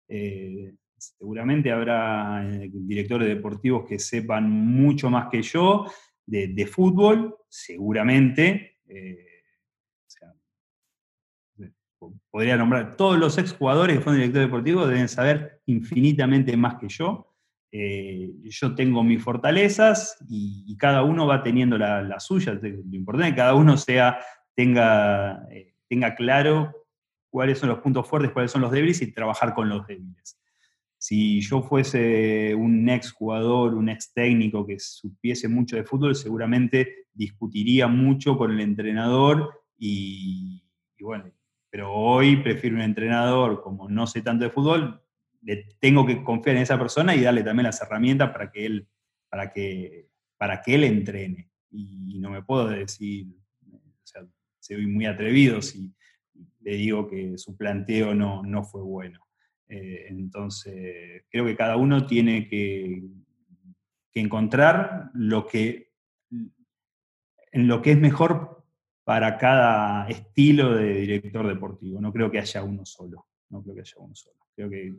Eh, 0.09 0.75
seguramente 0.97 1.73
habrá 1.73 2.45
eh, 2.45 2.71
directores 2.73 3.29
deportivos 3.29 3.87
que 3.89 3.99
sepan 3.99 4.51
mucho 4.51 5.11
más 5.11 5.29
que 5.31 5.43
yo 5.43 5.87
de, 6.27 6.67
fútbol, 6.67 7.37
seguramente. 7.49 8.79
Eh, 8.87 9.27
podría 12.31 12.57
nombrar, 12.57 12.97
todos 12.97 13.19
los 13.19 13.37
exjugadores 13.39 13.97
que 13.97 14.03
fueron 14.03 14.21
directores 14.21 14.49
deportivos 14.49 14.89
deben 14.89 15.09
saber 15.09 15.61
infinitamente 15.67 16.57
más 16.57 16.77
que 16.77 16.89
yo. 16.89 17.30
Eh, 17.73 18.33
yo 18.45 18.75
tengo 18.75 19.05
mis 19.05 19.23
fortalezas 19.23 20.17
y, 20.29 20.77
cada 20.77 21.03
uno 21.03 21.27
va 21.27 21.43
teniendo 21.43 21.77
las 21.79 22.07
la 22.09 22.21
suyas. 22.21 22.59
Lo 22.63 22.97
importante 22.97 23.29
es 23.29 23.35
que 23.35 23.41
cada 23.41 23.55
uno 23.55 23.77
sea, 23.77 24.19
tenga, 24.55 25.45
eh, 25.51 25.75
tenga 25.89 26.15
claro 26.15 26.73
cuáles 27.29 27.59
son 27.59 27.69
los 27.69 27.79
puntos 27.79 28.09
fuertes, 28.09 28.33
cuáles 28.33 28.51
son 28.51 28.63
los 28.63 28.73
débiles 28.73 29.03
y 29.03 29.13
trabajar 29.13 29.55
con 29.55 29.69
los 29.69 29.87
débiles. 29.87 30.39
Si 30.99 31.41
yo 31.41 31.63
fuese 31.63 32.55
un 32.55 32.89
ex 32.89 33.13
jugador, 33.13 33.75
un 33.75 33.89
ex 33.89 34.13
técnico 34.13 34.67
que 34.67 34.79
supiese 34.79 35.49
mucho 35.49 35.77
de 35.77 35.85
fútbol, 35.85 36.15
seguramente 36.15 37.07
discutiría 37.13 37.87
mucho 37.89 38.37
con 38.37 38.51
el 38.51 38.61
entrenador 38.61 39.63
y, 39.79 40.63
bueno, 41.01 41.31
pero 41.71 41.93
hoy 41.93 42.37
prefiero 42.37 42.77
un 42.77 42.83
entrenador, 42.83 43.63
como 43.63 43.89
no 43.89 44.07
sé 44.07 44.21
tanto 44.23 44.45
de 44.45 44.51
fútbol, 44.51 45.03
tengo 45.79 46.07
que 46.07 46.23
confiar 46.23 46.57
en 46.57 46.63
esa 46.63 46.79
persona 46.79 47.15
y 47.15 47.23
darle 47.23 47.43
también 47.43 47.67
las 47.67 47.81
herramientas 47.81 48.31
para 48.31 48.51
que 48.51 48.67
él, 48.67 48.89
para 49.29 49.53
que, 49.53 50.09
para 50.37 50.61
que 50.61 50.75
él 50.75 50.85
entrene. 50.85 51.51
Y 51.71 52.19
no 52.19 52.31
me 52.31 52.43
puedo 52.43 52.69
decir, 52.69 53.27
o 53.73 54.07
sea, 54.07 54.27
soy 54.59 54.87
muy 54.87 55.07
atrevido 55.07 55.63
si 55.63 55.93
le 56.61 56.75
digo 56.75 57.09
que 57.09 57.39
su 57.39 57.57
planteo 57.57 58.15
no, 58.15 58.43
no 58.43 58.65
fue 58.65 58.83
bueno. 58.83 59.21
Eh, 59.69 60.07
entonces, 60.09 61.23
creo 61.31 61.47
que 61.47 61.57
cada 61.57 61.77
uno 61.77 62.07
tiene 62.07 62.49
que, 62.49 63.03
encontrar 64.13 65.11
lo 65.15 65.47
que, 65.47 65.93
en 67.53 67.69
lo 67.69 67.81
que 67.81 67.93
es 67.93 67.99
mejor 67.99 68.67
para 69.05 69.39
cada 69.39 70.07
estilo 70.11 70.75
de 70.75 70.93
director 71.01 71.47
deportivo. 71.47 72.01
No 72.01 72.13
creo 72.13 72.31
que 72.31 72.41
haya 72.41 72.63
uno 72.63 72.85
solo. 72.85 73.30
No 73.51 73.63
creo 73.63 73.75
que 73.75 73.81
haya 73.83 73.95
uno 73.99 74.15
solo. 74.15 74.37
Creo 74.55 74.71
que 74.71 74.95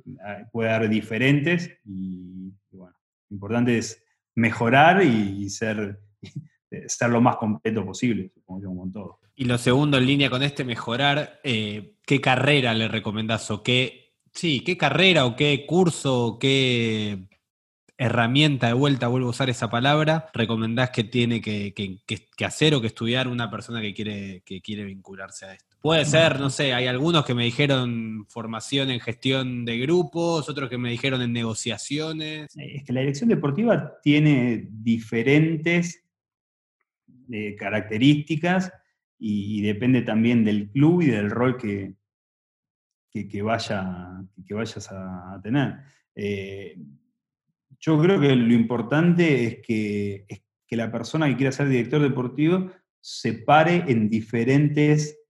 puede 0.52 0.72
haber 0.72 0.90
diferentes 0.90 1.72
y, 1.86 2.52
bueno, 2.72 2.95
lo 3.30 3.36
importante 3.36 3.78
es 3.78 4.03
mejorar 4.36 5.03
y 5.03 5.49
ser, 5.49 5.99
ser 6.88 7.10
lo 7.10 7.22
más 7.22 7.38
completo 7.38 7.86
posible, 7.86 8.32
como 8.45 8.61
con 8.61 8.91
todo. 8.91 9.19
Y 9.36 9.45
lo 9.45 9.57
segundo 9.57 9.98
en 9.98 10.06
línea 10.06 10.30
con 10.30 10.44
este, 10.44 10.64
mejorar, 10.64 11.40
eh, 11.44 11.95
¿qué 12.06 12.22
carrera 12.22 12.73
le 12.73 12.88
recomendás 12.88 13.49
o 13.49 13.64
qué 13.64 14.02
Sí, 14.34 14.61
qué 14.61 14.78
carrera 14.78 15.26
o 15.26 15.36
qué 15.36 15.65
curso 15.68 16.26
o 16.26 16.40
qué 16.40 17.28
herramienta 17.98 18.68
de 18.68 18.73
vuelta, 18.73 19.07
vuelvo 19.07 19.28
a 19.28 19.32
usar 19.32 19.49
esa 19.49 19.69
palabra, 19.69 20.30
recomendás 20.34 20.90
que 20.90 21.03
tiene 21.03 21.41
que, 21.41 21.73
hacer 22.45 22.73
o 22.73 22.82
que 22.82 22.88
estudiar 22.88 23.28
una 23.28 23.52
persona 23.52 23.82
que 23.82 23.94
quiere, 23.94 24.41
que 24.45 24.61
quiere 24.61 24.86
vincularse 24.86 25.45
a 25.45 25.53
esto? 25.53 25.70
Puede 25.82 26.06
ser, 26.06 26.40
no 26.40 26.52
sé, 26.52 26.74
hay 26.74 26.86
algunos 26.86 27.26
que 27.26 27.34
me 27.34 27.44
dijeron 27.44 28.28
formación 28.30 28.91
en 28.91 28.99
gestión 28.99 29.66
de 29.66 29.80
grupos, 29.80 30.48
otros 30.48 30.70
que 30.70 30.78
me 30.78 30.91
dijeron 30.91 31.24
en 31.24 31.34
negociaciones. 31.34 32.56
Es 32.56 32.84
que 32.84 32.94
la 32.94 32.99
dirección 32.99 33.30
deportiva 33.30 33.99
tiene 34.03 34.68
diferentes 34.70 36.03
eh, 37.32 37.56
características 37.56 38.72
y 39.18 39.62
depende 39.64 40.03
también 40.03 40.44
del 40.44 40.70
club 40.70 41.02
y 41.02 41.08
del 41.08 41.32
rol 41.32 41.58
que, 41.58 41.95
que, 43.12 43.41
vaya, 43.41 44.22
que 44.45 44.53
vayas 44.53 44.88
a, 44.91 45.40
tener. 45.41 45.78
Eh, 46.14 46.78
yo 47.80 47.99
creo 47.99 48.22
que 48.22 48.36
lo 48.36 48.53
importante 48.53 49.45
es 49.45 49.60
que, 49.66 50.28
que 50.68 50.76
la 50.76 50.91
persona 50.91 51.28
que 51.28 51.38
quiera 51.38 51.52
ser 51.52 51.70
director 51.70 52.02
deportivo 52.02 52.70
se 52.99 53.34
pare 53.34 53.84
en 53.88 54.10
diferentes, 54.10 55.20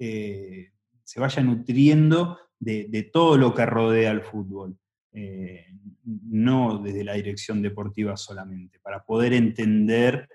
eh, 0.00 0.72
se 1.04 1.20
vaya 1.20 1.42
nutriendo 1.42 2.38
de, 2.58 3.08
todo 3.12 3.38
lo 3.38 3.54
que 3.54 3.64
rodea 3.64 4.10
al 4.10 4.22
fútbol, 4.22 4.76
eh, 5.12 5.66
no 6.04 6.78
desde 6.78 7.04
la 7.04 7.14
dirección 7.14 7.62
deportiva 7.62 8.16
solamente, 8.16 8.80
para 8.80 9.04
poder 9.04 9.32
entender 9.32 10.28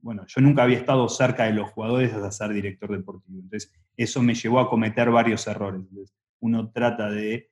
bueno, 0.00 0.24
yo 0.26 0.40
nunca 0.40 0.62
había 0.62 0.78
estado 0.78 1.08
cerca 1.08 1.44
de 1.44 1.52
los 1.52 1.70
jugadores 1.70 2.12
hasta 2.12 2.30
ser 2.30 2.52
director 2.52 2.90
deportivo. 2.90 3.40
Entonces, 3.40 3.72
eso 3.96 4.22
me 4.22 4.34
llevó 4.34 4.60
a 4.60 4.70
cometer 4.70 5.10
varios 5.10 5.46
errores. 5.46 5.82
uno 6.40 6.70
trata 6.70 7.10
de, 7.10 7.50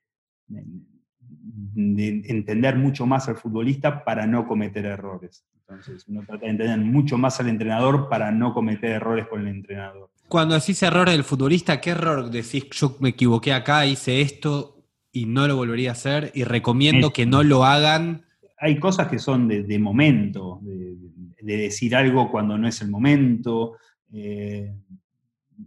entender 1.77 2.77
mucho 2.77 3.07
más 3.07 3.29
al 3.29 3.37
futbolista 3.37 4.05
para 4.05 4.27
no 4.27 4.47
cometer 4.47 4.85
errores. 4.85 5.45
Entonces, 5.61 6.05
uno 6.09 6.23
trata 6.27 6.45
de 6.45 6.53
entender 6.53 6.79
mucho 6.79 7.19
más 7.19 7.41
al 7.41 7.49
entrenador 7.49 8.09
para 8.09 8.31
no 8.31 8.55
cometer 8.55 8.91
errores 8.91 9.27
con 9.27 9.41
el 9.43 9.49
entrenador. 9.49 10.11
Cuando 10.29 10.55
decís 10.55 10.83
errores 10.83 11.15
del 11.15 11.25
futbolista, 11.25 11.81
¿qué 11.81 11.91
error 11.91 12.31
decís? 12.31 12.69
Yo 12.71 12.97
me 13.01 13.11
equivoqué 13.11 13.53
acá, 13.53 13.87
hice 13.87 14.21
esto 14.21 14.85
y 15.13 15.27
no 15.27 15.47
lo 15.47 15.57
volvería 15.57 15.91
a 15.91 15.93
hacer 15.93 16.31
y 16.35 16.45
recomiendo 16.45 17.13
que 17.13 17.27
no 17.27 17.43
lo 17.43 17.65
hagan. 17.65 18.25
Hay 18.59 18.79
cosas 18.79 19.09
que 19.09 19.19
son 19.19 19.49
de, 19.49 19.79
momento, 19.79 20.61
de, 20.63 20.97
de 21.41 21.57
decir 21.57 21.95
algo 21.95 22.31
cuando 22.31 22.59
no 22.59 22.67
es 22.67 22.81
el 22.81 22.91
momento, 22.91 23.77
eh, 24.13 24.75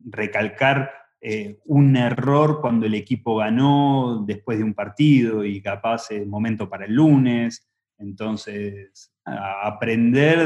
recalcar 0.06 0.92
eh, 1.22 1.60
un 1.66 1.98
error 1.98 2.62
cuando 2.62 2.86
el 2.86 2.94
equipo 2.94 3.36
ganó 3.38 4.24
después 4.26 4.58
de 4.58 4.64
un 4.64 4.74
partido 4.74 5.44
y 5.44 5.62
capaz 5.62 6.12
es 6.12 6.26
momento 6.26 6.70
para 6.70 6.86
el 6.86 6.94
lunes. 6.94 7.68
Entonces, 7.98 9.12
aprender 9.26 10.46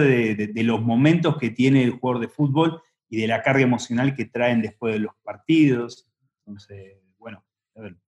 de, 0.53 0.63
los 0.63 0.81
momentos 0.81 1.37
que 1.37 1.51
tiene 1.51 1.83
el 1.83 1.91
jugador 1.91 2.21
de 2.21 2.27
fútbol 2.27 2.81
y 3.07 3.17
de 3.17 3.27
la 3.27 3.43
carga 3.43 3.61
emocional 3.61 4.15
que 4.15 4.25
traen 4.25 4.61
después 4.61 4.93
de 4.93 4.99
los 4.99 5.13
partidos. 5.23 6.09
Entonces, 6.39 6.97
bueno, 7.19 7.43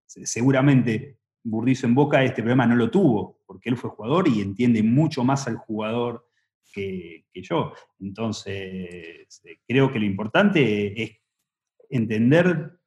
seguramente 0.04 1.18
Burdizo 1.44 1.86
en 1.86 1.94
Boca 1.94 2.24
este 2.24 2.42
problema 2.42 2.66
no 2.66 2.74
lo 2.74 2.90
tuvo, 2.90 3.40
porque 3.46 3.68
él 3.68 3.76
fue 3.76 3.90
jugador 3.90 4.26
y 4.26 4.40
entiende 4.40 4.82
mucho 4.82 5.22
más 5.22 5.46
al 5.46 5.56
jugador 5.56 6.26
que, 6.72 7.24
yo. 7.34 7.72
Entonces, 8.00 8.54
eh, 9.44 9.60
creo 9.66 9.92
que 9.92 10.00
lo 10.00 10.04
importante 10.04 11.02
es 11.02 11.18
entender 11.90 12.78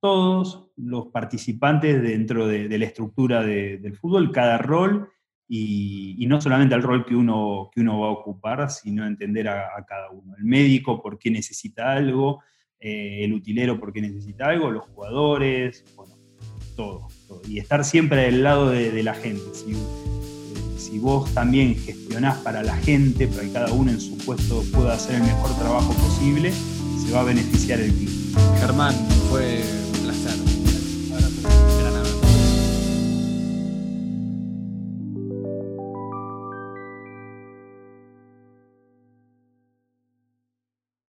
todos 0.00 0.70
los 0.76 1.08
participantes 1.08 2.02
dentro 2.02 2.46
de, 2.46 2.78
la 2.78 2.84
estructura 2.84 3.42
del 3.42 3.96
fútbol, 3.96 4.30
cada 4.30 4.58
rol, 4.58 5.10
y, 5.48 6.24
no 6.28 6.40
solamente 6.40 6.74
el 6.74 6.82
rol 6.82 7.04
que 7.04 7.14
uno, 7.14 7.70
que 7.72 7.80
uno 7.80 8.00
va 8.00 8.08
a 8.08 8.12
ocupar, 8.12 8.70
sino 8.70 9.06
entender 9.06 9.48
a, 9.48 9.84
cada 9.86 10.10
uno. 10.10 10.34
El 10.36 10.44
médico 10.44 11.02
por 11.02 11.18
qué 11.18 11.30
necesita 11.30 11.92
algo, 11.92 12.42
eh, 12.80 13.24
el 13.24 13.32
utilero 13.32 13.78
por 13.78 13.92
qué 13.92 14.02
necesita 14.02 14.46
algo, 14.46 14.70
los 14.70 14.84
jugadores, 14.84 15.84
bueno, 15.96 16.16
todo. 16.74 17.08
Y 17.48 17.58
estar 17.58 17.84
siempre 17.84 18.22
del 18.22 18.42
lado 18.42 18.70
de, 18.70 19.02
la 19.02 19.14
gente 19.14 19.42
si 20.76 20.98
vos 20.98 21.32
también 21.34 21.74
gestionás 21.74 22.38
para 22.38 22.62
la 22.62 22.76
gente, 22.76 23.26
para 23.26 23.42
que 23.42 23.52
cada 23.52 23.72
uno 23.72 23.90
en 23.90 24.00
su 24.00 24.16
puesto 24.18 24.62
pueda 24.72 24.94
hacer 24.94 25.16
el 25.16 25.22
mejor 25.22 25.56
trabajo 25.58 25.92
posible, 25.94 26.52
se 26.52 27.12
va 27.12 27.22
a 27.22 27.24
beneficiar 27.24 27.80
el 27.80 27.90
equipo. 27.90 28.25
Germán, 28.60 28.94
fue 29.30 29.85